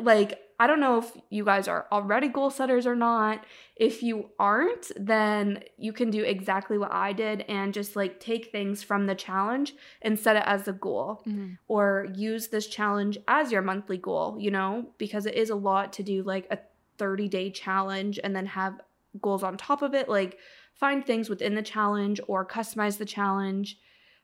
like, 0.00 0.40
I 0.58 0.66
don't 0.66 0.80
know 0.80 0.98
if 0.98 1.10
you 1.30 1.44
guys 1.44 1.66
are 1.68 1.86
already 1.90 2.28
goal 2.28 2.50
setters 2.50 2.86
or 2.86 2.94
not. 2.94 3.44
If 3.76 4.02
you 4.02 4.30
aren't, 4.38 4.92
then 4.96 5.64
you 5.76 5.92
can 5.92 6.10
do 6.10 6.22
exactly 6.22 6.78
what 6.78 6.92
I 6.92 7.12
did 7.12 7.42
and 7.48 7.74
just 7.74 7.96
like 7.96 8.20
take 8.20 8.52
things 8.52 8.82
from 8.82 9.06
the 9.06 9.14
challenge 9.16 9.74
and 10.02 10.18
set 10.18 10.36
it 10.36 10.44
as 10.46 10.68
a 10.68 10.72
goal 10.72 11.22
Mhm. 11.26 11.58
or 11.66 12.06
use 12.14 12.48
this 12.48 12.66
challenge 12.68 13.18
as 13.26 13.50
your 13.50 13.62
monthly 13.62 13.98
goal, 13.98 14.36
you 14.38 14.50
know, 14.52 14.92
because 14.98 15.26
it 15.26 15.34
is 15.34 15.50
a 15.50 15.56
lot 15.56 15.92
to 15.94 16.02
do 16.04 16.22
like 16.22 16.46
a 16.50 16.58
30 16.98 17.28
day 17.28 17.50
challenge 17.50 18.20
and 18.22 18.34
then 18.36 18.46
have 18.46 18.80
goals 19.20 19.42
on 19.42 19.56
top 19.56 19.82
of 19.82 19.92
it. 19.94 20.08
Like, 20.08 20.38
find 20.74 21.04
things 21.04 21.28
within 21.28 21.54
the 21.56 21.62
challenge 21.62 22.20
or 22.28 22.44
customize 22.46 22.98
the 22.98 23.04
challenge 23.04 23.78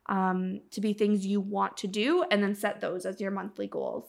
um, 0.06 0.60
to 0.72 0.80
be 0.80 0.92
things 0.92 1.26
you 1.26 1.40
want 1.40 1.76
to 1.78 1.86
do 1.86 2.24
and 2.30 2.42
then 2.42 2.54
set 2.54 2.80
those 2.80 3.04
as 3.06 3.20
your 3.20 3.30
monthly 3.30 3.66
goals. 3.68 4.04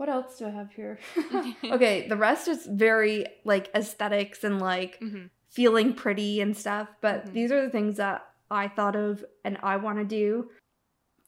What 0.00 0.08
else 0.08 0.38
do 0.38 0.46
I 0.46 0.50
have 0.50 0.72
here? 0.72 0.98
okay, 1.70 2.08
the 2.08 2.16
rest 2.16 2.48
is 2.48 2.64
very 2.66 3.26
like 3.44 3.68
aesthetics 3.74 4.44
and 4.44 4.58
like 4.58 4.98
Mhm. 5.02 5.28
feeling 5.50 5.92
pretty 5.92 6.40
and 6.40 6.56
stuff. 6.56 6.88
But 7.02 7.26
Mhm. 7.26 7.32
these 7.34 7.52
are 7.52 7.60
the 7.60 7.68
things 7.70 7.98
that 7.98 8.26
I 8.50 8.68
thought 8.68 8.96
of 8.96 9.22
and 9.44 9.58
I 9.62 9.76
want 9.76 9.98
to 9.98 10.06
do 10.06 10.48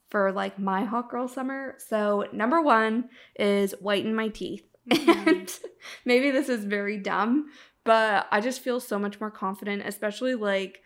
for 0.09 0.31
like 0.31 0.57
my 0.57 0.85
hot 0.85 1.11
girl 1.11 1.27
summer. 1.27 1.75
So, 1.77 2.25
number 2.33 2.61
one 2.63 3.09
is 3.37 3.73
whiten 3.79 4.15
my 4.15 4.29
teeth. 4.29 4.65
Mhm. 4.89 4.97
And 5.37 5.59
maybe 6.03 6.31
this 6.31 6.49
is 6.49 6.65
very 6.65 6.97
dumb, 6.97 7.51
but 7.83 8.25
I 8.31 8.41
just 8.41 8.61
feel 8.61 8.79
so 8.79 8.97
much 8.97 9.19
more 9.19 9.29
confident, 9.31 9.83
especially 9.85 10.33
like 10.33 10.81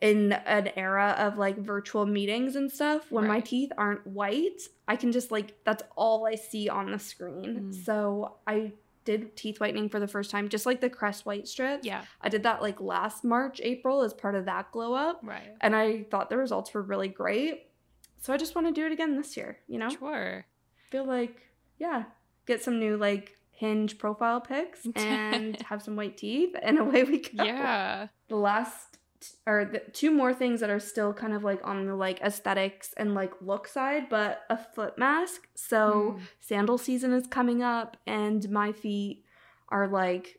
in 0.00 0.32
an 0.32 0.70
era 0.76 1.14
of 1.18 1.36
like 1.36 1.58
virtual 1.58 2.06
meetings 2.06 2.56
and 2.56 2.70
stuff 2.72 3.10
when 3.12 3.26
my 3.26 3.40
teeth 3.40 3.70
aren't 3.76 4.06
white 4.06 4.62
i 4.88 4.96
can 4.96 5.12
just 5.12 5.30
like 5.30 5.54
that's 5.64 5.82
all 5.96 6.26
i 6.26 6.34
see 6.34 6.68
on 6.68 6.90
the 6.90 6.98
screen 6.98 7.70
Mm. 7.72 7.84
so 7.84 8.36
i 8.46 8.72
did 9.04 9.34
teeth 9.36 9.60
whitening 9.60 9.88
for 9.90 10.00
the 10.00 10.06
first 10.08 10.30
time 10.30 10.48
just 10.48 10.64
like 10.66 10.80
the 10.80 10.88
crest 10.90 11.26
white 11.26 11.46
strips 11.48 11.84
Yeah. 11.86 12.04
i 12.22 12.28
did 12.30 12.42
that 12.44 12.62
like 12.62 12.80
last 12.80 13.24
march 13.24 13.60
april 13.62 14.00
as 14.02 14.14
part 14.14 14.34
of 14.34 14.46
that 14.46 14.72
glow 14.72 14.94
up 14.94 15.20
Right. 15.22 15.54
and 15.60 15.76
i 15.76 16.04
thought 16.10 16.30
the 16.30 16.36
results 16.38 16.72
were 16.72 16.82
really 16.82 17.08
great 17.08 17.66
so 18.18 18.32
i 18.32 18.36
just 18.38 18.54
want 18.54 18.66
to 18.68 18.72
do 18.72 18.86
it 18.86 18.92
again 18.92 19.16
this 19.16 19.36
year 19.36 19.58
you 19.68 19.78
know 19.78 19.90
Sure. 19.90 20.46
feel 20.90 21.04
like 21.04 21.42
yeah 21.78 22.04
get 22.46 22.62
some 22.62 22.78
new 22.78 22.96
like 22.96 23.36
hinge 23.52 23.98
profile 23.98 24.40
pics 24.40 24.86
and 24.96 25.60
have 25.62 25.82
some 25.82 25.94
white 25.96 26.16
teeth 26.16 26.54
and 26.62 26.78
away 26.84 27.04
we 27.04 27.18
go 27.18 27.44
Yeah. 27.44 28.06
the 28.28 28.36
last 28.36 28.96
or 29.46 29.64
the 29.64 29.80
two 29.92 30.10
more 30.10 30.32
things 30.32 30.60
that 30.60 30.70
are 30.70 30.80
still 30.80 31.12
kind 31.12 31.32
of 31.32 31.44
like 31.44 31.60
on 31.64 31.86
the 31.86 31.94
like 31.94 32.20
aesthetics 32.20 32.92
and 32.96 33.14
like 33.14 33.32
look 33.40 33.66
side 33.68 34.08
but 34.08 34.42
a 34.50 34.56
foot 34.56 34.96
mask 34.98 35.46
so 35.54 36.16
Mm. 36.18 36.20
sandal 36.40 36.78
season 36.78 37.12
is 37.12 37.26
coming 37.26 37.62
up 37.62 37.96
and 38.06 38.48
my 38.50 38.72
feet 38.72 39.24
are 39.68 39.88
like 39.88 40.38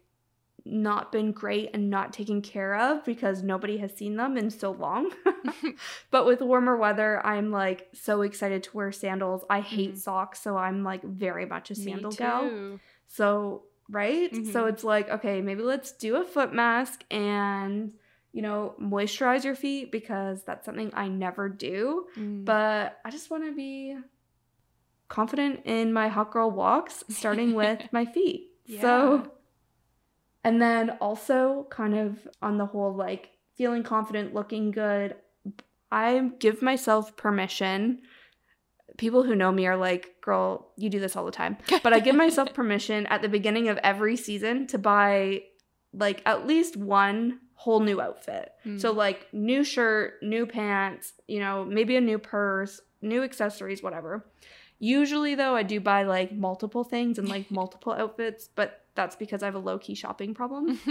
not 0.65 1.11
been 1.11 1.32
great 1.32 1.69
and 1.73 1.89
not 1.89 2.13
taken 2.13 2.41
care 2.41 2.75
of 2.75 3.03
because 3.05 3.41
nobody 3.41 3.77
has 3.77 3.95
seen 3.95 4.15
them 4.15 4.38
in 4.38 4.49
so 4.49 4.71
long 4.71 5.11
but 6.11 6.25
with 6.25 6.41
warmer 6.41 6.77
weather 6.77 7.25
i'm 7.25 7.51
like 7.51 7.88
so 7.93 8.21
excited 8.21 8.61
to 8.63 8.75
wear 8.77 8.91
sandals 8.91 9.43
i 9.49 9.59
hate 9.59 9.93
Mhm. 9.95 9.97
socks 9.97 10.39
so 10.41 10.57
i'm 10.57 10.84
like 10.84 11.03
very 11.03 11.45
much 11.45 11.71
a 11.71 11.75
sandal 11.75 12.11
gal 12.11 12.51
so, 13.13 13.63
right? 13.89 14.34
So 14.34 14.63
Mhm. 14.65 14.69
it's 14.69 14.84
like, 14.86 15.09
okay, 15.09 15.41
maybe 15.41 15.63
let's 15.63 15.91
do 15.91 16.15
a 16.15 16.23
foot 16.23 16.53
mask 16.53 17.03
and, 17.11 17.91
you 18.34 18.41
know, 18.41 18.75
moisturize 18.82 19.43
your 19.43 19.55
feet 19.55 19.91
because 19.91 20.43
that's 20.43 20.65
something 20.65 20.91
I 20.93 21.07
never 21.07 21.49
do. 21.49 22.07
Mm. 22.17 22.45
But 22.45 22.99
I 23.03 23.11
just 23.11 23.29
want 23.29 23.45
to 23.45 23.53
be 23.53 23.97
confident 25.09 25.61
in 25.65 25.91
my 25.91 26.07
hot 26.07 26.32
girl 26.32 26.49
walks, 26.49 27.03
starting 27.09 27.53
with 27.53 27.82
my 27.91 28.05
feet. 28.05 28.51
Yeah. 28.65 28.82
So, 28.82 29.32
and 30.43 30.61
then 30.61 30.91
also 31.01 31.67
kind 31.69 31.95
of 31.95 32.27
on 32.41 32.57
the 32.57 32.65
whole, 32.65 32.95
like 32.95 33.32
feeling 33.57 33.84
confident, 33.84 34.34
looking 34.34 34.71
good. 34.71 35.15
I 35.91 36.32
give 36.39 36.61
myself 36.61 37.17
permission. 37.17 37.99
People 38.97 39.23
who 39.23 39.36
know 39.36 39.51
me 39.51 39.67
are 39.67 39.75
like, 39.75 40.21
girl, 40.21 40.71
you 40.77 40.89
do 40.89 41.01
this 41.01 41.17
all 41.17 41.25
the 41.25 41.32
time. 41.32 41.57
But 41.84 41.91
I 41.91 41.99
give 41.99 42.15
myself 42.15 42.53
permission 42.53 43.07
at 43.07 43.21
the 43.21 43.29
beginning 43.29 43.67
of 43.67 43.77
every 43.79 44.15
season 44.15 44.67
to 44.67 44.77
buy 44.77 45.43
like 45.93 46.21
at 46.25 46.47
least 46.47 46.77
one 46.77 47.39
whole 47.62 47.80
new 47.80 48.01
outfit. 48.01 48.53
Mm. 48.66 48.80
So, 48.82 48.91
like, 48.91 49.28
new 49.34 49.64
shirt, 49.64 50.22
new 50.24 50.45
pants, 50.47 51.14
you 51.28 51.39
know, 51.39 51.64
maybe 51.64 51.95
a 51.95 52.01
new 52.01 52.18
purse, 52.18 52.82
new 53.01 53.22
accessories, 53.24 53.84
whatever. 53.84 54.26
Usually, 54.80 55.36
though, 55.36 55.55
I 55.55 55.62
do 55.62 55.80
buy 55.80 56.01
like 56.03 56.32
multiple 56.32 56.84
things 56.84 57.20
and 57.20 57.30
like 57.30 57.51
multiple 57.51 57.93
outfits, 57.93 58.49
but 58.55 58.84
that's 58.95 59.16
because 59.16 59.43
I 59.43 59.45
have 59.45 59.53
a 59.53 59.59
low 59.59 59.78
key 59.78 59.93
shopping 59.93 60.34
problem. 60.34 60.80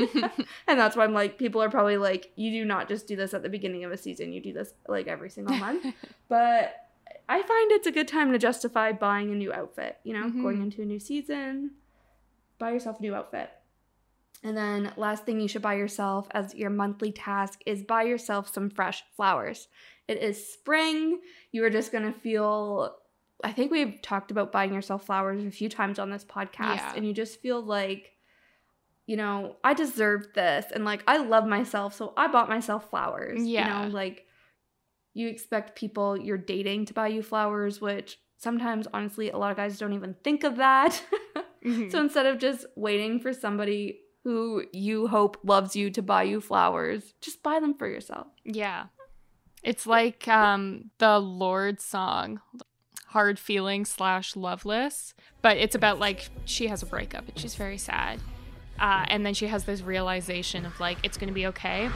and 0.68 0.78
that's 0.78 0.94
why 0.96 1.02
I'm 1.02 1.12
like, 1.12 1.38
people 1.38 1.60
are 1.60 1.68
probably 1.68 1.96
like, 1.96 2.30
you 2.36 2.52
do 2.52 2.64
not 2.64 2.86
just 2.88 3.08
do 3.08 3.16
this 3.16 3.34
at 3.34 3.42
the 3.42 3.48
beginning 3.48 3.82
of 3.84 3.90
a 3.90 3.96
season, 3.96 4.32
you 4.32 4.40
do 4.40 4.52
this 4.52 4.74
like 4.86 5.08
every 5.08 5.28
single 5.28 5.56
month. 5.56 5.84
but 6.28 6.88
I 7.28 7.42
find 7.42 7.72
it's 7.72 7.88
a 7.88 7.92
good 7.92 8.06
time 8.06 8.30
to 8.30 8.38
justify 8.38 8.92
buying 8.92 9.32
a 9.32 9.34
new 9.34 9.52
outfit, 9.52 9.98
you 10.04 10.12
know, 10.14 10.30
going 10.30 10.58
Mhm. 10.58 10.62
into 10.64 10.82
a 10.82 10.84
new 10.84 11.00
season, 11.00 11.72
buy 12.58 12.70
yourself 12.70 13.00
a 13.00 13.02
new 13.02 13.14
outfit. 13.16 13.50
And 14.42 14.56
then 14.56 14.92
last 14.96 15.26
thing 15.26 15.38
you 15.40 15.48
should 15.48 15.60
buy 15.62 15.74
yourself 15.74 16.26
as 16.30 16.54
your 16.54 16.70
monthly 16.70 17.12
task 17.12 17.60
is 17.66 17.82
buy 17.82 18.04
yourself 18.04 18.52
some 18.52 18.70
fresh 18.70 19.02
flowers. 19.16 19.68
It 20.08 20.18
is 20.22 20.52
spring. 20.52 21.20
You 21.52 21.62
are 21.64 21.70
just 21.70 21.92
going 21.92 22.10
to 22.10 22.18
feel 22.18 22.96
I 23.42 23.52
think 23.52 23.70
we've 23.70 24.00
talked 24.02 24.30
about 24.30 24.52
buying 24.52 24.72
yourself 24.74 25.06
flowers 25.06 25.42
a 25.44 25.50
few 25.50 25.68
times 25.70 25.98
on 25.98 26.10
this 26.10 26.24
podcast 26.24 26.76
Yeah. 26.76 26.92
and 26.96 27.06
you 27.06 27.12
just 27.14 27.40
feel 27.40 27.60
like 27.62 28.12
you 29.06 29.16
know, 29.16 29.56
I 29.64 29.74
deserve 29.74 30.26
this 30.34 30.66
and 30.72 30.84
like 30.84 31.02
I 31.08 31.16
love 31.16 31.44
myself, 31.46 31.94
so 31.94 32.12
I 32.16 32.28
bought 32.28 32.48
myself 32.48 32.90
flowers. 32.90 33.42
Yeah. 33.44 33.82
You 33.82 33.88
know, 33.88 33.94
like 33.94 34.26
you 35.14 35.26
expect 35.28 35.76
people 35.76 36.16
you're 36.16 36.38
dating 36.38 36.86
to 36.86 36.94
buy 36.94 37.08
you 37.08 37.20
flowers, 37.22 37.80
which 37.80 38.18
sometimes 38.36 38.86
honestly 38.94 39.30
a 39.30 39.36
lot 39.36 39.50
of 39.50 39.56
guys 39.56 39.78
don't 39.78 39.92
even 39.94 40.14
think 40.24 40.44
of 40.44 40.56
that. 40.56 41.02
Mhm. 41.64 41.92
so 41.92 42.00
instead 42.00 42.24
of 42.24 42.38
just 42.38 42.64
waiting 42.74 43.20
for 43.20 43.34
somebody 43.34 44.00
who 44.24 44.64
you 44.72 45.06
hope 45.06 45.38
loves 45.42 45.74
you 45.74 45.90
to 45.90 46.02
buy 46.02 46.24
you 46.24 46.40
flowers, 46.40 47.14
just 47.20 47.42
buy 47.42 47.58
them 47.60 47.74
for 47.74 47.88
yourself. 47.88 48.26
Yeah. 48.44 48.86
It's 49.62 49.86
like 49.86 50.26
um 50.28 50.90
the 50.98 51.18
Lorde 51.18 51.80
song, 51.80 52.40
Hard 53.08 53.38
Feeling 53.38 53.84
slash 53.84 54.36
Loveless. 54.36 55.14
But 55.42 55.56
it's 55.56 55.74
about 55.74 55.98
like 55.98 56.28
she 56.44 56.68
has 56.68 56.82
a 56.82 56.86
breakup 56.86 57.28
and 57.28 57.38
she's 57.38 57.54
very 57.54 57.78
sad. 57.78 58.20
Uh, 58.78 59.04
and 59.08 59.26
then 59.26 59.34
she 59.34 59.46
has 59.46 59.64
this 59.64 59.82
realization 59.82 60.64
of 60.64 60.78
like 60.80 60.98
it's 61.02 61.18
gonna 61.18 61.32
be 61.32 61.46
okay. 61.46 61.90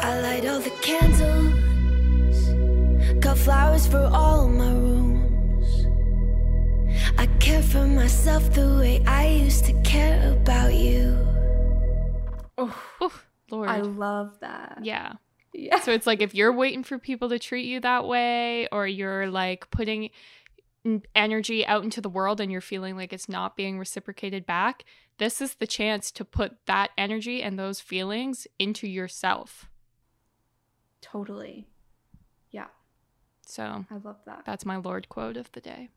I 0.00 0.20
light 0.20 0.46
all 0.46 0.60
the 0.60 0.70
candles, 0.82 1.54
got 3.20 3.38
flowers 3.38 3.86
for 3.86 4.10
all 4.12 4.48
my 4.48 4.70
rooms. 4.72 4.93
Myself 8.24 8.54
the 8.54 8.78
way 8.78 9.04
I 9.06 9.26
used 9.26 9.66
to 9.66 9.74
care 9.82 10.32
about 10.32 10.72
you. 10.72 11.14
Oh, 12.56 12.74
Oof, 13.02 13.26
Lord. 13.50 13.68
I 13.68 13.82
love 13.82 14.40
that. 14.40 14.78
yeah. 14.82 15.16
Yeah. 15.52 15.78
So 15.80 15.92
it's 15.92 16.06
like 16.06 16.22
if 16.22 16.34
you're 16.34 16.50
waiting 16.50 16.84
for 16.84 16.98
people 16.98 17.28
to 17.28 17.38
treat 17.38 17.66
you 17.66 17.80
that 17.80 18.06
way, 18.06 18.66
or 18.72 18.86
you're 18.86 19.26
like 19.28 19.68
putting 19.70 20.08
energy 21.14 21.66
out 21.66 21.84
into 21.84 22.00
the 22.00 22.08
world 22.08 22.40
and 22.40 22.50
you're 22.50 22.62
feeling 22.62 22.96
like 22.96 23.12
it's 23.12 23.28
not 23.28 23.58
being 23.58 23.78
reciprocated 23.78 24.46
back, 24.46 24.86
this 25.18 25.42
is 25.42 25.56
the 25.56 25.66
chance 25.66 26.10
to 26.12 26.24
put 26.24 26.56
that 26.64 26.92
energy 26.96 27.42
and 27.42 27.58
those 27.58 27.80
feelings 27.80 28.46
into 28.58 28.88
yourself. 28.88 29.68
Totally. 31.02 31.66
Yeah. 32.50 32.68
So 33.44 33.84
I 33.90 33.96
love 34.02 34.16
that. 34.24 34.44
that's 34.46 34.64
my 34.64 34.76
Lorde 34.76 35.10
quote 35.10 35.36
of 35.36 35.52
the 35.52 35.60
day. 35.60 35.90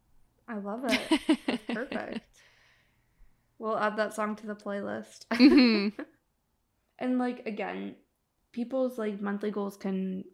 I 0.48 0.58
love 0.58 0.86
it. 0.86 1.38
That's 1.48 1.64
perfect. 1.74 2.20
We'll 3.60 3.78
add 3.78 3.98
that 3.98 4.14
song 4.14 4.36
to 4.38 4.46
the 4.48 4.56
playlist. 4.56 5.26
Mhm. 5.32 5.94
and 7.00 7.18
like 7.18 7.46
again, 7.48 7.96
people's 8.52 8.98
like 9.00 9.20
monthly 9.20 9.50
goals 9.52 9.78
can 9.78 10.26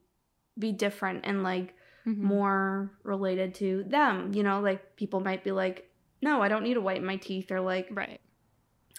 be 0.60 0.72
different 0.74 1.22
and 1.26 1.42
like 1.42 1.74
Mhm. 2.06 2.18
more 2.18 2.92
related 3.04 3.54
to 3.56 3.86
them. 3.88 4.34
You 4.34 4.44
know, 4.44 4.60
like 4.60 4.98
people 4.98 5.22
might 5.22 5.44
be 5.44 5.52
like, 5.54 5.90
no, 6.22 6.42
I 6.42 6.50
don't 6.50 6.64
need 6.64 6.74
to 6.74 6.82
whiten 6.82 7.06
my 7.06 7.16
teeth, 7.16 7.50
or 7.50 7.62
like, 7.62 7.88
Right. 7.92 8.20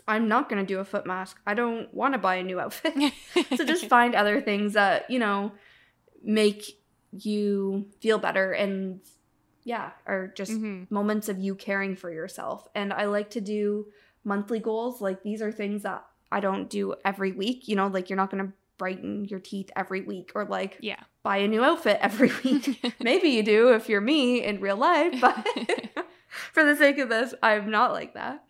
I'm 0.08 0.26
not 0.26 0.48
going 0.48 0.60
to 0.60 0.66
do 0.66 0.80
a 0.80 0.84
foot 0.84 1.04
mask. 1.06 1.38
I 1.46 1.52
don't 1.54 1.92
want 1.92 2.14
to 2.14 2.18
buy 2.18 2.36
a 2.36 2.42
new 2.42 2.58
outfit. 2.60 2.94
so 3.56 3.64
just 3.64 3.86
find 3.86 4.14
other 4.14 4.40
things 4.40 4.72
that, 4.72 5.10
you 5.10 5.18
know, 5.18 5.52
make 6.22 6.64
you 7.12 7.86
feel 8.00 8.18
better 8.18 8.52
and 8.52 9.00
yeah, 9.64 9.90
are 10.06 10.28
just 10.28 10.52
Mhm. 10.52 10.90
moments 10.90 11.28
of 11.28 11.38
you 11.38 11.54
caring 11.54 11.96
for 11.96 12.10
yourself. 12.10 12.68
And 12.74 12.92
I 12.92 13.06
like 13.06 13.30
to 13.30 13.40
do 13.40 13.86
monthly 14.24 14.60
goals. 14.60 15.00
Like 15.00 15.22
these 15.22 15.40
are 15.42 15.50
things 15.52 15.82
that 15.82 16.04
I 16.30 16.40
don't 16.40 16.68
do 16.70 16.94
every 17.04 17.32
week. 17.32 17.66
You 17.68 17.76
know, 17.76 17.86
like 17.88 18.10
you're 18.10 18.16
not 18.16 18.30
going 18.30 18.46
to 18.46 18.52
brighten 18.76 19.24
your 19.26 19.38
teeth 19.40 19.70
every 19.76 20.00
week 20.02 20.32
or 20.34 20.44
like 20.44 20.78
Yeah. 20.80 21.00
buy 21.22 21.38
a 21.38 21.48
new 21.48 21.62
outfit 21.64 21.98
every 22.00 22.30
week. 22.44 22.80
Maybe 23.00 23.28
you 23.28 23.42
do 23.42 23.72
if 23.72 23.88
you're 23.88 24.00
me 24.00 24.42
in 24.44 24.60
real 24.60 24.76
life, 24.76 25.14
but 25.20 25.46
for 26.52 26.64
the 26.64 26.76
sake 26.76 26.98
of 26.98 27.08
this, 27.08 27.34
I'm 27.42 27.70
not 27.70 27.92
like 27.92 28.14
that. 28.14 28.44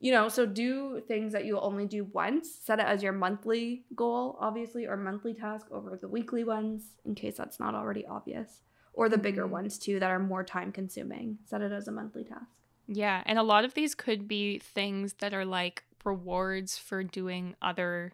You 0.00 0.12
know, 0.12 0.28
so 0.28 0.44
do 0.46 1.00
things 1.08 1.32
that 1.32 1.46
you 1.46 1.58
only 1.58 1.86
do 1.86 2.04
once. 2.04 2.50
Set 2.54 2.78
it 2.80 2.86
as 2.86 3.02
your 3.02 3.12
monthly 3.12 3.84
goal, 3.94 4.36
obviously, 4.40 4.86
or 4.86 4.96
monthly 4.96 5.32
task 5.32 5.66
over 5.70 5.96
the 5.96 6.08
weekly 6.08 6.44
ones, 6.44 6.82
in 7.06 7.14
case 7.14 7.36
that's 7.38 7.58
not 7.58 7.74
already 7.74 8.04
obvious. 8.06 8.60
Or 8.96 9.08
the 9.08 9.18
bigger 9.18 9.46
ones 9.46 9.78
too 9.78 10.00
that 10.00 10.10
are 10.10 10.18
more 10.18 10.42
time 10.42 10.72
consuming. 10.72 11.38
Set 11.44 11.62
it 11.62 11.70
as 11.70 11.86
a 11.86 11.92
monthly 11.92 12.24
task. 12.24 12.46
Yeah, 12.88 13.22
and 13.26 13.38
a 13.38 13.44
lot 13.44 13.64
of 13.64 13.74
these 13.74 13.94
could 13.94 14.26
be 14.26 14.58
things 14.58 15.12
that 15.20 15.32
are 15.32 15.44
like 15.44 15.84
rewards 16.04 16.76
for 16.78 17.04
doing 17.04 17.54
other 17.62 18.12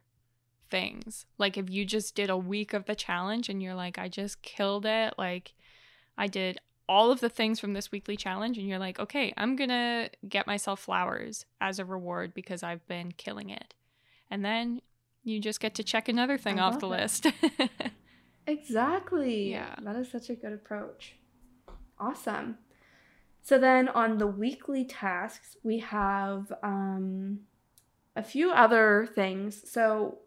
things. 0.70 1.24
Like 1.38 1.56
if 1.56 1.70
you 1.70 1.84
just 1.84 2.14
did 2.14 2.28
a 2.30 2.36
week 2.36 2.74
of 2.74 2.86
the 2.86 2.94
challenge 2.94 3.48
and 3.48 3.62
you're 3.62 3.74
like, 3.74 3.98
I 3.98 4.08
just 4.08 4.42
killed 4.42 4.84
it, 4.84 5.14
like 5.16 5.54
I 6.18 6.26
did 6.26 6.58
all 6.88 7.10
of 7.10 7.20
the 7.20 7.28
things 7.28 7.60
from 7.60 7.72
this 7.72 7.92
weekly 7.92 8.16
challenge, 8.16 8.58
and 8.58 8.68
you're 8.68 8.78
like, 8.78 8.98
okay, 8.98 9.32
I'm 9.36 9.56
gonna 9.56 10.10
get 10.28 10.46
myself 10.46 10.80
flowers 10.80 11.46
as 11.60 11.78
a 11.78 11.84
reward 11.84 12.34
because 12.34 12.62
I've 12.62 12.86
been 12.86 13.12
killing 13.12 13.50
it. 13.50 13.72
And 14.30 14.44
then 14.44 14.82
you 15.24 15.40
just 15.40 15.60
get 15.60 15.74
to 15.76 15.84
check 15.84 16.08
another 16.08 16.36
thing 16.36 16.58
I 16.58 16.64
off 16.64 16.80
the 16.80 16.86
it. 16.86 16.90
list. 16.90 17.26
Exactly. 18.46 19.50
Yeah. 19.50 19.74
That 19.82 19.96
is 19.96 20.10
such 20.10 20.30
a 20.30 20.34
good 20.34 20.52
approach. 20.52 21.16
Awesome. 21.98 22.58
So 23.42 23.58
then 23.58 23.88
on 23.88 24.18
the 24.18 24.26
weekly 24.26 24.84
tasks, 24.84 25.56
we 25.62 25.78
have 25.78 26.52
um, 26.62 27.40
a 28.16 28.22
few 28.22 28.50
other 28.52 29.08
things. 29.14 29.68
So 29.70 30.18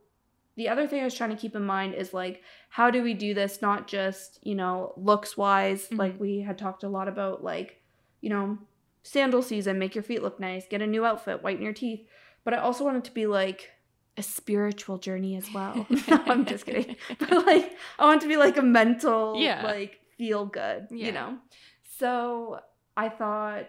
the 0.57 0.69
other 0.69 0.87
thing 0.87 1.01
I 1.01 1.05
was 1.05 1.13
trying 1.15 1.29
to 1.31 1.35
keep 1.35 1.55
in 1.55 1.65
mind 1.65 1.95
is 1.95 2.13
like, 2.13 2.41
how 2.69 2.89
do 2.89 3.03
we 3.03 3.13
do 3.13 3.33
this? 3.33 3.61
Not 3.61 3.87
just, 3.87 4.39
you 4.41 4.55
know, 4.55 4.93
looks 4.97 5.37
wise, 5.37 5.91
like 5.91 6.15
Mhm. 6.15 6.19
we 6.19 6.39
had 6.41 6.57
talked 6.57 6.83
a 6.83 6.89
lot 6.89 7.07
about, 7.07 7.43
like, 7.43 7.81
you 8.21 8.29
know, 8.29 8.57
sandal 9.03 9.41
season, 9.41 9.77
make 9.79 9.95
your 9.95 10.03
feet 10.03 10.23
look 10.23 10.39
nice, 10.39 10.67
get 10.67 10.81
a 10.81 10.87
new 10.87 11.05
outfit, 11.05 11.43
whiten 11.43 11.61
your 11.61 11.73
teeth. 11.73 12.07
But 12.43 12.53
I 12.53 12.57
also 12.57 12.83
want 12.85 12.97
it 12.97 13.03
to 13.05 13.13
be 13.13 13.27
like 13.27 13.71
a 14.17 14.23
spiritual 14.23 14.97
journey 14.97 15.35
as 15.35 15.51
well. 15.53 15.85
I'm 16.07 16.45
just 16.45 16.65
kidding. 16.65 16.95
But 17.19 17.45
like, 17.45 17.75
I 17.99 18.05
want 18.05 18.21
to 18.21 18.27
be 18.27 18.37
like 18.37 18.57
a 18.57 18.61
mental, 18.61 19.35
Yeah. 19.37 19.61
like, 19.63 19.99
feel 20.17 20.45
good, 20.45 20.87
Yeah. 20.91 21.05
you 21.07 21.11
know? 21.11 21.37
So 21.97 22.59
I 22.97 23.09
thought, 23.09 23.67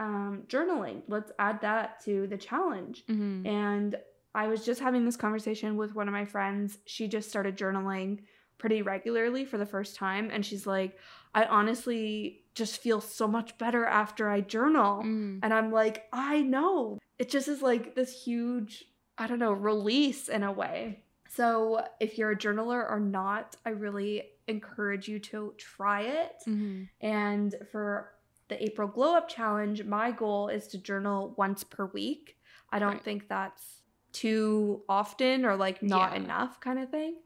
um, 0.00 0.44
journaling, 0.48 1.02
let's 1.08 1.32
add 1.38 1.60
that 1.62 2.04
to 2.04 2.26
the 2.26 2.36
challenge. 2.36 3.04
Mhm. 3.08 3.46
And 3.46 3.96
I 4.34 4.48
was 4.48 4.64
just 4.64 4.80
having 4.80 5.04
this 5.04 5.16
conversation 5.16 5.76
with 5.76 5.94
one 5.94 6.08
of 6.08 6.12
my 6.12 6.24
friends. 6.24 6.78
She 6.86 7.06
just 7.08 7.28
started 7.28 7.56
journaling 7.56 8.20
pretty 8.58 8.82
regularly 8.82 9.44
for 9.44 9.58
the 9.58 9.66
first 9.66 9.94
time. 9.96 10.30
And 10.32 10.44
she's 10.44 10.66
like, 10.66 10.98
I 11.34 11.44
honestly 11.44 12.44
just 12.54 12.80
feel 12.80 13.00
so 13.00 13.26
much 13.28 13.56
better 13.58 13.84
after 13.84 14.28
I 14.28 14.40
journal. 14.40 15.02
Mm. 15.02 15.40
And 15.42 15.52
I'm 15.54 15.70
like, 15.72 16.04
I 16.12 16.42
know. 16.42 16.98
It 17.18 17.28
just 17.30 17.46
is 17.48 17.62
like 17.62 17.94
this 17.94 18.24
huge, 18.24 18.84
I 19.18 19.26
don't 19.26 19.38
know, 19.38 19.52
release 19.52 20.28
in 20.28 20.42
a 20.42 20.52
way. 20.52 21.04
So 21.28 21.86
if 22.00 22.18
you're 22.18 22.32
a 22.32 22.36
journaler 22.36 22.88
or 22.90 23.00
not, 23.00 23.56
I 23.64 23.70
really 23.70 24.30
encourage 24.46 25.08
you 25.08 25.18
to 25.20 25.54
try 25.56 26.02
it. 26.02 26.42
Mhm. 26.46 26.88
And 27.00 27.54
for 27.72 28.14
the 28.48 28.62
April 28.62 28.88
Glow 28.88 29.14
Up 29.16 29.28
Challenge, 29.28 29.84
my 29.84 30.10
goal 30.10 30.48
is 30.48 30.68
to 30.68 30.78
journal 30.78 31.34
once 31.36 31.64
per 31.64 31.86
week. 31.86 32.38
I 32.70 32.78
don't 32.78 32.94
Right. 32.94 33.02
think 33.02 33.28
that's 33.28 33.82
too 34.12 34.84
often 34.88 35.44
or 35.44 35.56
like 35.56 35.82
not 35.82 36.12
Yeah. 36.12 36.18
enough 36.18 36.60
kind 36.60 36.78
of 36.78 36.90
thing. 36.90 37.16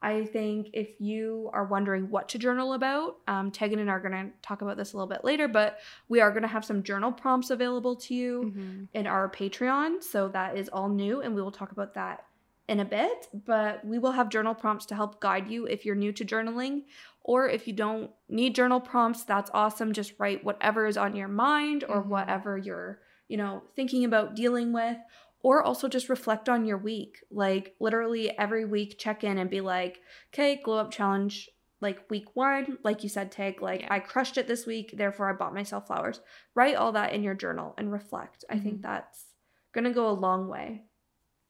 I 0.00 0.24
think 0.26 0.70
if 0.74 1.00
you 1.00 1.50
are 1.52 1.64
wondering 1.64 2.08
what 2.10 2.28
to 2.30 2.38
journal 2.38 2.74
about, 2.74 3.16
um, 3.26 3.50
Tegan 3.50 3.80
and 3.80 3.90
I 3.90 3.94
are 3.94 4.00
going 4.00 4.12
to 4.12 4.30
talk 4.42 4.62
about 4.62 4.76
this 4.76 4.92
a 4.92 4.96
little 4.96 5.08
bit 5.08 5.24
later, 5.24 5.48
but 5.48 5.78
we 6.08 6.20
are 6.20 6.30
going 6.30 6.42
to 6.42 6.48
have 6.48 6.64
some 6.64 6.82
journal 6.84 7.10
prompts 7.10 7.50
available 7.50 7.96
to 7.96 8.14
you 8.14 8.52
Mhm. 8.56 8.88
in 8.94 9.06
our 9.08 9.28
Patreon. 9.28 10.02
So 10.02 10.28
that 10.28 10.56
is 10.56 10.68
all 10.68 10.88
new, 10.88 11.20
and 11.20 11.34
we 11.34 11.42
will 11.42 11.50
talk 11.50 11.72
about 11.72 11.94
that 11.94 12.24
in 12.68 12.78
a 12.80 12.84
bit. 12.84 13.28
But 13.34 13.84
we 13.84 13.98
will 13.98 14.12
have 14.12 14.28
journal 14.28 14.54
prompts 14.54 14.86
to 14.86 14.94
help 14.94 15.20
guide 15.20 15.48
you 15.48 15.66
if 15.66 15.84
you're 15.84 15.96
new 15.96 16.12
to 16.12 16.24
journaling. 16.24 16.84
Or 17.24 17.48
if 17.48 17.66
you 17.66 17.72
don't 17.74 18.10
need 18.28 18.54
journal 18.54 18.80
prompts, 18.80 19.24
that's 19.24 19.50
awesome. 19.52 19.92
Just 19.92 20.14
write 20.18 20.44
whatever 20.44 20.86
is 20.86 20.96
on 20.96 21.16
your 21.16 21.28
mind 21.28 21.84
or 21.88 22.02
Mhm. 22.02 22.06
whatever 22.06 22.56
you're, 22.56 23.00
you 23.26 23.36
know, 23.36 23.62
thinking 23.74 24.04
about 24.04 24.34
dealing 24.36 24.72
with. 24.72 24.96
Or 25.42 25.62
also 25.62 25.88
just 25.88 26.08
reflect 26.08 26.48
on 26.48 26.64
your 26.64 26.78
week. 26.78 27.22
Like 27.30 27.74
literally 27.80 28.36
every 28.36 28.64
week, 28.64 28.98
check 28.98 29.22
in 29.24 29.38
and 29.38 29.48
be 29.48 29.60
like, 29.60 30.00
okay, 30.34 30.56
glow 30.62 30.78
up 30.78 30.90
challenge, 30.90 31.48
like 31.80 32.10
week 32.10 32.34
one, 32.34 32.78
like 32.82 33.04
you 33.04 33.08
said, 33.08 33.30
Tag, 33.30 33.62
like 33.62 33.82
Yeah. 33.82 33.88
I 33.94 34.00
crushed 34.00 34.36
it 34.36 34.48
this 34.48 34.66
week, 34.66 34.94
therefore 34.96 35.30
I 35.30 35.34
bought 35.34 35.54
myself 35.54 35.86
flowers 35.86 36.20
write 36.54 36.74
all 36.74 36.90
that 36.92 37.12
in 37.12 37.22
your 37.22 37.34
journal 37.34 37.74
and 37.78 37.92
reflect. 37.92 38.44
I 38.50 38.58
think 38.58 38.78
Mhm. 38.78 38.82
that's 38.82 39.26
going 39.72 39.84
to 39.84 39.92
go 39.92 40.08
a 40.08 40.10
long 40.10 40.48
way. 40.48 40.82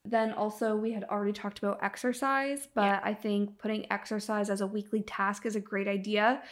Then 0.04 0.32
also, 0.32 0.76
we 0.76 0.92
had 0.92 1.04
already 1.04 1.32
talked 1.32 1.58
about 1.58 1.82
exercise, 1.82 2.66
but 2.74 2.84
Yeah. 2.84 3.00
I 3.02 3.14
think 3.14 3.58
putting 3.58 3.90
exercise 3.90 4.50
as 4.50 4.60
a 4.60 4.66
weekly 4.66 5.02
task 5.02 5.46
is 5.46 5.56
a 5.56 5.60
great 5.60 5.88
idea. 5.88 6.42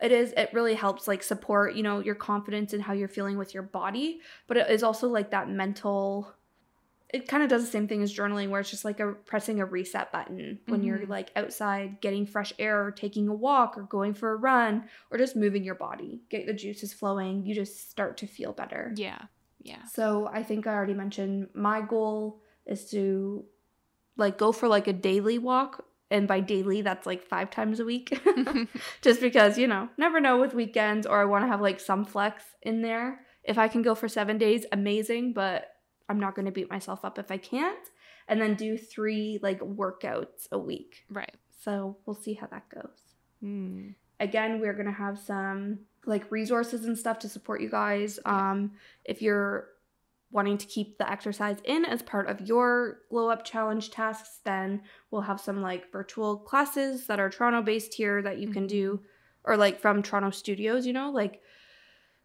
It 0.00 0.12
is, 0.12 0.32
it 0.36 0.50
really 0.54 0.74
helps 0.74 1.06
like 1.08 1.22
support, 1.22 1.74
you 1.74 1.82
know, 1.82 1.98
your 2.00 2.14
confidence 2.14 2.72
and 2.72 2.82
how 2.82 2.92
you're 2.94 3.08
feeling 3.08 3.36
with 3.36 3.52
your 3.52 3.62
body, 3.62 4.20
but 4.46 4.56
it 4.56 4.70
is 4.70 4.82
also 4.82 5.08
like 5.08 5.30
that 5.32 5.50
mental. 5.50 6.32
It 7.10 7.26
kind 7.26 7.42
of 7.42 7.48
does 7.48 7.64
the 7.64 7.70
same 7.70 7.88
thing 7.88 8.02
as 8.02 8.14
journaling, 8.14 8.50
where 8.50 8.60
it's 8.60 8.70
just 8.70 8.84
like 8.84 9.00
a 9.00 9.12
pressing 9.12 9.60
a 9.60 9.64
reset 9.64 10.12
button 10.12 10.58
when 10.66 10.82
you're 10.82 10.98
Mhm. 10.98 11.08
like 11.08 11.30
outside 11.36 12.00
getting 12.02 12.26
fresh 12.26 12.52
air, 12.58 12.84
or 12.84 12.90
taking 12.90 13.28
a 13.28 13.34
walk, 13.34 13.78
or 13.78 13.82
going 13.84 14.12
for 14.14 14.32
a 14.32 14.36
run, 14.36 14.88
or 15.10 15.16
just 15.16 15.34
moving 15.34 15.64
your 15.64 15.74
body, 15.74 16.20
get 16.28 16.46
the 16.46 16.52
juices 16.52 16.92
flowing. 16.92 17.46
You 17.46 17.54
just 17.54 17.90
start 17.90 18.18
to 18.18 18.26
feel 18.26 18.52
better. 18.52 18.92
Yeah. 18.96 19.22
Yeah. 19.62 19.84
So 19.86 20.28
I 20.32 20.42
think 20.42 20.66
I 20.66 20.74
already 20.74 20.94
mentioned 20.94 21.48
my 21.54 21.80
goal 21.80 22.42
is 22.66 22.90
to 22.90 23.44
like 24.16 24.36
go 24.36 24.52
for 24.52 24.68
like 24.68 24.86
a 24.86 24.92
daily 24.92 25.38
walk. 25.38 25.84
And 26.10 26.26
by 26.26 26.40
daily, 26.40 26.80
that's 26.80 27.06
like 27.06 27.22
five 27.22 27.50
times 27.50 27.80
a 27.80 27.84
week. 27.84 28.18
Just 29.02 29.20
because, 29.20 29.58
you 29.58 29.66
know, 29.66 29.88
never 29.98 30.20
know 30.20 30.38
with 30.40 30.54
weekends 30.54 31.06
or 31.06 31.20
I 31.20 31.24
want 31.26 31.44
to 31.44 31.48
have 31.48 31.60
like 31.60 31.80
some 31.80 32.04
flex 32.04 32.42
in 32.62 32.80
there. 32.82 33.20
If 33.44 33.58
I 33.58 33.68
can 33.68 33.82
go 33.82 33.94
for 33.94 34.08
seven 34.08 34.38
days, 34.38 34.64
amazing, 34.72 35.32
but 35.34 35.68
I'm 36.08 36.20
not 36.20 36.34
going 36.34 36.46
to 36.46 36.52
beat 36.52 36.70
myself 36.70 37.04
up 37.04 37.18
if 37.18 37.30
I 37.30 37.36
can't. 37.36 37.88
And 38.28 38.40
then 38.40 38.54
do 38.54 38.76
three 38.76 39.38
like 39.42 39.60
workouts 39.60 40.50
a 40.52 40.58
week. 40.58 41.04
right. 41.10 41.34
So 41.64 41.96
we'll 42.06 42.14
see 42.16 42.34
how 42.34 42.46
that 42.48 42.68
goes 42.68 43.14
Mm. 43.42 43.94
again 44.18 44.60
we're 44.60 44.72
going 44.72 44.86
to 44.86 44.92
have 44.92 45.16
some 45.18 45.78
like 46.06 46.28
resources 46.32 46.84
and 46.84 46.98
stuff 46.98 47.20
to 47.20 47.28
support 47.28 47.60
you 47.60 47.70
guys 47.70 48.18
Yeah. 48.26 48.50
um 48.50 48.72
if 49.04 49.22
you're 49.22 49.68
wanting 50.32 50.58
to 50.58 50.66
keep 50.66 50.98
the 50.98 51.08
exercise 51.08 51.58
in 51.64 51.84
as 51.84 52.02
part 52.02 52.28
of 52.28 52.40
your 52.40 52.98
glow 53.10 53.28
up 53.30 53.44
challenge 53.44 53.90
tasks 53.90 54.40
then 54.44 54.82
we'll 55.12 55.22
have 55.22 55.40
some 55.40 55.62
like 55.62 55.92
virtual 55.92 56.36
classes 56.36 57.06
that 57.06 57.20
are 57.20 57.30
toronto 57.30 57.62
based 57.62 57.94
here 57.94 58.20
that 58.22 58.38
you 58.38 58.48
can 58.48 58.66
do 58.66 59.00
or 59.44 59.56
like 59.56 59.80
from 59.80 60.02
toronto 60.02 60.30
studios 60.30 60.84
you 60.84 60.92
know 60.92 61.10
like 61.12 61.40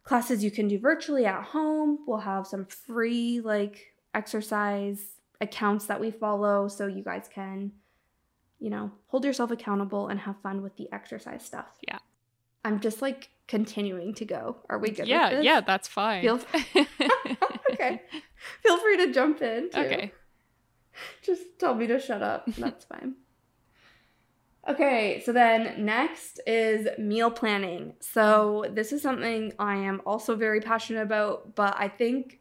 classes 0.04 0.44
you 0.44 0.50
can 0.50 0.68
do 0.68 0.78
virtually 0.78 1.24
at 1.26 1.42
home 1.42 1.98
we'll 2.06 2.18
have 2.18 2.46
some 2.46 2.64
free 2.66 3.40
like 3.40 3.94
exercise 4.14 5.00
accounts 5.40 5.86
that 5.86 6.00
we 6.00 6.10
follow 6.10 6.68
so 6.68 6.86
you 6.86 7.02
guys 7.02 7.28
can 7.32 7.72
you 8.60 8.70
know 8.70 8.90
hold 9.08 9.24
yourself 9.24 9.50
accountable 9.50 10.08
and 10.08 10.20
have 10.20 10.36
fun 10.42 10.62
with 10.62 10.76
the 10.76 10.88
exercise 10.92 11.44
stuff 11.44 11.66
Yeah. 11.88 11.98
i'm 12.64 12.80
just 12.80 13.02
like 13.02 13.30
continuing 13.48 14.14
to 14.14 14.24
go 14.24 14.56
are 14.70 14.78
we 14.78 14.90
good 14.90 15.06
yeah, 15.08 15.28
with 15.30 15.38
this? 15.38 15.44
yeah, 15.44 15.60
that's 15.60 15.88
fine. 15.88 16.22
Feel- 16.22 16.40
okay 17.72 18.00
feel 18.62 18.78
free 18.78 18.96
to 18.98 19.12
jump 19.12 19.42
in 19.42 19.70
too. 19.70 19.80
okay. 19.80 20.12
just 21.22 21.42
tell 21.58 21.74
me 21.74 21.86
to 21.88 21.98
shut 21.98 22.22
up. 22.22 22.44
That's 22.56 22.84
fine. 22.84 23.16
Okay, 24.68 25.22
so 25.24 25.32
then 25.32 25.84
next 25.84 26.40
is 26.46 26.88
meal 26.98 27.30
planning. 27.30 27.94
So 28.00 28.64
this 28.72 28.92
is 28.92 29.02
something 29.02 29.52
I 29.58 29.76
am 29.76 30.00
also 30.06 30.36
very 30.36 30.60
passionate 30.60 31.02
about, 31.02 31.54
but 31.54 31.74
I 31.78 31.88
think 31.88 32.40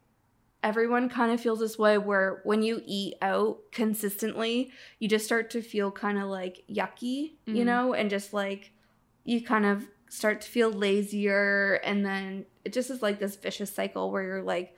everyone 0.64 1.10
kind 1.10 1.34
of 1.34 1.42
feels 1.42 1.60
this 1.60 1.78
way 1.78 1.98
where 1.98 2.40
when 2.46 2.64
you 2.64 2.82
eat 2.86 3.16
out 3.22 3.58
consistently, 3.74 4.72
you 5.00 5.10
just 5.10 5.26
start 5.26 5.50
to 5.52 5.62
feel 5.62 5.92
kind 5.92 6.18
of 6.18 6.26
like 6.30 6.64
yucky, 6.70 7.34
you 7.46 7.64
Mhm. 7.64 7.66
know, 7.66 7.94
and 7.94 8.10
just 8.10 8.34
like 8.34 8.72
you 9.26 9.44
kind 9.44 9.66
of 9.66 9.86
start 10.10 10.40
to 10.42 10.48
feel 10.50 10.72
lazier 10.72 11.82
and 11.84 12.06
then 12.06 12.46
it 12.64 12.72
just 12.72 12.90
is 12.90 13.02
like 13.02 13.20
this 13.20 13.36
vicious 13.36 13.74
cycle 13.74 14.12
where 14.12 14.24
you're 14.24 14.44
like 14.44 14.78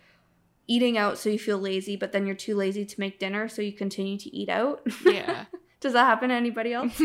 eating 0.67 0.97
out 0.97 1.19
so 1.19 1.29
you 1.29 1.37
feel 1.37 1.59
lazy, 1.59 1.95
but 1.95 2.11
then 2.11 2.25
you're 2.25 2.35
too 2.35 2.55
lazy 2.55 2.85
to 2.85 2.99
make 2.99 3.19
dinner, 3.19 3.47
so 3.47 3.61
you 3.61 3.71
continue 3.73 4.17
to 4.17 4.35
eat 4.35 4.49
out. 4.49 4.81
Yeah. 5.05 5.45
Does 5.79 5.93
that 5.93 6.05
happen 6.05 6.29
to 6.29 6.35
anybody 6.35 6.73
else? 6.73 7.01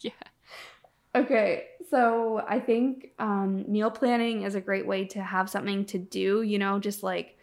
yeah. 0.00 0.12
Okay, 1.14 1.64
so 1.88 2.42
I 2.46 2.60
think 2.60 3.12
um, 3.18 3.64
meal 3.70 3.90
planning 3.90 4.42
is 4.42 4.54
a 4.54 4.60
great 4.60 4.86
way 4.86 5.06
to 5.06 5.22
have 5.22 5.48
something 5.48 5.84
to 5.86 5.98
do, 5.98 6.42
you 6.42 6.58
know, 6.58 6.78
just 6.78 7.02
like 7.02 7.38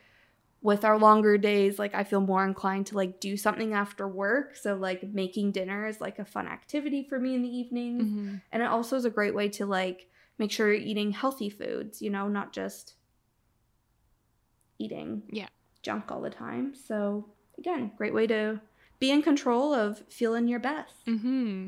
with 0.61 0.85
our 0.85 0.97
longer 0.97 1.37
days, 1.37 1.77
like 1.79 1.93
I 1.95 2.03
feel 2.03 2.21
more 2.21 2.43
inclined 2.45 2.87
to 2.87 2.95
like 2.95 3.19
do 3.19 3.37
something 3.37 3.73
after 3.73 4.07
work. 4.07 4.55
So, 4.55 4.75
like 4.75 5.03
making 5.03 5.51
dinner 5.51 5.87
is 5.87 5.99
like 5.99 6.19
a 6.19 6.25
fun 6.25 6.47
activity 6.47 7.05
for 7.07 7.19
me 7.19 7.35
in 7.35 7.41
the 7.41 7.49
evenings. 7.49 8.03
Mhm. 8.03 8.41
And 8.51 8.63
it 8.63 8.67
also 8.67 8.95
is 8.95 9.05
a 9.05 9.09
great 9.09 9.35
way 9.35 9.49
to 9.49 9.65
like 9.65 10.09
make 10.37 10.51
sure 10.51 10.67
you're 10.71 10.81
eating 10.81 11.11
healthy 11.11 11.49
foods, 11.49 12.01
you 12.01 12.09
know, 12.09 12.27
not 12.27 12.53
just 12.53 12.95
eating 14.79 15.23
Yeah. 15.29 15.47
junk 15.83 16.11
all 16.11 16.21
the 16.21 16.29
time. 16.29 16.75
So, 16.75 17.25
again, 17.57 17.91
great 17.97 18.13
way 18.13 18.27
to 18.27 18.59
be 18.99 19.11
in 19.11 19.21
control 19.21 19.73
of 19.73 20.03
feeling 20.09 20.47
your 20.47 20.59
best. 20.59 20.93
hmm 21.05 21.67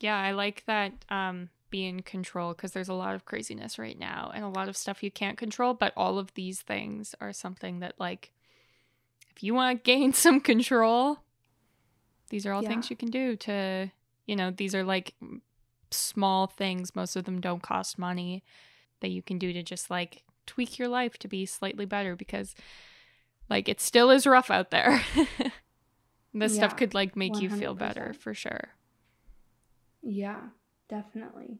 Yeah, 0.00 0.16
I 0.18 0.32
like 0.32 0.64
that 0.66 0.92
um 1.10 1.50
be 1.70 1.84
in 1.86 2.00
control 2.00 2.54
because 2.54 2.72
there's 2.72 2.88
a 2.88 2.94
lot 2.94 3.14
of 3.14 3.26
craziness 3.26 3.78
right 3.78 3.98
now 3.98 4.30
and 4.34 4.42
a 4.42 4.48
lot 4.48 4.68
of 4.70 4.76
stuff 4.76 5.02
you 5.02 5.10
can't 5.10 5.36
control, 5.36 5.74
but 5.74 5.92
all 5.96 6.18
of 6.18 6.32
these 6.34 6.62
things 6.62 7.14
are 7.20 7.32
something 7.32 7.80
that 7.80 7.94
like 7.98 8.32
if 9.36 9.42
you 9.42 9.54
want 9.54 9.78
to 9.78 9.82
gain 9.92 10.12
some 10.12 10.40
control, 10.40 11.18
these 12.30 12.46
are 12.46 12.52
all 12.52 12.62
Yeah. 12.62 12.68
things 12.68 12.90
you 12.90 12.96
can 12.96 13.10
do 13.10 13.36
to, 13.36 13.90
you 14.26 14.34
know, 14.36 14.50
these 14.50 14.74
are 14.74 14.84
like 14.84 15.14
small 15.90 16.46
things, 16.46 16.94
most 16.96 17.16
of 17.16 17.24
them 17.24 17.40
don't 17.40 17.62
cost 17.62 17.98
money 17.98 18.42
that 19.00 19.08
you 19.10 19.22
can 19.22 19.38
do 19.38 19.52
to 19.52 19.62
just 19.62 19.90
like 19.90 20.22
tweak 20.46 20.78
your 20.78 20.88
life 20.88 21.18
to 21.18 21.28
be 21.28 21.44
slightly 21.46 21.84
better 21.84 22.16
because 22.16 22.54
like 23.50 23.68
it 23.68 23.80
still 23.80 24.10
is 24.10 24.26
rough 24.26 24.50
out 24.50 24.70
there. 24.70 25.02
this 26.38 26.54
Yeah, 26.54 26.60
stuff 26.60 26.76
could 26.76 26.94
like 26.94 27.16
make 27.16 27.40
you 27.40 27.50
feel 27.50 27.74
better 27.74 28.12
for 28.12 28.34
sure. 28.34 28.70
Yeah, 30.02 30.40
definitely. 30.88 31.58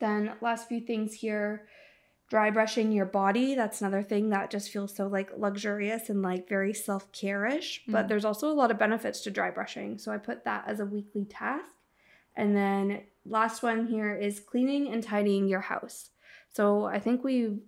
Then 0.00 0.32
last 0.40 0.68
few 0.68 0.80
things 0.80 1.14
here. 1.14 1.66
Dry 2.28 2.50
brushing 2.50 2.92
your 2.92 3.06
body. 3.06 3.54
That's 3.56 3.80
another 3.80 4.02
thing 4.02 4.30
that 4.30 4.50
just 4.50 4.70
feels 4.70 4.94
so 4.94 5.08
like 5.08 5.30
luxurious 5.36 6.10
and 6.10 6.22
like 6.22 6.48
very 6.48 6.72
self-care-ish. 6.72 7.84
But 7.88 8.04
Mm. 8.04 8.08
there's 8.08 8.24
also 8.24 8.48
a 8.50 8.54
lot 8.54 8.70
of 8.70 8.78
benefits 8.78 9.20
to 9.22 9.30
dry 9.30 9.50
brushing. 9.50 9.98
So 9.98 10.12
I 10.12 10.18
put 10.18 10.44
that 10.44 10.64
as 10.68 10.78
a 10.78 10.86
weekly 10.86 11.24
task. 11.24 11.74
And 12.36 12.56
then 12.56 13.02
last 13.26 13.62
one 13.64 13.88
here 13.88 14.14
is 14.14 14.38
cleaning 14.38 14.92
and 14.92 15.02
tidying 15.02 15.48
your 15.48 15.60
house. 15.60 16.10
So 16.50 16.84
I 16.84 17.00
think 17.00 17.24
we 17.24 17.58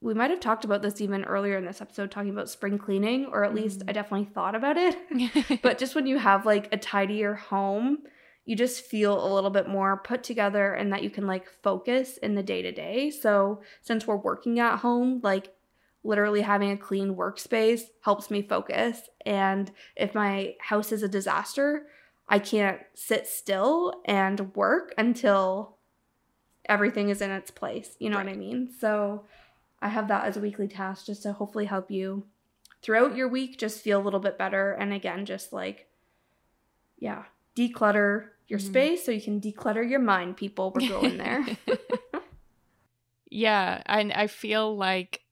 we 0.00 0.14
might 0.14 0.30
have 0.30 0.40
talked 0.40 0.64
about 0.64 0.80
this 0.82 1.00
even 1.00 1.24
earlier 1.24 1.58
in 1.58 1.64
this 1.64 1.80
episode, 1.80 2.10
talking 2.10 2.30
about 2.30 2.48
spring 2.48 2.78
cleaning, 2.78 3.26
or 3.26 3.44
at 3.44 3.54
least 3.54 3.80
Mhm. 3.80 3.90
I 3.90 3.92
definitely 3.92 4.32
thought 4.32 4.54
about 4.54 4.76
it. 4.78 5.60
but 5.62 5.78
just 5.78 5.94
when 5.94 6.06
you 6.06 6.18
have 6.18 6.46
like 6.46 6.68
a 6.72 6.76
tidier 6.78 7.34
home, 7.34 7.98
you 8.46 8.56
just 8.56 8.84
feel 8.84 9.24
a 9.24 9.32
little 9.32 9.50
bit 9.50 9.68
more 9.68 9.98
put 9.98 10.22
together 10.22 10.72
and 10.72 10.92
that 10.92 11.02
you 11.02 11.10
can 11.10 11.26
like 11.26 11.46
focus 11.62 12.16
in 12.16 12.34
the 12.34 12.42
day 12.42 12.62
to 12.62 12.72
day. 12.72 13.10
So, 13.10 13.60
since 13.82 14.06
we're 14.06 14.16
working 14.16 14.58
at 14.58 14.78
home, 14.78 15.20
like 15.22 15.52
literally 16.02 16.40
having 16.40 16.70
a 16.70 16.76
clean 16.78 17.14
workspace 17.14 17.82
helps 18.02 18.30
me 18.30 18.40
focus. 18.40 19.02
And 19.26 19.70
if 19.96 20.14
my 20.14 20.54
house 20.60 20.92
is 20.92 21.02
a 21.02 21.08
disaster, 21.08 21.86
I 22.26 22.38
can't 22.38 22.80
sit 22.94 23.26
still 23.26 24.00
and 24.06 24.54
work 24.56 24.94
until 24.96 25.76
everything 26.66 27.10
is 27.10 27.20
in 27.20 27.30
its 27.30 27.50
place. 27.50 27.96
You 27.98 28.08
know 28.08 28.16
what 28.16 28.28
I 28.28 28.34
mean? 28.34 28.70
So, 28.78 29.26
I 29.82 29.88
have 29.88 30.08
that 30.08 30.24
as 30.24 30.36
a 30.36 30.40
weekly 30.40 30.68
task 30.68 31.06
just 31.06 31.22
to 31.22 31.32
hopefully 31.32 31.64
help 31.66 31.90
you 31.90 32.26
throughout 32.82 33.16
your 33.16 33.28
week 33.28 33.58
just 33.58 33.80
feel 33.82 34.00
a 34.00 34.04
little 34.04 34.20
bit 34.20 34.36
better. 34.38 34.72
And 34.72 34.92
again 34.92 35.24
just 35.26 35.52
like 35.52 35.88
yeah 36.98 37.24
declutter 37.56 38.28
your 38.46 38.58
Mhm. 38.58 38.62
space 38.66 39.04
so 39.04 39.12
you 39.12 39.22
can 39.22 39.40
declutter 39.40 39.88
your 39.88 40.00
mind 40.00 40.36
people. 40.36 40.72
We're 40.74 40.88
going 40.88 41.16
there. 41.18 41.44
Yeah, 43.30 43.82
and 43.86 44.12
I 44.12 44.26
feel 44.26 44.76
like 44.76 45.22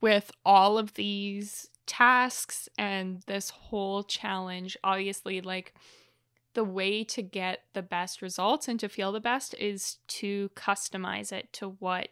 with 0.00 0.30
all 0.44 0.78
of 0.78 0.94
these 0.94 1.68
tasks 1.86 2.68
and 2.78 3.22
this 3.26 3.50
whole 3.50 4.04
challenge, 4.04 4.76
obviously, 4.82 5.40
like 5.42 5.74
the 6.54 6.64
way 6.64 7.04
to 7.04 7.22
get 7.22 7.64
the 7.74 7.82
best 7.82 8.22
results 8.22 8.68
and 8.68 8.80
to 8.80 8.88
feel 8.88 9.12
the 9.12 9.20
best 9.20 9.54
is 9.58 9.98
to 10.06 10.48
customize 10.56 11.30
it 11.32 11.52
to 11.54 11.70
what 11.78 12.08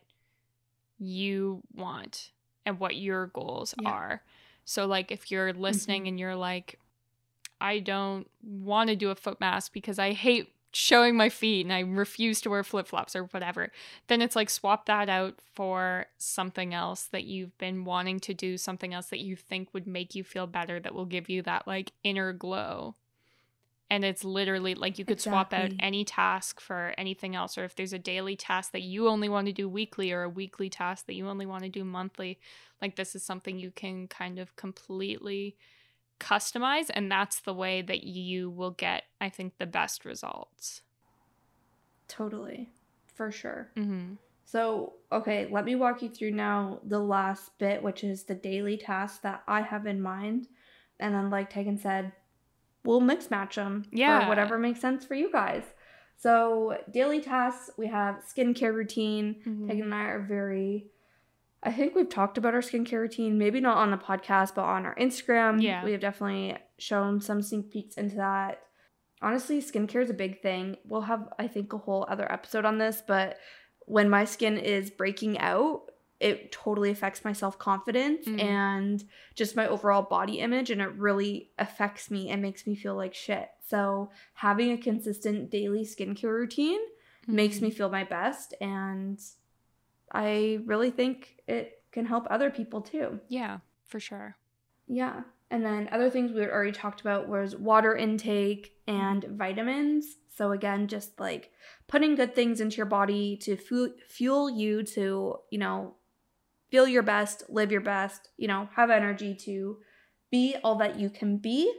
you 1.00 1.62
want 1.74 2.30
and 2.64 2.78
what 2.78 2.94
your 2.94 3.26
goals 3.28 3.74
Yeah. 3.80 3.90
are. 3.90 4.22
So, 4.64 4.86
like, 4.86 5.10
if 5.10 5.30
you're 5.30 5.52
listening 5.52 6.02
mm-hmm. 6.02 6.08
and 6.08 6.20
you're 6.20 6.36
like, 6.36 6.78
I 7.60 7.80
don't 7.80 8.28
want 8.42 8.88
to 8.88 8.96
do 8.96 9.10
a 9.10 9.14
foot 9.14 9.40
mask 9.40 9.72
because 9.72 9.98
I 9.98 10.12
hate 10.12 10.52
showing 10.72 11.16
my 11.16 11.28
feet 11.28 11.66
and 11.66 11.72
I 11.72 11.80
refuse 11.80 12.40
to 12.42 12.50
wear 12.50 12.62
flip 12.62 12.86
flops 12.86 13.16
or 13.16 13.24
whatever, 13.24 13.72
then 14.06 14.22
it's 14.22 14.36
like 14.36 14.48
swap 14.48 14.86
that 14.86 15.08
out 15.08 15.40
for 15.54 16.06
something 16.16 16.72
else 16.72 17.04
that 17.06 17.24
you've 17.24 17.56
been 17.58 17.84
wanting 17.84 18.20
to 18.20 18.34
do, 18.34 18.56
something 18.56 18.94
else 18.94 19.06
that 19.06 19.18
you 19.18 19.34
think 19.34 19.74
would 19.74 19.86
make 19.86 20.14
you 20.14 20.22
feel 20.22 20.46
better 20.46 20.78
that 20.78 20.94
will 20.94 21.06
give 21.06 21.28
you 21.28 21.42
that 21.42 21.66
like 21.66 21.92
inner 22.04 22.32
glow. 22.32 22.94
And 23.90 24.04
it's 24.04 24.22
literally 24.24 24.74
like 24.76 24.98
you 24.98 25.04
could 25.04 25.20
swap 25.20 25.52
out 25.52 25.72
any 25.80 26.04
task 26.04 26.60
for 26.60 26.94
anything 26.96 27.34
else. 27.34 27.58
Or 27.58 27.64
if 27.64 27.74
there's 27.74 27.92
a 27.92 27.98
daily 27.98 28.36
task 28.36 28.70
that 28.72 28.82
you 28.82 29.08
only 29.08 29.28
want 29.28 29.46
to 29.48 29.52
do 29.52 29.68
weekly 29.68 30.12
or 30.12 30.22
a 30.22 30.28
weekly 30.28 30.70
task 30.70 31.06
that 31.06 31.14
you 31.14 31.26
only 31.28 31.44
want 31.46 31.64
to 31.64 31.68
do 31.68 31.82
monthly, 31.84 32.38
like 32.80 32.94
this 32.96 33.16
is 33.16 33.24
something 33.24 33.58
you 33.58 33.72
can 33.72 34.06
kind 34.06 34.38
of 34.38 34.54
completely 34.56 35.56
customize. 36.20 36.88
And 36.94 37.10
that's 37.10 37.40
the 37.40 37.54
way 37.54 37.82
that 37.82 38.04
you 38.04 38.48
will 38.48 38.70
get, 38.70 39.04
I 39.20 39.28
think, 39.28 39.58
the 39.58 39.66
best 39.66 40.04
results. 40.04 40.82
totally 42.08 42.70
for 43.14 43.30
sure 43.30 43.70
Mm-hmm. 43.76 44.14
so 44.44 44.94
okay 45.12 45.46
let 45.50 45.64
me 45.64 45.74
walk 45.74 46.02
you 46.02 46.08
through 46.08 46.30
now 46.32 46.80
the 46.84 46.98
last 46.98 47.56
bit 47.58 47.82
which 47.82 48.02
is 48.02 48.24
the 48.24 48.34
daily 48.34 48.76
task 48.76 49.22
that 49.22 49.42
i 49.46 49.60
have 49.60 49.86
in 49.86 50.00
mind 50.00 50.48
and 50.98 51.14
then 51.14 51.30
like 51.30 51.50
tegan 51.50 51.76
said 51.78 52.12
we'll 52.84 53.00
mix 53.00 53.30
match 53.30 53.56
them 53.56 53.84
Yeah. 53.92 54.22
for 54.22 54.28
whatever 54.28 54.58
makes 54.58 54.80
sense 54.80 55.04
for 55.04 55.14
you 55.14 55.30
guys 55.32 55.64
so 56.16 56.76
daily 56.92 57.20
tasks 57.20 57.70
we 57.78 57.86
have 57.86 58.16
skincare 58.16 58.74
routine 58.74 59.36
Mhm. 59.46 59.66
Tegan 59.68 59.82
and 59.84 59.94
I 59.94 60.04
are 60.04 60.20
very. 60.20 60.86
I 61.62 61.72
think 61.72 61.94
we've 61.94 62.08
talked 62.08 62.38
about 62.38 62.54
our 62.54 62.60
skincare 62.60 63.00
routine, 63.00 63.36
maybe 63.36 63.60
not 63.60 63.76
on 63.76 63.90
the 63.90 63.98
podcast, 63.98 64.54
but 64.54 64.62
on 64.64 64.86
our 64.86 64.94
Instagram. 64.94 65.60
Yeah. 65.62 65.84
We 65.84 65.92
have 65.92 66.00
definitely 66.00 66.56
shown 66.78 67.20
some 67.20 67.42
sneak 67.42 67.70
peeks 67.70 67.96
into 67.96 68.16
that. 68.16 68.62
Honestly, 69.20 69.60
skincare 69.60 70.02
is 70.02 70.08
a 70.08 70.14
big 70.14 70.40
thing. 70.40 70.78
We'll 70.86 71.02
have, 71.02 71.28
I 71.38 71.48
think, 71.48 71.74
a 71.74 71.78
whole 71.78 72.06
other 72.08 72.30
episode 72.32 72.64
on 72.64 72.78
this, 72.78 73.02
but 73.06 73.36
when 73.84 74.08
my 74.08 74.24
skin 74.24 74.56
is 74.56 74.90
breaking 74.90 75.38
out, 75.38 75.82
it 76.20 76.52
totally 76.52 76.90
affects 76.90 77.24
my 77.24 77.32
self 77.32 77.58
confidence 77.58 78.26
Mm. 78.26 78.40
and 78.42 79.04
just 79.34 79.56
my 79.56 79.66
overall 79.66 80.02
body 80.02 80.38
image, 80.40 80.70
and 80.70 80.80
it 80.80 80.92
really 80.96 81.50
affects 81.58 82.10
me 82.10 82.28
and 82.30 82.42
makes 82.42 82.66
me 82.66 82.74
feel 82.74 82.94
like 82.94 83.14
shit. 83.14 83.48
So, 83.68 84.10
having 84.34 84.70
a 84.72 84.76
consistent 84.78 85.50
daily 85.50 85.84
skincare 85.84 86.24
routine 86.32 86.80
makes 87.26 87.56
Mm-hmm. 87.56 87.64
me 87.64 87.70
feel 87.70 87.88
my 87.90 88.04
best 88.04 88.54
and 88.60 89.20
i 90.10 90.58
really 90.66 90.90
think 90.90 91.36
it 91.46 91.82
can 91.92 92.06
help 92.06 92.26
other 92.30 92.50
people 92.50 92.80
too 92.80 93.20
Yeah, 93.28 93.58
for 93.86 94.00
sure. 94.00 94.36
yeah 94.88 95.22
and 95.52 95.64
then 95.64 95.88
other 95.92 96.10
things 96.10 96.32
we 96.32 96.40
had 96.40 96.50
already 96.50 96.72
talked 96.72 97.00
about 97.00 97.28
was 97.28 97.54
water 97.56 97.94
intake 97.96 98.72
and 98.86 99.22
vitamins 99.24 100.16
so 100.36 100.52
again 100.52 100.88
just 100.88 101.18
like 101.20 101.50
putting 101.86 102.14
good 102.16 102.34
things 102.34 102.60
into 102.60 102.76
your 102.78 102.86
body 102.86 103.36
to 103.42 103.56
fu- 103.56 103.94
fuel 104.08 104.48
you 104.50 104.82
to 104.84 105.36
you 105.50 105.58
know 105.58 105.94
feel 106.70 106.86
your 106.86 107.02
best 107.02 107.42
live 107.48 107.72
your 107.72 107.80
best 107.80 108.28
you 108.36 108.48
know 108.48 108.68
have 108.74 108.90
energy 108.90 109.34
to 109.34 109.78
be 110.30 110.56
all 110.62 110.76
that 110.76 110.98
you 110.98 111.10
can 111.10 111.36
be. 111.36 111.72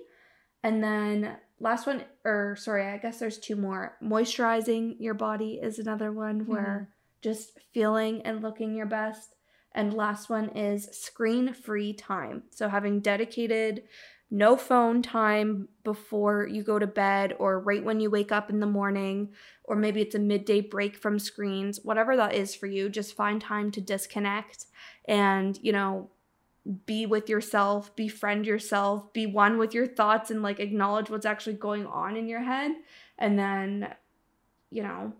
And 0.63 0.83
then 0.83 1.37
last 1.59 1.87
one 1.87 2.03
or 2.25 2.55
sorry 2.55 2.85
i 2.87 2.97
guess 2.97 3.19
there's 3.19 3.37
two 3.37 3.55
more. 3.55 3.97
Moisturizing 4.03 4.95
your 4.99 5.13
body 5.13 5.59
is 5.61 5.79
another 5.79 6.11
one 6.11 6.41
hmm. 6.41 6.51
where 6.51 6.89
just 7.21 7.59
feeling 7.73 8.21
and 8.23 8.41
looking 8.41 8.75
your 8.75 8.87
best. 8.87 9.35
And 9.73 9.93
last 9.93 10.29
one 10.29 10.49
is 10.49 10.89
screen 10.91 11.53
free 11.53 11.93
time. 11.93 12.43
So 12.49 12.67
having 12.67 12.99
dedicated 12.99 13.83
no 14.33 14.55
phone 14.55 15.01
time 15.01 15.67
before 15.83 16.47
you 16.47 16.63
go 16.63 16.79
to 16.79 16.87
bed 16.87 17.35
or 17.37 17.59
right 17.59 17.83
when 17.83 17.99
you 17.99 18.09
wake 18.09 18.31
up 18.31 18.49
in 18.49 18.61
the 18.61 18.65
morning 18.65 19.29
or 19.65 19.75
maybe 19.75 20.01
it's 20.01 20.15
a 20.15 20.19
midday 20.19 20.61
break 20.61 20.95
from 20.95 21.19
screens 21.19 21.81
whatever 21.83 22.15
that 22.15 22.33
is 22.33 22.55
for 22.55 22.65
you 22.65 22.87
just 22.87 23.15
find 23.15 23.41
time 23.41 23.69
to 23.69 23.81
disconnect 23.81 24.65
and 25.05 25.59
you 25.61 25.71
know 25.71 26.09
be 26.85 27.05
with 27.05 27.29
yourself, 27.29 27.95
befriend 27.95 28.45
yourself, 28.45 29.11
be 29.13 29.25
one 29.25 29.57
with 29.57 29.73
your 29.73 29.87
thoughts 29.87 30.29
and 30.29 30.43
like 30.43 30.59
acknowledge 30.59 31.09
what's 31.09 31.25
actually 31.25 31.55
going 31.55 31.85
on 31.87 32.15
in 32.15 32.27
your 32.27 32.41
head. 32.41 32.71
And 33.17 33.37
then, 33.37 33.93
you 34.69 34.83
know, 34.83 35.13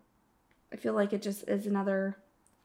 I 0.72 0.76
feel 0.76 0.94
like 0.94 1.14
it 1.14 1.22
just 1.22 1.48
is 1.48 1.66
another 1.66 2.18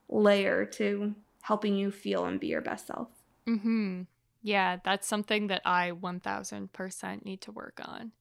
layer 0.08 0.64
to 0.64 1.14
helping 1.40 1.74
you 1.74 1.90
feel 1.90 2.26
and 2.26 2.38
be 2.38 2.48
your 2.48 2.60
best 2.60 2.86
self. 2.86 3.08
Mm-hmm. 3.48 4.02
Yeah, 4.46 4.76
that's 4.84 5.08
something 5.08 5.48
that 5.48 5.62
I 5.64 5.90
1000% 5.90 7.24
need 7.24 7.40
to 7.40 7.50
work 7.50 7.80
on 7.84 8.12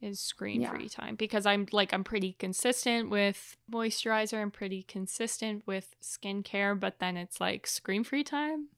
is 0.00 0.18
screen 0.18 0.66
free 0.66 0.84
yeah. 0.84 0.88
time 0.88 1.14
because 1.14 1.44
I'm 1.44 1.66
like 1.72 1.92
I'm 1.92 2.04
pretty 2.04 2.32
consistent 2.38 3.10
with 3.10 3.58
moisturizer, 3.70 4.40
I'm 4.40 4.50
pretty 4.50 4.82
consistent 4.82 5.62
with 5.66 5.94
skincare, 6.02 6.78
but 6.80 7.00
then 7.00 7.18
it's 7.18 7.38
like 7.38 7.66
screen 7.66 8.02
free 8.02 8.24
time 8.24 8.68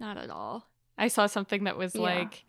not 0.00 0.16
at 0.16 0.30
all. 0.30 0.66
I 0.98 1.06
saw 1.06 1.26
something 1.26 1.62
that 1.64 1.76
was 1.76 1.94
yeah. 1.94 2.00
like 2.00 2.44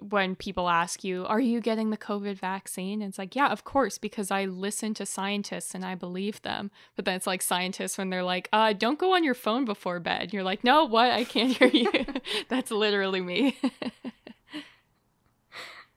when 0.00 0.36
people 0.36 0.68
ask 0.68 1.04
you, 1.04 1.26
Are 1.26 1.40
you 1.40 1.60
getting 1.60 1.90
the 1.90 1.96
COVID 1.96 2.36
vaccine? 2.36 3.02
it's 3.02 3.18
like, 3.18 3.34
Yeah, 3.34 3.48
of 3.48 3.64
course, 3.64 3.98
because 3.98 4.30
I 4.30 4.44
listen 4.44 4.94
to 4.94 5.06
scientists 5.06 5.74
and 5.74 5.84
I 5.84 5.94
believe 5.94 6.42
them. 6.42 6.70
But 6.96 7.04
then 7.04 7.16
it's 7.16 7.26
like 7.26 7.42
scientists 7.42 7.98
when 7.98 8.10
they're 8.10 8.22
like, 8.22 8.48
uh, 8.52 8.72
Don't 8.72 8.98
go 8.98 9.14
on 9.14 9.24
your 9.24 9.34
phone 9.34 9.64
before 9.64 10.00
bed. 10.00 10.32
You're 10.32 10.42
like, 10.42 10.64
No, 10.64 10.84
what? 10.84 11.10
I 11.10 11.24
can't 11.24 11.56
hear 11.56 11.68
you. 11.68 11.90
That's 12.48 12.70
literally 12.70 13.20
me. 13.20 13.58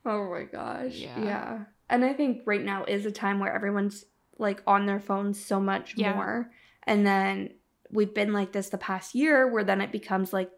oh 0.04 0.30
my 0.30 0.42
gosh. 0.42 0.94
Yeah. 0.94 1.20
yeah. 1.20 1.58
And 1.88 2.04
I 2.04 2.12
think 2.12 2.42
right 2.46 2.64
now 2.64 2.84
is 2.84 3.06
a 3.06 3.12
time 3.12 3.38
where 3.38 3.54
everyone's 3.54 4.04
like 4.38 4.62
on 4.66 4.86
their 4.86 5.00
phones 5.00 5.42
so 5.42 5.60
much 5.60 5.94
yeah. 5.96 6.14
more. 6.14 6.50
And 6.84 7.06
then 7.06 7.50
we've 7.90 8.12
been 8.12 8.32
like 8.32 8.52
this 8.52 8.70
the 8.70 8.78
past 8.78 9.14
year 9.14 9.50
where 9.50 9.64
then 9.64 9.80
it 9.80 9.92
becomes 9.92 10.32
like 10.32 10.50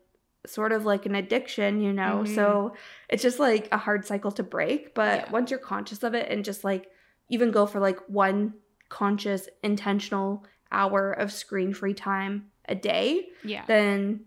sort 0.47 0.73
of 0.73 0.85
like 0.85 1.07
an 1.07 1.15
addiction, 1.15 1.81
you 1.81 1.93
know? 1.93 2.23
Mm-hmm. 2.25 2.35
So 2.35 2.75
it's 3.09 3.23
just 3.23 3.39
like 3.39 3.69
a 3.73 3.79
hard 3.79 4.05
cycle 4.07 4.33
to 4.33 4.43
break. 4.43 4.95
But 4.95 5.27
yeah. 5.27 5.31
once 5.31 5.51
you're 5.51 5.61
conscious 5.61 6.03
of 6.03 6.15
it 6.15 6.31
and 6.31 6.45
just 6.45 6.65
like 6.65 6.91
even 7.29 7.51
go 7.51 7.67
for 7.67 7.81
like 7.81 7.99
one 8.09 8.55
conscious, 8.89 9.49
intentional 9.63 10.45
hour 10.73 11.13
of 11.13 11.33
screen 11.33 11.73
free 11.73 11.95
time 11.95 12.47
a 12.69 12.75
day, 12.75 13.29
yeah, 13.45 13.65
then 13.67 14.25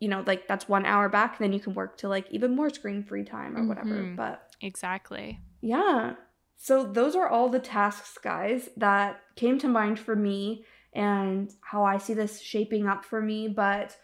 you 0.00 0.08
know, 0.08 0.22
like 0.26 0.46
that's 0.46 0.68
one 0.68 0.86
hour 0.86 1.08
back, 1.08 1.38
then 1.38 1.52
you 1.52 1.60
can 1.60 1.74
work 1.74 1.96
to 1.98 2.08
like 2.08 2.26
even 2.30 2.54
more 2.54 2.70
screen 2.70 3.02
free 3.02 3.24
time 3.24 3.56
or 3.56 3.66
whatever. 3.66 3.94
Mm-hmm. 3.96 4.14
But 4.14 4.48
exactly. 4.60 5.40
Yeah. 5.60 6.14
So 6.56 6.84
those 6.84 7.14
are 7.16 7.28
all 7.28 7.48
the 7.48 7.58
tasks, 7.58 8.16
guys, 8.22 8.68
that 8.76 9.20
came 9.36 9.58
to 9.58 9.68
mind 9.68 9.98
for 9.98 10.14
me 10.14 10.64
and 10.92 11.52
how 11.60 11.84
I 11.84 11.98
see 11.98 12.14
this 12.14 12.40
shaping 12.40 12.86
up 12.86 13.04
for 13.04 13.20
me. 13.20 13.48
But 13.48 13.96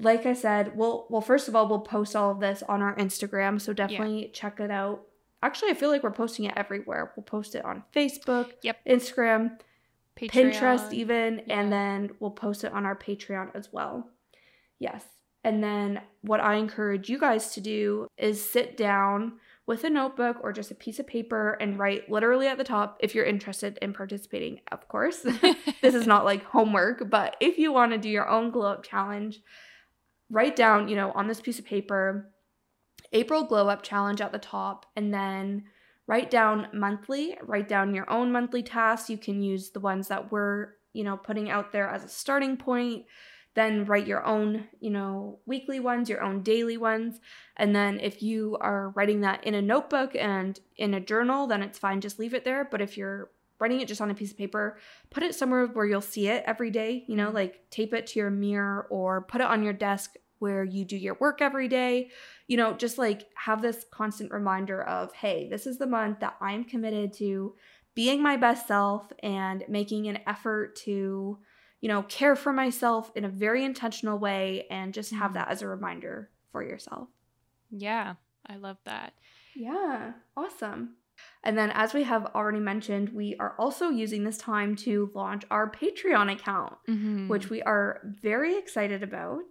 like 0.00 0.26
I 0.26 0.32
said, 0.34 0.76
we'll 0.76 1.06
well 1.08 1.20
first 1.20 1.48
of 1.48 1.56
all 1.56 1.68
we'll 1.68 1.80
post 1.80 2.14
all 2.14 2.30
of 2.30 2.40
this 2.40 2.62
on 2.68 2.82
our 2.82 2.94
Instagram, 2.96 3.60
so 3.60 3.72
definitely 3.72 4.22
yeah. 4.22 4.32
check 4.32 4.60
it 4.60 4.70
out. 4.70 5.02
Actually, 5.42 5.70
I 5.70 5.74
feel 5.74 5.90
like 5.90 6.02
we're 6.02 6.10
posting 6.10 6.46
it 6.46 6.54
everywhere. 6.56 7.12
We'll 7.16 7.24
post 7.24 7.54
it 7.54 7.64
on 7.64 7.84
Facebook, 7.94 8.52
yep, 8.62 8.78
Instagram, 8.88 9.58
Patreon. 10.16 10.30
Pinterest, 10.30 10.92
even, 10.92 11.42
yeah. 11.46 11.60
and 11.60 11.72
then 11.72 12.10
we'll 12.20 12.30
post 12.30 12.64
it 12.64 12.72
on 12.72 12.86
our 12.86 12.96
Patreon 12.96 13.54
as 13.54 13.72
well. 13.72 14.08
Yes. 14.78 15.04
And 15.44 15.62
then 15.62 16.00
what 16.22 16.40
I 16.40 16.54
encourage 16.54 17.08
you 17.08 17.20
guys 17.20 17.52
to 17.54 17.60
do 17.60 18.08
is 18.18 18.42
sit 18.42 18.76
down 18.76 19.34
with 19.66 19.84
a 19.84 19.90
notebook 19.90 20.38
or 20.42 20.52
just 20.52 20.70
a 20.70 20.74
piece 20.74 20.98
of 20.98 21.06
paper 21.06 21.52
and 21.60 21.78
write 21.78 22.10
literally 22.10 22.46
at 22.46 22.56
the 22.56 22.64
top 22.64 22.98
if 23.00 23.14
you're 23.14 23.24
interested 23.24 23.78
in 23.82 23.92
participating, 23.92 24.60
of 24.72 24.88
course. 24.88 25.18
this 25.82 25.94
is 25.94 26.06
not 26.06 26.24
like 26.24 26.44
homework, 26.44 27.10
but 27.10 27.36
if 27.40 27.58
you 27.58 27.72
want 27.72 27.92
to 27.92 27.98
do 27.98 28.08
your 28.08 28.28
own 28.28 28.50
glow 28.50 28.72
up 28.72 28.84
challenge, 28.84 29.40
write 30.30 30.56
down, 30.56 30.88
you 30.88 30.96
know, 30.96 31.12
on 31.12 31.28
this 31.28 31.40
piece 31.40 31.58
of 31.58 31.64
paper, 31.64 32.30
April 33.12 33.44
Glow 33.44 33.68
Up 33.68 33.82
Challenge 33.82 34.20
at 34.20 34.32
the 34.32 34.38
top, 34.38 34.86
and 34.96 35.12
then 35.12 35.64
write 36.06 36.30
down 36.30 36.68
monthly, 36.72 37.36
write 37.42 37.68
down 37.68 37.94
your 37.94 38.10
own 38.10 38.32
monthly 38.32 38.62
tasks. 38.62 39.10
You 39.10 39.18
can 39.18 39.42
use 39.42 39.70
the 39.70 39.80
ones 39.80 40.08
that 40.08 40.30
we're, 40.32 40.70
you 40.92 41.04
know, 41.04 41.16
putting 41.16 41.50
out 41.50 41.72
there 41.72 41.88
as 41.88 42.04
a 42.04 42.08
starting 42.08 42.56
point. 42.56 43.04
Then 43.54 43.86
write 43.86 44.06
your 44.06 44.22
own, 44.22 44.68
you 44.80 44.90
know, 44.90 45.38
weekly 45.46 45.80
ones, 45.80 46.10
your 46.10 46.22
own 46.22 46.42
daily 46.42 46.76
ones. 46.76 47.20
And 47.56 47.74
then 47.74 47.98
if 48.00 48.22
you 48.22 48.58
are 48.60 48.90
writing 48.90 49.22
that 49.22 49.44
in 49.44 49.54
a 49.54 49.62
notebook 49.62 50.14
and 50.14 50.60
in 50.76 50.92
a 50.92 51.00
journal, 51.00 51.46
then 51.46 51.62
it's 51.62 51.78
fine, 51.78 52.02
just 52.02 52.18
leave 52.18 52.34
it 52.34 52.44
there. 52.44 52.68
But 52.70 52.82
if 52.82 52.98
you're 52.98 53.30
writing 53.58 53.80
it 53.80 53.88
just 53.88 54.00
on 54.00 54.10
a 54.10 54.14
piece 54.14 54.30
of 54.30 54.38
paper, 54.38 54.78
put 55.10 55.22
it 55.22 55.34
somewhere 55.34 55.66
where 55.66 55.86
you'll 55.86 56.00
see 56.00 56.28
it 56.28 56.44
every 56.46 56.70
day, 56.70 57.04
you 57.08 57.16
know, 57.16 57.30
like 57.30 57.68
tape 57.70 57.94
it 57.94 58.06
to 58.08 58.18
your 58.18 58.30
mirror 58.30 58.86
or 58.90 59.22
put 59.22 59.40
it 59.40 59.46
on 59.46 59.62
your 59.62 59.72
desk 59.72 60.14
where 60.38 60.64
you 60.64 60.84
do 60.84 60.96
your 60.96 61.16
work 61.20 61.40
every 61.40 61.68
day. 61.68 62.10
You 62.46 62.56
know, 62.56 62.74
just 62.74 62.98
like 62.98 63.26
have 63.34 63.62
this 63.62 63.84
constant 63.90 64.30
reminder 64.32 64.82
of, 64.82 65.12
hey, 65.14 65.48
this 65.48 65.66
is 65.66 65.78
the 65.78 65.86
month 65.86 66.20
that 66.20 66.36
I'm 66.40 66.64
committed 66.64 67.12
to 67.14 67.54
being 67.94 68.22
my 68.22 68.36
best 68.36 68.68
self 68.68 69.10
and 69.22 69.64
making 69.68 70.06
an 70.06 70.18
effort 70.26 70.76
to, 70.76 71.38
you 71.80 71.88
know, 71.88 72.02
care 72.02 72.36
for 72.36 72.52
myself 72.52 73.10
in 73.14 73.24
a 73.24 73.28
very 73.28 73.64
intentional 73.64 74.18
way 74.18 74.66
and 74.70 74.92
just 74.92 75.12
have 75.12 75.30
mm-hmm. 75.30 75.34
that 75.34 75.48
as 75.48 75.62
a 75.62 75.68
reminder 75.68 76.30
for 76.52 76.62
yourself. 76.62 77.08
Yeah, 77.70 78.14
I 78.46 78.56
love 78.56 78.76
that. 78.84 79.14
Yeah, 79.54 80.12
awesome. 80.36 80.96
And 81.42 81.56
then, 81.56 81.70
as 81.70 81.94
we 81.94 82.02
have 82.04 82.26
already 82.34 82.60
mentioned, 82.60 83.10
we 83.10 83.36
are 83.38 83.54
also 83.58 83.88
using 83.88 84.24
this 84.24 84.38
time 84.38 84.76
to 84.76 85.10
launch 85.14 85.44
our 85.50 85.70
Patreon 85.70 86.32
account, 86.32 86.74
mm-hmm. 86.88 87.28
which 87.28 87.50
we 87.50 87.62
are 87.62 88.00
very 88.22 88.58
excited 88.58 89.02
about. 89.02 89.42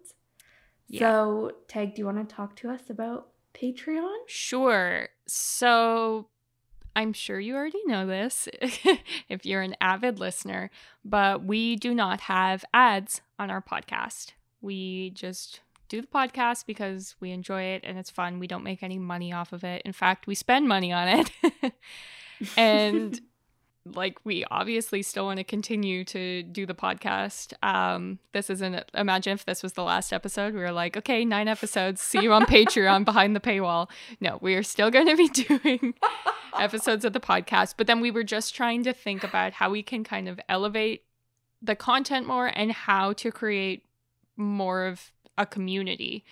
Yeah. 0.88 1.00
So, 1.00 1.52
Tag, 1.68 1.96
do 1.96 2.02
you 2.02 2.06
want 2.06 2.28
to 2.28 2.36
talk 2.36 2.56
to 2.58 2.70
us 2.70 2.90
about 2.90 3.30
Patreon? 3.54 4.16
Sure. 4.28 5.10
So, 5.28 6.28
I'm 6.96 7.12
sure 7.14 7.40
you 7.40 7.56
already 7.56 7.82
know 7.86 8.08
this 8.08 8.48
if 9.30 9.46
you're 9.46 9.62
an 9.62 9.76
avid 9.82 10.20
listener, 10.20 10.70
but 11.04 11.44
we 11.44 11.76
do 11.76 11.94
not 11.94 12.22
have 12.22 12.64
ads 12.74 13.22
on 13.38 13.52
our 13.52 13.62
podcast. 13.62 14.32
We 14.62 15.10
just 15.12 15.60
do 15.88 16.02
the 16.02 16.08
podcast 16.08 16.66
because 16.66 17.16
we 17.20 17.32
enjoy 17.32 17.64
it 17.64 17.82
and 17.84 17.98
it's 17.98 18.10
fun. 18.10 18.40
We 18.40 18.48
don't 18.48 18.64
make 18.64 18.84
any 18.84 18.98
money 18.98 19.32
off 19.34 19.54
of 19.54 19.64
it. 19.64 19.82
In 19.86 19.94
fact, 19.94 20.28
we 20.28 20.36
spend 20.36 20.68
money 20.68 20.92
on 20.92 21.08
it. 21.08 21.74
and 22.58 23.20
like 23.86 24.18
we 24.24 24.44
obviously 24.50 25.04
still 25.04 25.26
want 25.26 25.38
to 25.38 25.44
continue 25.44 26.04
to 26.06 26.44
do 26.44 26.66
the 26.66 26.74
podcast. 26.74 27.54
Um 27.64 28.20
this 28.34 28.50
isn't 28.50 28.84
imagine 28.94 29.34
if 29.34 29.46
this 29.46 29.62
was 29.62 29.74
the 29.74 29.84
last 29.84 30.12
episode. 30.12 30.54
We 30.54 30.62
were 30.62 30.72
like, 30.72 30.98
okay, 30.98 31.24
nine 31.24 31.48
episodes. 31.48 32.02
See 32.02 32.22
you 32.22 32.34
on 32.34 32.46
Patreon 32.46 33.06
behind 33.06 33.36
the 33.36 33.40
paywall. 33.40 33.90
No, 34.20 34.40
we 34.42 34.56
are 34.56 34.64
still 34.64 34.90
going 34.90 35.08
to 35.08 35.16
be 35.16 35.28
doing 35.28 35.94
episodes 36.60 37.06
of 37.06 37.14
the 37.14 37.20
podcast, 37.20 37.76
but 37.78 37.86
then 37.86 38.00
we 38.00 38.12
were 38.12 38.24
just 38.24 38.56
trying 38.56 38.84
to 38.84 38.94
think 38.94 39.24
about 39.24 39.54
how 39.54 39.70
we 39.70 39.84
can 39.84 40.04
kind 40.04 40.28
of 40.28 40.40
elevate 40.50 41.04
the 41.62 41.76
content 41.76 42.28
more 42.28 42.48
and 42.48 42.72
how 42.72 43.14
to 43.14 43.32
create 43.32 43.84
more 44.38 44.86
of 44.86 45.12
a 45.38 45.46
community 45.46 46.24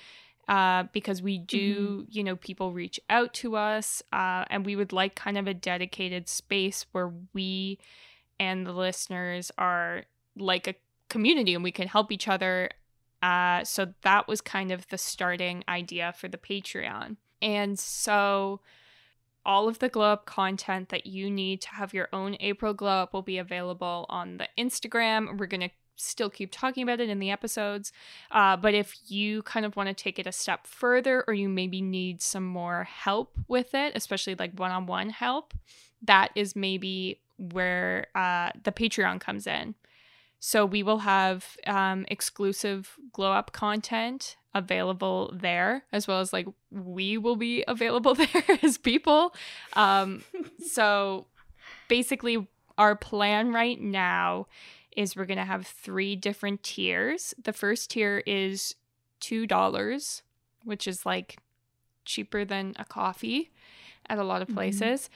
uh, 0.48 0.84
because 0.92 1.22
we 1.22 1.38
do, 1.38 2.02
mm-hmm. 2.02 2.06
you 2.10 2.24
know, 2.24 2.36
people 2.36 2.74
reach 2.74 3.00
out 3.10 3.34
to 3.34 3.56
us, 3.56 4.04
uh, 4.12 4.44
and 4.50 4.66
we 4.66 4.76
would 4.76 4.92
like 4.92 5.16
kind 5.16 5.38
of 5.38 5.48
a 5.48 5.54
dedicated 5.54 6.28
space 6.28 6.86
where 6.92 7.12
we 7.34 7.80
and 8.40 8.66
the 8.66 8.74
listeners 8.74 9.52
are 9.58 10.04
like 10.38 10.68
a 10.68 10.76
community 11.10 11.54
and 11.54 11.64
we 11.64 11.72
can 11.72 11.88
help 11.88 12.12
each 12.12 12.28
other. 12.28 12.70
Uh, 13.22 13.64
so 13.64 13.94
that 14.02 14.28
was 14.28 14.42
kind 14.42 14.72
of 14.72 14.88
the 14.90 14.98
starting 14.98 15.64
idea 15.70 16.14
for 16.18 16.28
the 16.28 16.38
Patreon. 16.38 17.16
And 17.42 17.80
so 17.80 18.60
all 19.46 19.68
of 19.68 19.80
the 19.80 19.90
glow 19.90 20.14
up 20.14 20.26
content 20.26 20.90
that 20.90 21.06
you 21.06 21.30
need 21.30 21.62
to 21.62 21.70
have 21.70 21.94
your 21.94 22.10
own 22.12 22.36
April 22.40 22.74
glow 22.74 23.04
up 23.04 23.14
will 23.14 23.22
be 23.22 23.38
available 23.38 24.06
on 24.10 24.38
the 24.38 24.48
Instagram. 24.58 25.38
We're 25.38 25.46
going 25.46 25.62
to 25.62 25.70
still 25.96 26.30
keep 26.30 26.52
talking 26.52 26.84
about 26.84 27.00
it 27.00 27.10
in 27.10 27.20
the 27.20 27.32
episodes. 27.32 27.92
Uh, 28.32 28.58
but 28.58 28.74
if 28.74 28.96
you 29.08 29.44
kind 29.44 29.66
of 29.66 29.76
want 29.76 29.90
to 29.90 29.94
take 29.94 30.20
it 30.20 30.28
a 30.28 30.32
step 30.32 30.68
further, 30.68 31.24
or 31.28 31.34
you 31.34 31.50
maybe 31.50 31.82
need 31.82 32.22
some 32.22 32.46
more 32.46 32.84
help 32.84 33.38
with 33.48 33.74
it, 33.74 33.94
especially 33.96 34.36
like 34.36 34.58
one 34.58 34.72
on 34.72 34.86
one 34.86 35.10
help, 35.10 35.54
that 36.02 36.32
is 36.36 36.56
maybe 36.56 37.20
where 37.38 38.08
uh, 38.16 38.52
the 38.64 38.72
Patreon 38.72 39.20
comes 39.20 39.48
in. 39.48 39.76
So 40.40 40.66
we 40.66 40.84
will 40.84 41.00
have 41.00 41.56
um, 41.66 42.06
exclusive 42.10 42.98
glow 43.14 43.32
up 43.32 43.54
content 43.54 44.36
available 44.54 45.34
there, 45.34 45.86
as 45.92 46.08
well 46.08 46.20
as 46.20 46.34
like 46.34 46.48
we 46.70 47.18
will 47.18 47.38
be 47.38 47.64
available 47.68 48.14
there 48.16 48.60
as 48.62 48.78
people. 48.78 49.34
Um, 49.74 50.24
so 50.68 51.28
basically, 51.88 52.48
our 52.78 52.96
plan 52.96 53.54
right 53.54 53.80
now 53.80 54.48
is 54.96 55.16
we're 55.16 55.26
going 55.26 55.38
to 55.38 55.46
have 55.46 55.66
three 55.66 56.16
different 56.16 56.64
tiers. 56.64 57.34
The 57.42 57.54
first 57.54 57.92
tier 57.92 58.24
is 58.26 58.76
$2, 59.22 60.22
which 60.64 60.88
is 60.88 61.06
like 61.06 61.38
cheaper 62.06 62.46
than 62.46 62.76
a 62.78 62.86
coffee 62.86 63.52
at 64.08 64.18
a 64.18 64.24
lot 64.24 64.42
of 64.42 64.48
mm-hmm. 64.50 64.58
places. 64.58 65.10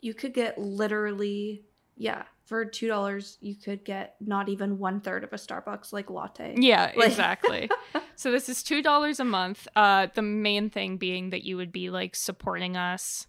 You 0.00 0.14
could 0.14 0.34
get 0.34 0.58
literally, 0.58 1.64
yeah, 1.96 2.24
for 2.46 2.64
two 2.64 2.86
dollars 2.86 3.38
you 3.40 3.56
could 3.56 3.84
get 3.84 4.14
not 4.20 4.48
even 4.48 4.78
one 4.78 5.00
third 5.00 5.24
of 5.24 5.32
a 5.32 5.36
Starbucks 5.36 5.92
like 5.92 6.10
latte. 6.10 6.54
Yeah, 6.56 6.92
like- 6.96 7.08
exactly. 7.08 7.70
so 8.16 8.30
this 8.30 8.48
is 8.48 8.62
two 8.62 8.82
dollars 8.82 9.20
a 9.20 9.24
month. 9.24 9.66
Uh, 9.76 10.06
the 10.14 10.22
main 10.22 10.70
thing 10.70 10.96
being 10.96 11.30
that 11.30 11.44
you 11.44 11.56
would 11.56 11.72
be 11.72 11.90
like 11.90 12.14
supporting 12.14 12.76
us, 12.76 13.26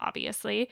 obviously. 0.00 0.68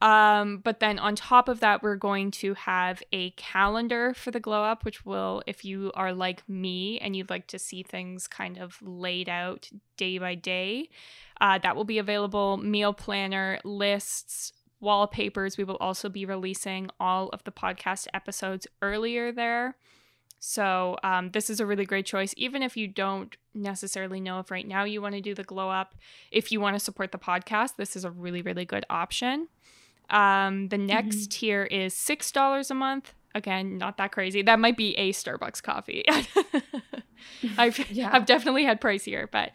Um, 0.00 0.58
but 0.58 0.80
then 0.80 0.98
on 0.98 1.14
top 1.14 1.48
of 1.48 1.60
that, 1.60 1.82
we're 1.82 1.96
going 1.96 2.30
to 2.32 2.54
have 2.54 3.02
a 3.12 3.30
calendar 3.32 4.14
for 4.14 4.30
the 4.30 4.40
glow 4.40 4.64
up, 4.64 4.84
which 4.84 5.04
will, 5.04 5.42
if 5.46 5.64
you 5.64 5.92
are 5.94 6.12
like 6.12 6.48
me 6.48 6.98
and 7.00 7.14
you'd 7.14 7.28
like 7.28 7.46
to 7.48 7.58
see 7.58 7.82
things 7.82 8.26
kind 8.26 8.56
of 8.56 8.78
laid 8.80 9.28
out 9.28 9.68
day 9.98 10.16
by 10.16 10.34
day, 10.34 10.88
uh, 11.40 11.58
that 11.58 11.76
will 11.76 11.84
be 11.84 11.98
available. 11.98 12.56
Meal 12.56 12.94
planner, 12.94 13.60
lists, 13.62 14.52
wallpapers. 14.80 15.58
We 15.58 15.64
will 15.64 15.76
also 15.76 16.08
be 16.08 16.24
releasing 16.24 16.88
all 16.98 17.28
of 17.28 17.44
the 17.44 17.52
podcast 17.52 18.06
episodes 18.14 18.66
earlier 18.80 19.32
there. 19.32 19.76
So, 20.42 20.96
um, 21.04 21.32
this 21.32 21.50
is 21.50 21.60
a 21.60 21.66
really 21.66 21.84
great 21.84 22.06
choice, 22.06 22.32
even 22.38 22.62
if 22.62 22.74
you 22.74 22.88
don't 22.88 23.36
necessarily 23.52 24.20
know 24.20 24.38
if 24.38 24.50
right 24.50 24.66
now 24.66 24.84
you 24.84 25.02
want 25.02 25.14
to 25.14 25.20
do 25.20 25.34
the 25.34 25.44
glow 25.44 25.68
up. 25.68 25.94
If 26.30 26.50
you 26.50 26.62
want 26.62 26.76
to 26.76 26.80
support 26.80 27.12
the 27.12 27.18
podcast, 27.18 27.76
this 27.76 27.94
is 27.94 28.06
a 28.06 28.10
really, 28.10 28.40
really 28.40 28.64
good 28.64 28.86
option. 28.88 29.48
Um, 30.10 30.68
the 30.68 30.78
next 30.78 31.16
mm-hmm. 31.16 31.30
tier 31.30 31.64
is 31.64 31.94
$6 31.94 32.70
a 32.70 32.74
month. 32.74 33.14
Again, 33.34 33.78
not 33.78 33.96
that 33.98 34.12
crazy. 34.12 34.42
That 34.42 34.58
might 34.58 34.76
be 34.76 34.96
a 34.96 35.12
Starbucks 35.12 35.62
coffee. 35.62 36.04
I've, 37.58 37.90
yeah. 37.90 38.10
I've 38.12 38.26
definitely 38.26 38.64
had 38.64 38.80
pricier, 38.80 39.30
but 39.30 39.52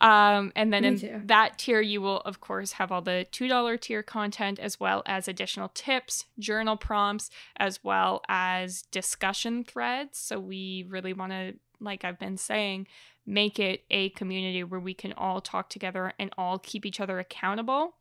um, 0.00 0.52
and 0.54 0.72
then 0.72 0.82
Me 0.82 0.88
in 0.88 0.98
too. 0.98 1.22
that 1.24 1.58
tier, 1.58 1.80
you 1.80 2.00
will, 2.02 2.20
of 2.20 2.40
course, 2.40 2.72
have 2.72 2.92
all 2.92 3.00
the 3.00 3.26
$2 3.32 3.80
tier 3.80 4.02
content 4.02 4.58
as 4.58 4.78
well 4.78 5.02
as 5.06 5.26
additional 5.26 5.70
tips, 5.70 6.26
journal 6.38 6.76
prompts, 6.76 7.30
as 7.56 7.82
well 7.82 8.20
as 8.28 8.82
discussion 8.82 9.64
threads. 9.64 10.18
So 10.18 10.38
we 10.38 10.84
really 10.88 11.14
want 11.14 11.32
to, 11.32 11.54
like 11.80 12.04
I've 12.04 12.18
been 12.18 12.36
saying, 12.36 12.88
make 13.24 13.58
it 13.58 13.84
a 13.90 14.10
community 14.10 14.62
where 14.64 14.80
we 14.80 14.94
can 14.94 15.12
all 15.14 15.40
talk 15.40 15.70
together 15.70 16.12
and 16.18 16.30
all 16.36 16.58
keep 16.58 16.84
each 16.84 17.00
other 17.00 17.18
accountable. 17.18 17.94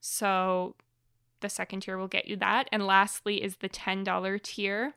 So 0.00 0.76
the 1.40 1.48
second 1.48 1.80
tier 1.80 1.98
will 1.98 2.08
get 2.08 2.28
you 2.28 2.36
that. 2.36 2.68
And 2.72 2.86
lastly 2.86 3.42
is 3.42 3.56
the 3.56 3.68
$10 3.68 4.42
tier, 4.42 4.94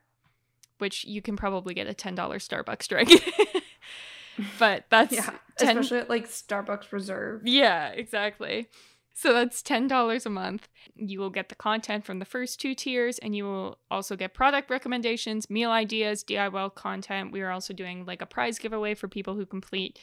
which 0.77 1.05
you 1.05 1.21
can 1.21 1.35
probably 1.35 1.73
get 1.73 1.87
a 1.87 1.93
$10 1.93 2.15
Starbucks 2.15 2.87
drink. 2.87 3.09
but 4.59 4.85
that's 4.89 5.13
yeah, 5.13 5.31
10... 5.57 5.77
especially 5.77 5.99
at 5.99 6.09
like 6.09 6.27
Starbucks 6.27 6.91
Reserve. 6.91 7.41
Yeah, 7.45 7.89
exactly. 7.89 8.67
So 9.13 9.31
that's 9.31 9.61
$10 9.61 10.25
a 10.25 10.29
month. 10.29 10.67
You 10.95 11.19
will 11.19 11.29
get 11.29 11.49
the 11.49 11.55
content 11.55 12.03
from 12.03 12.17
the 12.17 12.25
first 12.25 12.59
two 12.59 12.73
tiers, 12.73 13.19
and 13.19 13.35
you 13.35 13.45
will 13.45 13.77
also 13.91 14.15
get 14.15 14.33
product 14.33 14.71
recommendations, 14.71 15.49
meal 15.51 15.69
ideas, 15.69 16.23
DIY 16.23 16.73
content. 16.73 17.31
We 17.31 17.41
are 17.41 17.51
also 17.51 17.73
doing 17.73 18.05
like 18.05 18.23
a 18.23 18.25
prize 18.25 18.57
giveaway 18.57 18.95
for 18.95 19.07
people 19.07 19.35
who 19.35 19.45
complete 19.45 19.99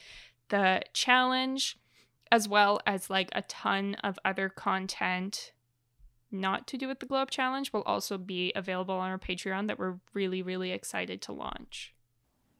the 0.47 0.81
challenge, 0.93 1.77
as 2.31 2.47
well 2.47 2.79
as 2.87 3.09
like 3.09 3.29
a 3.33 3.41
ton 3.43 3.95
of 3.95 4.17
other 4.23 4.47
content 4.47 5.51
not 6.31 6.67
to 6.67 6.77
do 6.77 6.87
with 6.87 6.99
the 6.99 7.05
Glow 7.05 7.19
Up 7.19 7.29
Challenge 7.29 7.71
will 7.73 7.83
also 7.83 8.17
be 8.17 8.51
available 8.55 8.95
on 8.95 9.09
our 9.09 9.19
Patreon 9.19 9.67
that 9.67 9.77
we're 9.77 9.95
really, 10.13 10.41
really 10.41 10.71
excited 10.71 11.21
to 11.23 11.33
launch. 11.33 11.93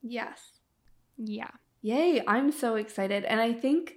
Yes. 0.02 0.60
Yeah. 1.18 1.52
Yay, 1.82 2.24
I'm 2.28 2.52
so 2.52 2.76
excited. 2.76 3.24
And 3.24 3.40
I 3.40 3.54
think 3.54 3.96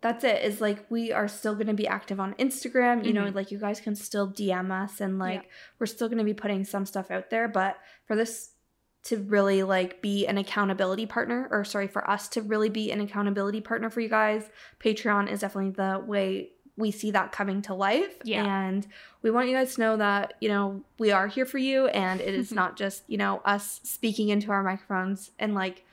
that's 0.00 0.22
it 0.22 0.42
is 0.44 0.60
like 0.60 0.84
we 0.90 1.12
are 1.12 1.28
still 1.28 1.54
going 1.54 1.66
to 1.68 1.74
be 1.74 1.86
active 1.86 2.20
on 2.20 2.34
Instagram. 2.34 3.04
You 3.04 3.14
mm-hmm. 3.14 3.24
know, 3.24 3.30
like 3.30 3.50
you 3.50 3.58
guys 3.58 3.80
can 3.80 3.94
still 3.94 4.30
DM 4.30 4.70
us 4.70 5.00
and 5.00 5.18
like 5.18 5.42
yeah. 5.42 5.48
we're 5.78 5.86
still 5.86 6.08
going 6.08 6.18
to 6.18 6.24
be 6.24 6.34
putting 6.34 6.64
some 6.64 6.84
stuff 6.84 7.10
out 7.10 7.30
there, 7.30 7.48
but 7.48 7.78
for 8.06 8.14
this 8.14 8.50
to 9.04 9.18
really 9.18 9.62
like 9.62 10.00
be 10.00 10.26
an 10.26 10.38
accountability 10.38 11.06
partner 11.06 11.48
or 11.50 11.64
sorry 11.64 11.86
for 11.86 12.08
us 12.08 12.28
to 12.28 12.42
really 12.42 12.70
be 12.70 12.90
an 12.90 13.00
accountability 13.00 13.60
partner 13.60 13.90
for 13.90 14.00
you 14.00 14.08
guys, 14.08 14.48
Patreon 14.78 15.30
is 15.30 15.40
definitely 15.40 15.72
the 15.72 16.02
way 16.06 16.50
we 16.76 16.90
see 16.90 17.10
that 17.12 17.32
coming 17.32 17.62
to 17.62 17.74
life. 17.74 18.16
Yeah. 18.24 18.44
And 18.44 18.86
we 19.22 19.30
want 19.30 19.48
you 19.48 19.54
guys 19.54 19.74
to 19.76 19.80
know 19.80 19.96
that, 19.96 20.34
you 20.40 20.48
know, 20.48 20.82
we 20.98 21.12
are 21.12 21.28
here 21.28 21.46
for 21.46 21.58
you 21.58 21.86
and 21.88 22.20
it 22.20 22.34
is 22.34 22.52
not 22.60 22.76
just, 22.76 23.04
you 23.06 23.16
know, 23.16 23.40
us 23.44 23.80
speaking 23.84 24.28
into 24.28 24.50
our 24.50 24.62
microphones 24.62 25.30
and 25.38 25.54
like 25.54 25.84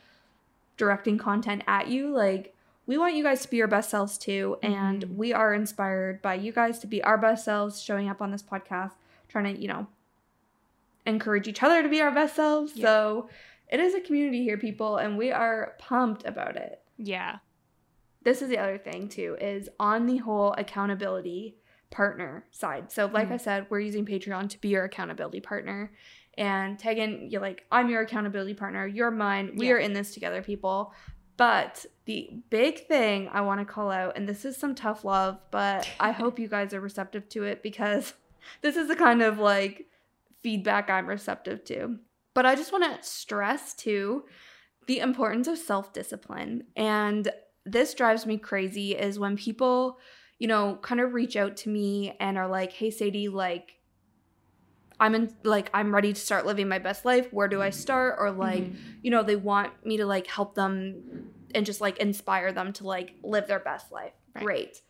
directing 0.77 1.17
content 1.17 1.63
at 1.67 1.87
you. 1.87 2.09
Like, 2.09 2.55
we 2.87 2.97
want 2.97 3.15
you 3.15 3.23
guys 3.23 3.43
to 3.43 3.47
be 3.47 3.57
your 3.57 3.67
best 3.67 3.89
selves 3.89 4.17
too. 4.17 4.57
And 4.63 5.05
mm-hmm. 5.05 5.17
we 5.17 5.33
are 5.33 5.53
inspired 5.53 6.21
by 6.21 6.33
you 6.35 6.51
guys 6.51 6.79
to 6.79 6.87
be 6.87 7.03
our 7.03 7.17
best 7.17 7.45
selves, 7.45 7.81
showing 7.81 8.09
up 8.09 8.21
on 8.21 8.31
this 8.31 8.41
podcast, 8.41 8.93
trying 9.29 9.55
to, 9.55 9.61
you 9.61 9.67
know, 9.67 9.87
encourage 11.05 11.47
each 11.47 11.63
other 11.63 11.83
to 11.83 11.89
be 11.89 12.01
our 12.01 12.11
best 12.11 12.35
selves. 12.35 12.73
Yeah. 12.75 12.85
So 12.85 13.29
it 13.69 13.79
is 13.79 13.93
a 13.93 14.01
community 14.01 14.43
here, 14.43 14.57
people, 14.57 14.97
and 14.97 15.17
we 15.17 15.31
are 15.31 15.75
pumped 15.79 16.25
about 16.25 16.55
it. 16.55 16.81
Yeah. 16.97 17.37
This 18.23 18.41
is 18.41 18.49
the 18.49 18.57
other 18.57 18.77
thing 18.77 19.07
too, 19.07 19.37
is 19.41 19.69
on 19.79 20.05
the 20.05 20.17
whole 20.17 20.53
accountability 20.57 21.57
partner 21.89 22.45
side. 22.51 22.91
So, 22.91 23.05
like 23.05 23.25
mm-hmm. 23.25 23.33
I 23.33 23.37
said, 23.37 23.67
we're 23.69 23.79
using 23.79 24.05
Patreon 24.05 24.49
to 24.49 24.61
be 24.61 24.69
your 24.69 24.85
accountability 24.85 25.41
partner 25.41 25.91
and 26.37 26.79
Tegan, 26.79 27.29
you're 27.29 27.41
like, 27.41 27.65
I'm 27.71 27.89
your 27.89 28.01
accountability 28.01 28.53
partner. 28.53 28.87
You're 28.87 29.11
mine. 29.11 29.53
We 29.57 29.67
yeah. 29.67 29.73
are 29.73 29.77
in 29.77 29.93
this 29.93 30.13
together, 30.13 30.41
people. 30.41 30.93
But 31.37 31.85
the 32.05 32.29
big 32.49 32.87
thing 32.87 33.29
I 33.31 33.41
want 33.41 33.59
to 33.59 33.65
call 33.65 33.91
out, 33.91 34.15
and 34.15 34.27
this 34.27 34.45
is 34.45 34.55
some 34.55 34.75
tough 34.75 35.03
love, 35.03 35.39
but 35.49 35.89
I 35.99 36.11
hope 36.11 36.39
you 36.39 36.47
guys 36.47 36.73
are 36.73 36.81
receptive 36.81 37.27
to 37.29 37.43
it 37.43 37.63
because 37.63 38.13
this 38.61 38.75
is 38.75 38.87
the 38.87 38.95
kind 38.95 39.21
of 39.21 39.39
like 39.39 39.87
feedback 40.41 40.89
I'm 40.89 41.07
receptive 41.07 41.63
to. 41.65 41.97
But 42.33 42.45
I 42.45 42.55
just 42.55 42.71
want 42.71 42.83
to 42.85 43.07
stress 43.07 43.73
too 43.73 44.23
the 44.87 44.99
importance 44.99 45.47
of 45.47 45.57
self 45.57 45.91
discipline. 45.91 46.63
And 46.77 47.29
this 47.65 47.93
drives 47.93 48.25
me 48.25 48.37
crazy 48.37 48.95
is 48.95 49.19
when 49.19 49.37
people, 49.37 49.99
you 50.39 50.47
know, 50.47 50.77
kind 50.81 50.99
of 51.01 51.13
reach 51.13 51.35
out 51.35 51.57
to 51.57 51.69
me 51.69 52.15
and 52.19 52.37
are 52.37 52.47
like, 52.47 52.73
hey, 52.73 52.91
Sadie, 52.91 53.29
like, 53.29 53.73
I'm 54.99 55.15
in 55.15 55.33
like 55.43 55.71
I'm 55.73 55.93
ready 55.93 56.13
to 56.13 56.19
start 56.19 56.45
living 56.45 56.69
my 56.69 56.77
best 56.77 57.05
life. 57.05 57.33
Where 57.33 57.47
do 57.47 57.59
I 57.59 57.71
start? 57.71 58.17
Or 58.19 58.29
like, 58.29 58.63
mm-hmm. 58.65 58.91
you 59.01 59.09
know, 59.09 59.23
they 59.23 59.35
want 59.35 59.83
me 59.83 59.97
to 59.97 60.05
like 60.05 60.27
help 60.27 60.53
them 60.53 61.31
and 61.55 61.65
just 61.65 61.81
like 61.81 61.97
inspire 61.97 62.51
them 62.51 62.71
to 62.73 62.85
like 62.85 63.15
live 63.23 63.47
their 63.47 63.59
best 63.59 63.91
life. 63.91 64.13
Right. 64.35 64.45
Great. 64.45 64.81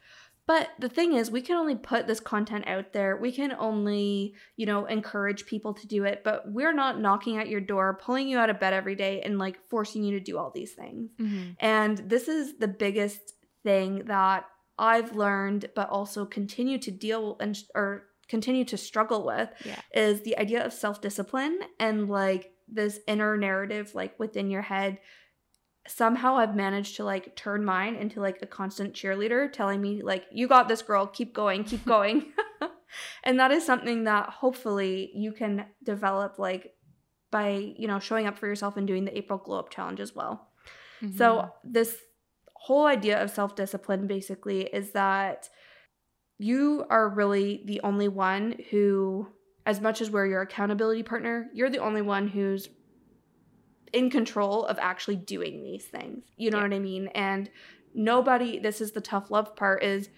But 0.52 0.68
the 0.80 0.90
thing 0.90 1.14
is, 1.14 1.32
we 1.32 1.42
can 1.42 1.56
only 1.56 1.76
put 1.76 2.08
this 2.08 2.20
content 2.20 2.68
out 2.68 2.92
there. 2.92 3.16
We 3.16 3.32
can 3.32 3.54
only, 3.58 4.34
you 4.58 4.66
know, 4.66 4.84
encourage 4.84 5.46
people 5.46 5.74
to 5.76 5.88
do 5.88 6.04
it, 6.04 6.26
but 6.26 6.44
we're 6.46 6.74
not 6.74 7.00
knocking 7.00 7.38
at 7.38 7.48
your 7.48 7.62
door, 7.62 7.98
pulling 8.02 8.28
you 8.28 8.38
out 8.38 8.50
of 8.50 8.60
bed 8.60 8.74
every 8.74 8.96
day 8.96 9.22
and 9.22 9.40
like 9.40 9.58
forcing 9.70 10.04
you 10.04 10.20
to 10.20 10.20
do 10.20 10.38
all 10.38 10.52
these 10.54 10.74
things. 10.74 11.10
Mm-hmm. 11.18 11.52
And 11.62 12.00
this 12.00 12.28
is 12.28 12.58
the 12.58 12.68
biggest 12.68 13.22
thing 13.64 14.04
that 14.08 14.44
I've 14.78 15.16
learned, 15.16 15.70
but 15.74 15.88
also 15.88 16.26
continue 16.26 16.80
to 16.80 16.92
deal 16.92 17.38
and 17.40 17.58
or 17.74 18.08
continue 18.28 18.66
to 18.66 18.78
struggle 18.78 19.26
with 19.26 19.48
yeah. 19.64 19.80
is 19.94 20.20
the 20.24 20.38
idea 20.38 20.66
of 20.66 20.74
self-discipline 20.74 21.60
and 21.80 22.10
like 22.10 22.52
this 22.68 23.00
inner 23.08 23.38
narrative 23.38 23.96
like 23.96 24.20
within 24.20 24.50
your 24.50 24.62
head 24.62 25.00
somehow 25.88 26.38
I've 26.38 26.56
managed 26.56 26.98
to 26.98 27.04
like 27.04 27.36
turn 27.36 27.66
mine 27.66 27.96
into 27.96 28.22
like 28.22 28.40
a 28.42 28.48
constant 28.48 28.94
cheerleader 28.94 29.52
telling 29.52 29.82
me 29.82 30.02
like 30.02 30.26
you 30.32 30.48
got 30.48 30.68
this 30.68 30.82
girl. 30.82 31.08
Keep 31.08 31.34
going. 31.34 31.64
Keep 31.64 31.86
going. 31.86 32.26
And 33.24 33.40
that 33.40 33.52
is 33.52 33.66
something 33.66 34.06
that 34.06 34.30
hopefully 34.30 35.12
you 35.14 35.32
can 35.32 35.66
develop 35.84 36.40
like 36.40 36.74
by 37.32 37.74
you 37.78 37.88
know 37.88 38.00
showing 38.00 38.28
up 38.28 38.38
for 38.38 38.48
yourself 38.48 38.78
and 38.78 38.88
doing 38.88 39.06
the 39.06 39.18
April 39.18 39.40
glow 39.40 39.60
up 39.60 39.70
challenge 39.70 40.00
as 40.00 40.16
well. 40.16 40.50
Mm-hmm. 41.02 41.18
so 41.18 41.50
this 41.64 41.98
whole 42.56 42.86
idea 42.86 43.22
of 43.24 43.32
self-discipline 43.32 44.06
basically 44.06 44.62
is 44.62 44.92
that 44.92 45.50
you 46.38 46.86
are 46.92 47.10
really 47.10 47.64
the 47.66 47.82
only 47.82 48.08
one 48.08 48.56
who, 48.70 49.28
as 49.66 49.82
much 49.82 50.00
as 50.00 50.12
we're 50.12 50.28
your 50.28 50.42
accountability 50.42 51.02
partner, 51.02 51.48
you're 51.56 51.72
the 51.72 51.80
only 51.80 52.04
one 52.04 52.28
who's 52.28 52.70
in 53.94 54.10
control 54.10 54.66
of 54.66 54.78
actually 54.80 55.18
doing 55.18 55.64
these 55.64 55.86
things. 55.86 56.24
You 56.38 56.52
know 56.52 56.58
yeah. 56.58 56.64
what 56.64 56.74
I 56.74 56.80
mean? 56.80 57.08
And 57.10 57.50
nobody, 57.94 58.60
this 58.60 58.82
is 58.82 58.92
the 58.92 59.02
tough 59.02 59.32
love 59.32 59.56
part, 59.56 59.84
is 59.84 60.10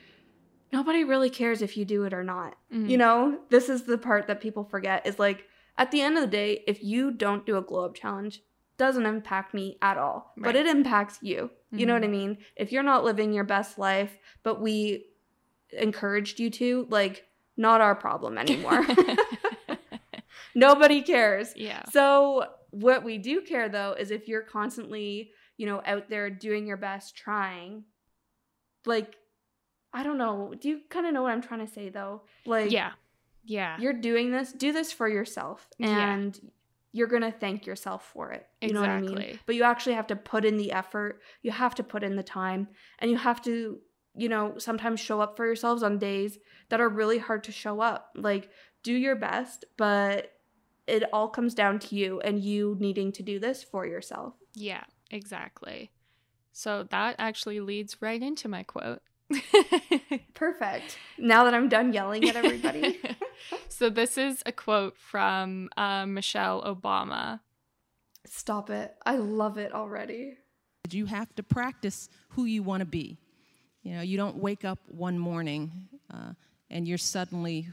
nobody 0.71 1.03
really 1.03 1.30
cares 1.30 1.61
if 1.61 1.78
you 1.78 1.86
do 1.86 2.03
it 2.03 2.13
or 2.13 2.24
not. 2.24 2.55
Mm-hmm. 2.74 2.89
You 2.89 2.97
know, 2.97 3.39
this 3.49 3.69
is 3.69 3.84
the 3.84 3.97
part 3.97 4.28
that 4.28 4.41
people 4.41 4.63
forget 4.63 5.05
is 5.05 5.19
like, 5.19 5.45
at 5.78 5.91
the 5.91 6.01
end 6.01 6.17
of 6.17 6.21
the 6.21 6.28
day, 6.28 6.63
if 6.67 6.84
you 6.84 7.11
don't 7.11 7.45
do 7.45 7.57
a 7.57 7.61
glow 7.61 7.86
up 7.86 7.95
challenge, 7.95 8.41
doesn't 8.78 9.05
impact 9.05 9.53
me 9.53 9.78
at 9.82 9.97
all, 9.97 10.34
right. 10.38 10.43
but 10.43 10.55
it 10.55 10.67
impacts 10.67 11.19
you. 11.21 11.49
You 11.71 11.78
mm-hmm. 11.80 11.88
know 11.88 11.93
what 11.93 12.03
I 12.03 12.07
mean? 12.07 12.38
If 12.55 12.71
you're 12.71 12.84
not 12.84 13.03
living 13.03 13.34
your 13.34 13.43
best 13.43 13.78
life, 13.78 14.17
but 14.43 14.61
we 14.61 15.05
encouraged 15.71 16.39
you 16.39 16.49
to, 16.51 16.88
like, 16.89 17.26
not 17.57 17.82
our 17.82 17.95
problem 17.95 18.38
anymore. 18.38 18.86
Nobody 20.55 21.01
cares. 21.01 21.53
Yeah. 21.55 21.84
So, 21.91 22.45
what 22.74 23.03
we 23.03 23.17
do 23.17 23.41
care 23.41 23.69
though 23.69 23.95
is 23.97 24.11
if 24.11 24.28
you're 24.28 24.41
constantly, 24.41 25.32
you 25.57 25.65
know, 25.65 25.82
out 25.86 26.09
there 26.09 26.30
doing 26.30 26.65
your 26.65 26.78
best, 26.78 27.15
trying, 27.15 27.84
like, 28.86 29.15
I 29.93 30.03
don't 30.03 30.17
know. 30.17 30.53
Do 30.59 30.69
you 30.69 30.82
kind 30.89 31.05
of 31.05 31.13
know 31.13 31.21
what 31.21 31.32
I'm 31.32 31.41
trying 31.41 31.65
to 31.65 31.71
say 31.71 31.89
though? 31.89 32.24
Like, 32.45 32.71
yeah. 32.71 32.91
Yeah. 33.45 33.78
You're 33.80 33.93
doing 33.93 34.32
this, 34.32 34.51
do 34.51 34.71
this 34.71 34.91
for 34.91 35.07
yourself. 35.07 35.67
And 35.80 36.36
yeah. 36.41 36.49
you're 36.93 37.07
going 37.07 37.21
to 37.21 37.32
thank 37.32 37.65
yourself 37.65 38.09
for 38.11 38.32
it. 38.32 38.47
You 38.61 38.69
exactly. 38.69 39.07
know 39.07 39.13
what 39.13 39.21
I 39.21 39.26
mean? 39.28 39.39
But 39.45 39.55
you 39.55 39.63
actually 39.63 39.95
have 39.95 40.07
to 40.07 40.15
put 40.15 40.45
in 40.45 40.57
the 40.57 40.71
effort, 40.71 41.21
you 41.41 41.51
have 41.51 41.76
to 41.76 41.84
put 41.84 42.03
in 42.03 42.15
the 42.15 42.24
time, 42.24 42.69
and 42.99 43.11
you 43.11 43.17
have 43.17 43.41
to 43.43 43.80
you 44.15 44.30
know, 44.30 44.53
sometimes 44.57 44.99
show 44.99 45.19
up 45.19 45.36
for 45.36 45.45
yourselves 45.45 45.84
on 45.84 45.97
days 45.97 46.38
that 46.69 46.80
are 46.80 46.89
really 46.89 47.17
hard 47.17 47.43
to 47.45 47.51
show 47.51 47.82
up. 47.82 48.11
Like, 48.15 48.49
do 48.84 48.93
your 48.93 49.15
best, 49.15 49.65
but 49.78 50.32
it 50.88 51.03
all 51.13 51.29
comes 51.29 51.53
down 51.53 51.79
to 51.79 51.95
you 51.95 52.19
and 52.21 52.43
you 52.43 52.77
needing 52.79 53.11
to 53.13 53.23
do 53.23 53.39
this 53.39 53.63
for 53.63 53.86
yourself. 53.86 54.34
Yeah, 54.53 54.84
exactly. 55.11 55.91
So 56.51 56.84
that 56.91 57.15
actually 57.17 57.59
leads 57.59 58.01
right 58.01 58.21
into 58.21 58.47
my 58.47 58.63
quote. 58.63 59.01
Perfect. 60.34 60.97
Now 61.17 61.45
that 61.45 61.53
I'm 61.53 61.69
done 61.69 61.93
yelling 61.93 62.29
at 62.29 62.36
everybody. 62.36 62.99
so 63.69 63.89
this 63.89 64.17
is 64.17 64.43
a 64.45 64.51
quote 64.51 64.97
from 64.97 65.69
uh, 65.77 66.05
Michelle 66.05 66.61
Obama. 66.63 67.39
Stop 68.25 68.69
it. 68.69 68.93
I 69.05 69.15
love 69.15 69.57
it 69.57 69.73
already. 69.73 70.38
You 70.91 71.05
have 71.07 71.34
to 71.36 71.43
practice 71.43 72.09
who 72.29 72.45
you 72.45 72.61
want 72.61 72.81
to 72.81 72.86
be. 72.86 73.17
You 73.81 73.95
know, 73.95 74.01
you 74.01 74.17
don't 74.17 74.38
wake 74.38 74.63
up 74.63 74.79
one 74.88 75.17
morning 75.17 75.89
uh, 76.13 76.34
and 76.69 76.88
you're 76.88 76.97
suddenly 76.97 77.69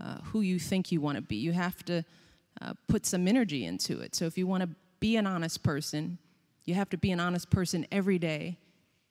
uh, 0.00 0.18
who 0.24 0.40
you 0.40 0.58
think 0.58 0.90
you 0.90 1.00
want 1.00 1.16
to 1.16 1.22
be. 1.22 1.36
You 1.36 1.52
have 1.52 1.84
to 1.84 2.04
uh, 2.60 2.74
put 2.88 3.06
some 3.06 3.28
energy 3.28 3.64
into 3.64 4.00
it. 4.00 4.14
So 4.14 4.26
if 4.26 4.36
you 4.38 4.46
want 4.46 4.62
to 4.62 4.68
be 4.98 5.16
an 5.16 5.26
honest 5.26 5.62
person, 5.62 6.18
you 6.64 6.74
have 6.74 6.90
to 6.90 6.96
be 6.96 7.10
an 7.10 7.20
honest 7.20 7.50
person 7.50 7.86
every 7.90 8.18
day, 8.18 8.58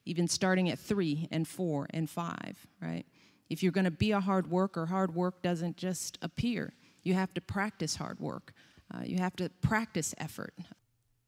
even 0.06 0.28
starting 0.28 0.70
at 0.70 0.80
three 0.80 1.28
and 1.32 1.48
four 1.48 1.88
and 1.92 2.10
five, 2.10 2.68
right? 2.82 3.06
If 3.50 3.64
you're 3.64 3.72
going 3.72 3.86
to 3.86 3.92
be 3.92 4.12
a 4.12 4.20
hard 4.20 4.52
worker, 4.52 4.86
hard 4.86 5.16
work 5.16 5.42
doesn't 5.42 5.78
just 5.78 6.18
appear. 6.22 6.74
You 7.04 7.16
have 7.16 7.34
to 7.34 7.42
practice 7.42 7.96
hard 7.96 8.20
work. 8.20 8.54
Uh, 8.94 9.02
you 9.04 9.18
have 9.18 9.36
to 9.38 9.50
practice 9.62 10.14
effort. 10.18 10.54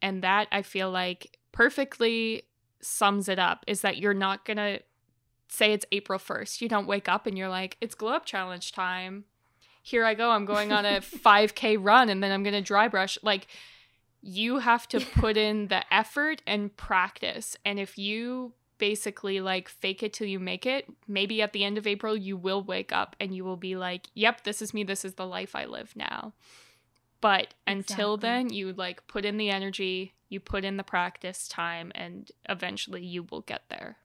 And 0.01 0.23
that 0.23 0.47
I 0.51 0.61
feel 0.61 0.89
like 0.91 1.37
perfectly 1.51 2.43
sums 2.81 3.29
it 3.29 3.39
up 3.39 3.63
is 3.67 3.81
that 3.81 3.97
you're 3.97 4.13
not 4.13 4.45
going 4.45 4.57
to 4.57 4.79
say 5.49 5.73
it's 5.73 5.85
April 5.91 6.17
1st. 6.17 6.61
You 6.61 6.69
don't 6.69 6.87
wake 6.87 7.09
up 7.09 7.27
and 7.27 7.37
you're 7.37 7.49
like, 7.49 7.77
it's 7.81 7.95
glow 7.95 8.13
up 8.13 8.25
challenge 8.25 8.71
time. 8.71 9.25
Here 9.81 10.05
I 10.05 10.13
go. 10.13 10.31
I'm 10.31 10.45
going 10.45 10.71
on 10.71 10.85
a 10.85 10.99
5K 11.01 11.77
run 11.79 12.09
and 12.09 12.23
then 12.23 12.31
I'm 12.31 12.43
going 12.43 12.53
to 12.53 12.61
dry 12.61 12.87
brush. 12.87 13.17
Like, 13.21 13.47
you 14.21 14.59
have 14.59 14.87
to 14.89 14.99
put 14.99 15.37
in 15.37 15.67
the 15.67 15.83
effort 15.93 16.41
and 16.45 16.75
practice. 16.75 17.55
And 17.65 17.79
if 17.79 17.97
you 17.97 18.53
basically 18.77 19.39
like 19.41 19.69
fake 19.69 20.01
it 20.03 20.13
till 20.13 20.27
you 20.27 20.39
make 20.39 20.65
it, 20.65 20.87
maybe 21.07 21.41
at 21.41 21.53
the 21.53 21.63
end 21.63 21.77
of 21.77 21.87
April, 21.87 22.17
you 22.17 22.37
will 22.37 22.63
wake 22.63 22.91
up 22.91 23.15
and 23.19 23.35
you 23.35 23.43
will 23.43 23.57
be 23.57 23.75
like, 23.75 24.07
yep, 24.13 24.43
this 24.43 24.61
is 24.61 24.73
me. 24.73 24.83
This 24.83 25.05
is 25.05 25.15
the 25.15 25.25
life 25.25 25.55
I 25.55 25.65
live 25.65 25.95
now. 25.95 26.33
But 27.21 27.53
until 27.67 28.15
exactly. 28.15 28.29
then, 28.29 28.49
you 28.53 28.73
like 28.73 29.05
put 29.07 29.25
in 29.25 29.37
the 29.37 29.51
energy, 29.51 30.13
you 30.27 30.39
put 30.39 30.65
in 30.65 30.77
the 30.77 30.83
practice 30.83 31.47
time, 31.47 31.91
and 31.93 32.31
eventually 32.49 33.05
you 33.05 33.27
will 33.29 33.41
get 33.41 33.61
there. 33.69 33.97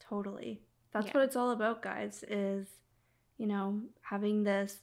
Totally. 0.00 0.62
That's 0.94 1.08
yeah. 1.08 1.12
what 1.12 1.24
it's 1.24 1.36
all 1.36 1.50
about, 1.50 1.82
guys, 1.82 2.24
is, 2.26 2.68
you 3.42 3.48
know, 3.48 3.80
having 4.02 4.44
this, 4.44 4.78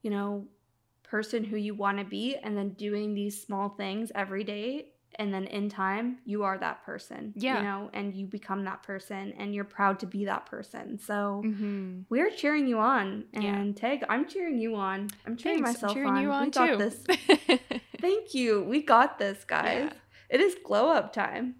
you 0.00 0.10
know, 0.10 0.46
person 1.02 1.44
who 1.44 1.56
you 1.56 1.74
want 1.74 1.98
to 1.98 2.04
be 2.04 2.36
and 2.42 2.56
then 2.56 2.70
doing 2.70 3.12
these 3.12 3.40
small 3.40 3.68
things 3.68 4.10
every 4.14 4.44
day 4.44 4.86
and 5.16 5.32
then 5.32 5.44
in 5.44 5.68
time 5.68 6.16
you 6.24 6.42
are 6.42 6.56
that 6.56 6.82
person 6.86 7.34
yeah 7.36 7.58
you 7.58 7.64
know 7.64 7.90
and 7.92 8.14
you 8.14 8.24
become 8.24 8.64
that 8.64 8.82
person 8.82 9.34
and 9.36 9.54
you're 9.54 9.62
proud 9.62 9.98
to 9.98 10.06
be 10.06 10.24
that 10.24 10.46
person 10.46 10.98
so 10.98 11.42
mm-hmm. 11.44 12.00
we're 12.08 12.30
cheering 12.30 12.66
you 12.66 12.78
on 12.78 13.24
and 13.34 13.44
yeah. 13.44 13.72
tag 13.74 14.02
i'm 14.08 14.26
cheering 14.26 14.58
you 14.58 14.74
on 14.74 15.10
i'm 15.26 15.36
cheering 15.36 15.62
Thanks. 15.62 15.82
myself 15.82 15.90
I'm 15.90 15.96
cheering 15.96 16.14
on. 16.14 16.22
You 16.22 16.30
on 16.32 16.44
we 16.46 16.50
got 16.50 16.66
too. 16.66 16.76
this 16.78 17.04
thank 18.00 18.32
you 18.32 18.64
we 18.64 18.80
got 18.80 19.18
this 19.18 19.44
guys 19.44 19.90
yeah. 19.90 19.92
it 20.30 20.40
is 20.40 20.56
glow 20.64 20.88
up 20.88 21.12
time 21.12 21.56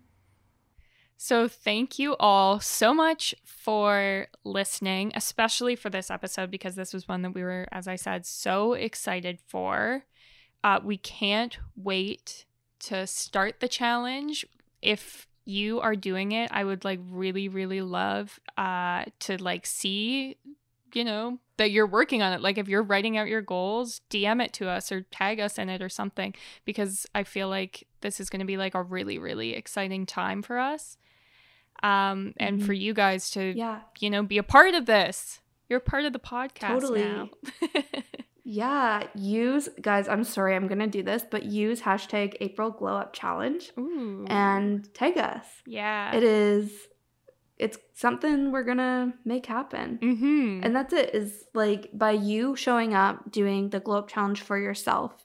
so, 1.25 1.47
thank 1.47 2.01
you 2.01 2.17
all 2.19 2.59
so 2.59 2.93
much 2.93 3.33
for 3.45 4.27
listening, 4.43 5.13
especially 5.15 5.77
for 5.77 5.89
this 5.89 6.11
episode, 6.11 6.51
because 6.51 6.75
this 6.75 6.93
was 6.93 7.07
one 7.07 7.23
that 7.23 7.31
we 7.31 7.45
were, 7.45 7.69
as 7.71 7.87
I 7.87 7.95
said, 7.95 8.27
so 8.27 8.73
excited 8.73 9.39
for. 9.47 10.03
Uh, 10.65 10.81
we 10.83 10.97
can't 10.97 11.57
wait 11.77 12.45
to 12.81 13.07
start 13.07 13.61
the 13.61 13.69
challenge. 13.69 14.45
If 14.83 15.29
you 15.45 15.81
are 15.81 15.95
doing 15.95 16.33
it, 16.33 16.51
I 16.53 16.65
would 16.65 16.85
like 16.85 16.99
really, 17.09 17.49
really 17.49 17.83
love 17.83 18.41
uh, 18.59 19.05
to 19.21 19.41
like 19.41 19.65
see, 19.65 20.39
you 20.93 21.05
know, 21.05 21.39
that 21.57 21.71
you're 21.71 21.87
working 21.87 22.21
on 22.21 22.33
it. 22.33 22.41
Like 22.41 22.59
if 22.59 22.67
you're 22.67 22.83
writing 22.83 23.17
out 23.17 23.29
your 23.29 23.43
goals, 23.43 24.01
DM 24.11 24.45
it 24.45 24.53
to 24.55 24.69
us 24.69 24.91
or 24.91 25.03
tag 25.03 25.39
us 25.39 25.57
in 25.57 25.69
it 25.69 25.83
or 25.83 25.89
something, 25.89 26.35
because 26.65 27.07
I 27.15 27.23
feel 27.23 27.49
like 27.49 27.87
this 28.01 28.19
is 28.19 28.29
going 28.29 28.41
to 28.41 28.45
be 28.45 28.57
like 28.57 28.75
a 28.75 28.83
really, 28.83 29.19
really 29.19 29.55
exciting 29.55 30.05
time 30.05 30.43
for 30.43 30.59
us 30.59 30.97
um, 31.83 32.35
and 32.37 32.59
mm-hmm. 32.59 32.67
for 32.67 32.73
you 32.73 32.95
guys 32.95 33.31
to, 33.33 33.53
yeah. 33.57 33.81
you 33.99 34.11
know, 34.11 34.23
be 34.23 34.39
a 34.39 34.43
part 34.43 34.75
of 34.75 34.87
this. 34.87 35.41
You're 35.69 35.81
part 35.81 36.05
of 36.05 36.13
the 36.13 36.19
podcast 36.19 36.81
totally. 36.81 37.03
now. 37.03 37.31
yeah, 38.45 39.05
use 39.15 39.69
guys. 39.81 40.09
I'm 40.09 40.25
sorry, 40.25 40.55
I'm 40.55 40.69
gonna 40.69 40.87
do 40.87 41.03
this, 41.03 41.25
but 41.29 41.45
use 41.45 41.81
hashtag 41.81 42.37
April 42.41 42.71
Glow 42.71 42.97
Up 42.97 43.13
Challenge 43.13 43.73
Ooh. 43.79 44.27
and 44.29 44.93
tag 44.93 45.17
us. 45.17 45.47
Yeah, 45.67 46.15
it 46.15 46.25
is. 46.25 46.71
It's 47.59 47.79
something 47.95 48.53
we're 48.53 48.65
gonna 48.65 49.15
make 49.25 49.47
happen, 49.47 49.99
mm-hmm. 50.03 50.61
and 50.63 50.77
that's 50.77 50.93
it. 50.93 51.15
Is 51.15 51.45
like 51.55 51.89
by 51.95 52.11
you 52.11 52.55
showing 52.55 52.93
up, 52.93 53.31
doing 53.31 53.71
the 53.71 53.81
Glow 53.81 53.99
Up 53.99 54.09
Challenge 54.09 54.41
for 54.41 54.59
yourself. 54.59 55.25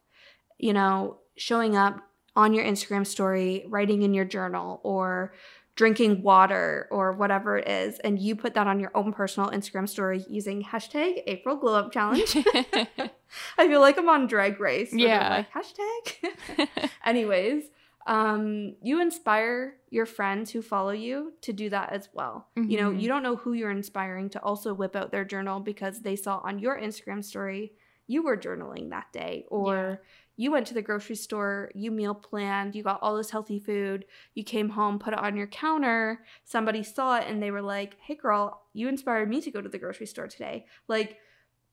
You 0.57 0.73
know, 0.73 1.17
showing 1.35 1.75
up 1.75 1.99
on 2.37 2.53
your 2.53 2.63
Instagram 2.63 3.05
story, 3.05 3.65
writing 3.67 4.03
in 4.03 4.13
your 4.13 4.23
journal, 4.23 4.79
or 4.83 5.33
drinking 5.77 6.23
water 6.23 6.87
or 6.89 7.13
whatever 7.13 7.57
it 7.57 7.67
is, 7.67 7.99
and 7.99 8.19
you 8.19 8.35
put 8.35 8.55
that 8.55 8.67
on 8.67 8.79
your 8.79 8.91
own 8.95 9.13
personal 9.13 9.51
Instagram 9.51 9.87
story 9.87 10.25
using 10.27 10.63
hashtag 10.63 11.21
April 11.27 11.55
Glow 11.55 11.75
Up 11.75 11.93
Challenge. 11.93 12.35
I 13.57 13.67
feel 13.67 13.79
like 13.79 13.97
I'm 13.97 14.09
on 14.09 14.27
Drag 14.27 14.59
Race. 14.59 14.91
Yeah. 14.91 15.45
Like 15.45 15.53
hashtag. 15.53 16.67
Anyways, 17.05 17.65
um, 18.07 18.75
you 18.81 18.99
inspire 18.99 19.75
your 19.91 20.07
friends 20.07 20.51
who 20.51 20.63
follow 20.63 20.91
you 20.91 21.33
to 21.41 21.53
do 21.53 21.69
that 21.69 21.93
as 21.93 22.09
well. 22.11 22.47
Mm-hmm. 22.57 22.71
You 22.71 22.77
know, 22.81 22.89
mm-hmm. 22.89 22.99
you 22.99 23.07
don't 23.07 23.23
know 23.23 23.35
who 23.35 23.53
you're 23.53 23.71
inspiring 23.71 24.29
to 24.31 24.41
also 24.41 24.73
whip 24.73 24.95
out 24.95 25.11
their 25.11 25.25
journal 25.25 25.59
because 25.59 26.01
they 26.01 26.15
saw 26.15 26.41
on 26.43 26.57
your 26.57 26.77
Instagram 26.79 27.23
story 27.23 27.73
you 28.07 28.23
were 28.23 28.37
journaling 28.37 28.89
that 28.89 29.11
day 29.11 29.45
or 29.49 30.01
you 30.37 30.51
went 30.51 30.67
to 30.67 30.73
the 30.73 30.81
grocery 30.81 31.15
store, 31.15 31.71
you 31.73 31.91
meal 31.91 32.13
planned, 32.13 32.75
you 32.75 32.83
got 32.83 32.99
all 33.01 33.17
this 33.17 33.31
healthy 33.31 33.59
food, 33.59 34.05
you 34.35 34.43
came 34.43 34.69
home, 34.69 34.99
put 34.99 35.13
it 35.13 35.19
on 35.19 35.35
your 35.35 35.47
counter, 35.47 36.23
somebody 36.45 36.83
saw 36.83 37.17
it 37.17 37.25
and 37.27 37.41
they 37.41 37.51
were 37.51 37.61
like, 37.61 37.97
hey 37.99 38.15
girl, 38.15 38.61
you 38.73 38.87
inspired 38.87 39.29
me 39.29 39.41
to 39.41 39.51
go 39.51 39.61
to 39.61 39.67
the 39.67 39.79
grocery 39.79 40.05
store 40.05 40.27
today. 40.27 40.65
Like, 40.87 41.17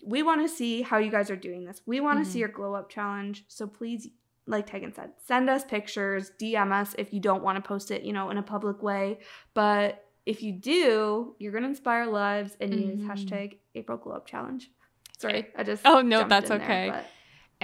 we 0.04 0.22
want 0.22 0.46
to 0.46 0.54
see 0.54 0.82
how 0.82 0.98
you 0.98 1.10
guys 1.10 1.30
are 1.30 1.36
doing 1.36 1.64
this. 1.64 1.82
We 1.86 2.00
want 2.00 2.18
to 2.18 2.22
mm-hmm. 2.22 2.32
see 2.32 2.38
your 2.40 2.48
glow 2.48 2.74
up 2.74 2.90
challenge. 2.90 3.44
So 3.48 3.66
please, 3.66 4.08
like 4.46 4.66
Tegan 4.66 4.94
said, 4.94 5.12
send 5.26 5.48
us 5.48 5.64
pictures, 5.64 6.32
DM 6.40 6.72
us 6.72 6.94
if 6.98 7.12
you 7.12 7.20
don't 7.20 7.42
want 7.42 7.62
to 7.62 7.66
post 7.66 7.90
it, 7.90 8.02
you 8.02 8.12
know, 8.12 8.30
in 8.30 8.38
a 8.38 8.42
public 8.42 8.82
way. 8.82 9.20
But 9.52 10.04
if 10.26 10.42
you 10.42 10.52
do, 10.52 11.36
you're 11.38 11.52
going 11.52 11.64
to 11.64 11.68
inspire 11.68 12.06
lives 12.06 12.56
and 12.60 12.72
mm-hmm. 12.72 13.00
use 13.00 13.08
hashtag 13.08 13.58
April 13.74 13.98
Glow 13.98 14.14
Up 14.14 14.26
Challenge. 14.26 14.70
Sorry, 15.18 15.48
I 15.56 15.62
just. 15.62 15.82
Oh, 15.84 16.00
no, 16.00 16.26
that's 16.26 16.50
okay. 16.50 16.90
There, 16.90 17.04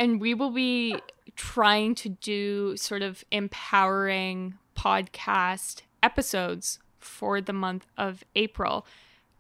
and 0.00 0.18
we 0.18 0.32
will 0.32 0.50
be 0.50 0.96
trying 1.36 1.94
to 1.94 2.08
do 2.08 2.74
sort 2.74 3.02
of 3.02 3.22
empowering 3.30 4.54
podcast 4.74 5.82
episodes 6.02 6.78
for 6.98 7.42
the 7.42 7.52
month 7.52 7.86
of 7.98 8.24
April. 8.34 8.86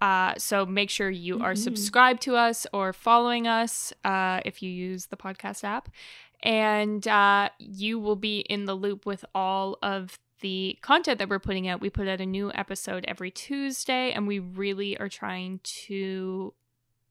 Uh, 0.02 0.34
so 0.36 0.66
make 0.66 0.90
sure 0.90 1.08
you 1.08 1.36
are 1.36 1.54
mm-hmm. 1.54 1.62
subscribed 1.62 2.20
to 2.20 2.36
us 2.36 2.66
or 2.74 2.92
following 2.92 3.46
us 3.46 3.94
uh, 4.04 4.40
if 4.44 4.62
you 4.62 4.70
use 4.70 5.06
the 5.06 5.16
podcast 5.16 5.64
app. 5.64 5.88
And 6.42 7.08
uh, 7.08 7.48
you 7.58 7.98
will 7.98 8.16
be 8.16 8.40
in 8.40 8.66
the 8.66 8.74
loop 8.74 9.06
with 9.06 9.24
all 9.34 9.78
of 9.82 10.18
the 10.40 10.78
content 10.82 11.18
that 11.20 11.30
we're 11.30 11.38
putting 11.38 11.68
out. 11.68 11.80
We 11.80 11.88
put 11.88 12.06
out 12.06 12.20
a 12.20 12.26
new 12.26 12.52
episode 12.54 13.06
every 13.08 13.30
Tuesday, 13.30 14.12
and 14.12 14.26
we 14.26 14.38
really 14.38 14.98
are 14.98 15.08
trying 15.08 15.60
to 15.86 16.52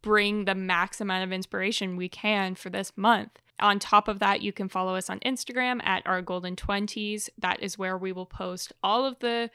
bring 0.02 0.46
the 0.46 0.56
max 0.56 1.02
amount 1.02 1.24
of 1.24 1.32
inspiration 1.32 1.96
we 1.96 2.10
can 2.10 2.56
for 2.56 2.70
this 2.70 2.94
month. 2.96 3.40
On 3.60 3.78
top 3.78 4.08
of 4.08 4.20
that, 4.20 4.42
you 4.42 4.54
can 4.54 4.70
follow 4.70 4.96
us 4.96 5.10
on 5.10 5.20
Instagram 5.20 5.84
at 5.86 6.06
our 6.06 6.22
golden 6.22 6.56
20s. 6.56 7.30
That 7.38 7.62
is 7.62 7.78
where 7.78 7.98
we 7.98 8.12
will 8.12 8.26
post 8.26 8.72
all 8.82 9.06
of 9.06 9.20
the, 9.20 9.50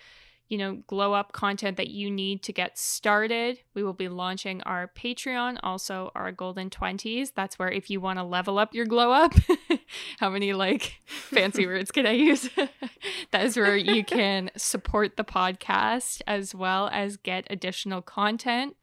you 0.49 0.59
know, 0.59 0.83
glow 0.87 1.15
up 1.15 1.33
content 1.33 1.79
that 1.79 1.89
you 1.89 2.11
need 2.11 2.43
to 2.43 2.53
get 2.53 2.77
started. 2.79 3.61
We 3.73 3.83
will 3.83 3.95
be 3.95 4.09
launching 4.09 4.61
our 4.63 4.91
Patreon, 4.95 5.59
also 5.63 6.13
our 6.15 6.33
golden 6.33 6.69
20s. 6.69 7.33
That's 7.35 7.59
where 7.59 7.71
if 7.71 7.89
you 7.89 7.99
want 7.99 8.19
to 8.19 8.25
level 8.25 8.59
up 8.59 8.75
your 8.75 8.85
glow 8.85 9.11
up, 9.11 9.33
how 10.21 10.29
many 10.29 10.53
like 10.53 11.01
fancy 11.07 11.67
words 11.67 11.91
can 11.91 12.07
I 12.07 12.13
use? 12.13 12.51
that 13.31 13.47
is 13.47 13.57
where 13.57 13.77
you 13.77 14.05
can 14.05 14.51
support 14.55 15.17
the 15.17 15.25
podcast 15.25 16.21
as 16.27 16.55
well 16.55 16.91
as 16.93 17.17
get 17.17 17.47
additional 17.49 18.03
content. 18.03 18.77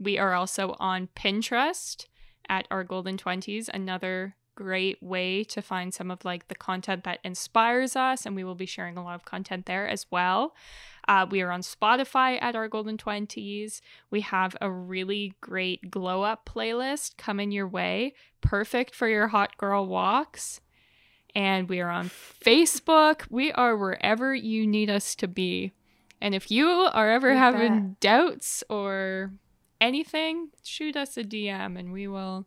We 0.00 0.18
are 0.18 0.34
also 0.34 0.74
on 0.80 1.08
Pinterest 1.14 2.06
at 2.48 2.66
our 2.70 2.82
golden 2.82 3.16
20s, 3.16 3.68
another 3.68 4.34
great 4.56 5.02
way 5.02 5.42
to 5.44 5.62
find 5.62 5.94
some 5.94 6.10
of 6.10 6.24
like 6.24 6.48
the 6.48 6.54
content 6.54 7.04
that 7.04 7.18
inspires 7.24 7.96
us 7.96 8.26
and 8.26 8.36
we 8.36 8.44
will 8.44 8.54
be 8.56 8.66
sharing 8.66 8.98
a 8.98 9.02
lot 9.02 9.14
of 9.14 9.24
content 9.24 9.64
there 9.64 9.86
as 9.88 10.04
well 10.10 10.54
Uh, 11.08 11.26
we 11.28 11.40
are 11.40 11.50
on 11.50 11.62
Spotify 11.62 12.40
at 12.42 12.54
our 12.54 12.68
Golden 12.68 12.96
Twenties. 12.96 13.80
We 14.10 14.20
have 14.20 14.56
a 14.60 14.70
really 14.70 15.34
great 15.40 15.90
glow 15.90 16.22
up 16.22 16.48
playlist 16.48 17.16
coming 17.16 17.50
your 17.50 17.66
way, 17.66 18.12
perfect 18.42 18.94
for 18.94 19.08
your 19.08 19.28
hot 19.28 19.56
girl 19.56 19.86
walks. 19.86 20.60
And 21.34 21.68
we 21.68 21.80
are 21.80 21.90
on 21.90 22.10
Facebook. 22.10 23.22
We 23.30 23.50
are 23.52 23.76
wherever 23.76 24.34
you 24.34 24.66
need 24.66 24.90
us 24.90 25.14
to 25.16 25.26
be. 25.26 25.72
And 26.20 26.34
if 26.34 26.50
you 26.50 26.68
are 26.68 27.10
ever 27.10 27.34
having 27.34 27.80
bet. 27.80 28.00
doubts 28.00 28.62
or 28.68 29.32
anything, 29.80 30.50
shoot 30.62 30.96
us 30.96 31.16
a 31.16 31.24
DM 31.24 31.78
and 31.78 31.92
we 31.92 32.06
will 32.08 32.46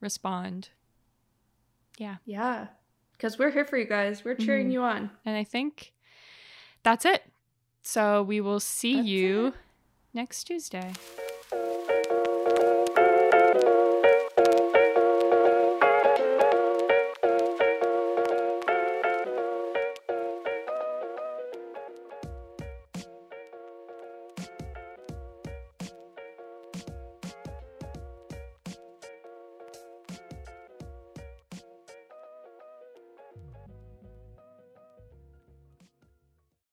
respond. 0.00 0.70
Yeah. 1.98 2.16
Yeah. 2.24 2.68
Because 3.12 3.38
we're 3.38 3.50
here 3.50 3.64
for 3.64 3.76
you 3.78 3.86
guys. 3.86 4.24
We're 4.24 4.34
cheering 4.34 4.68
Mhm. 4.68 4.72
you 4.72 4.82
on. 4.82 5.10
And 5.24 5.36
I 5.36 5.44
think 5.44 5.92
that's 6.82 7.04
it. 7.04 7.22
So 7.82 8.22
we 8.22 8.40
will 8.40 8.60
see 8.60 8.96
That's 8.96 9.06
you 9.08 9.46
it. 9.48 9.54
next 10.12 10.44
Tuesday. 10.44 10.92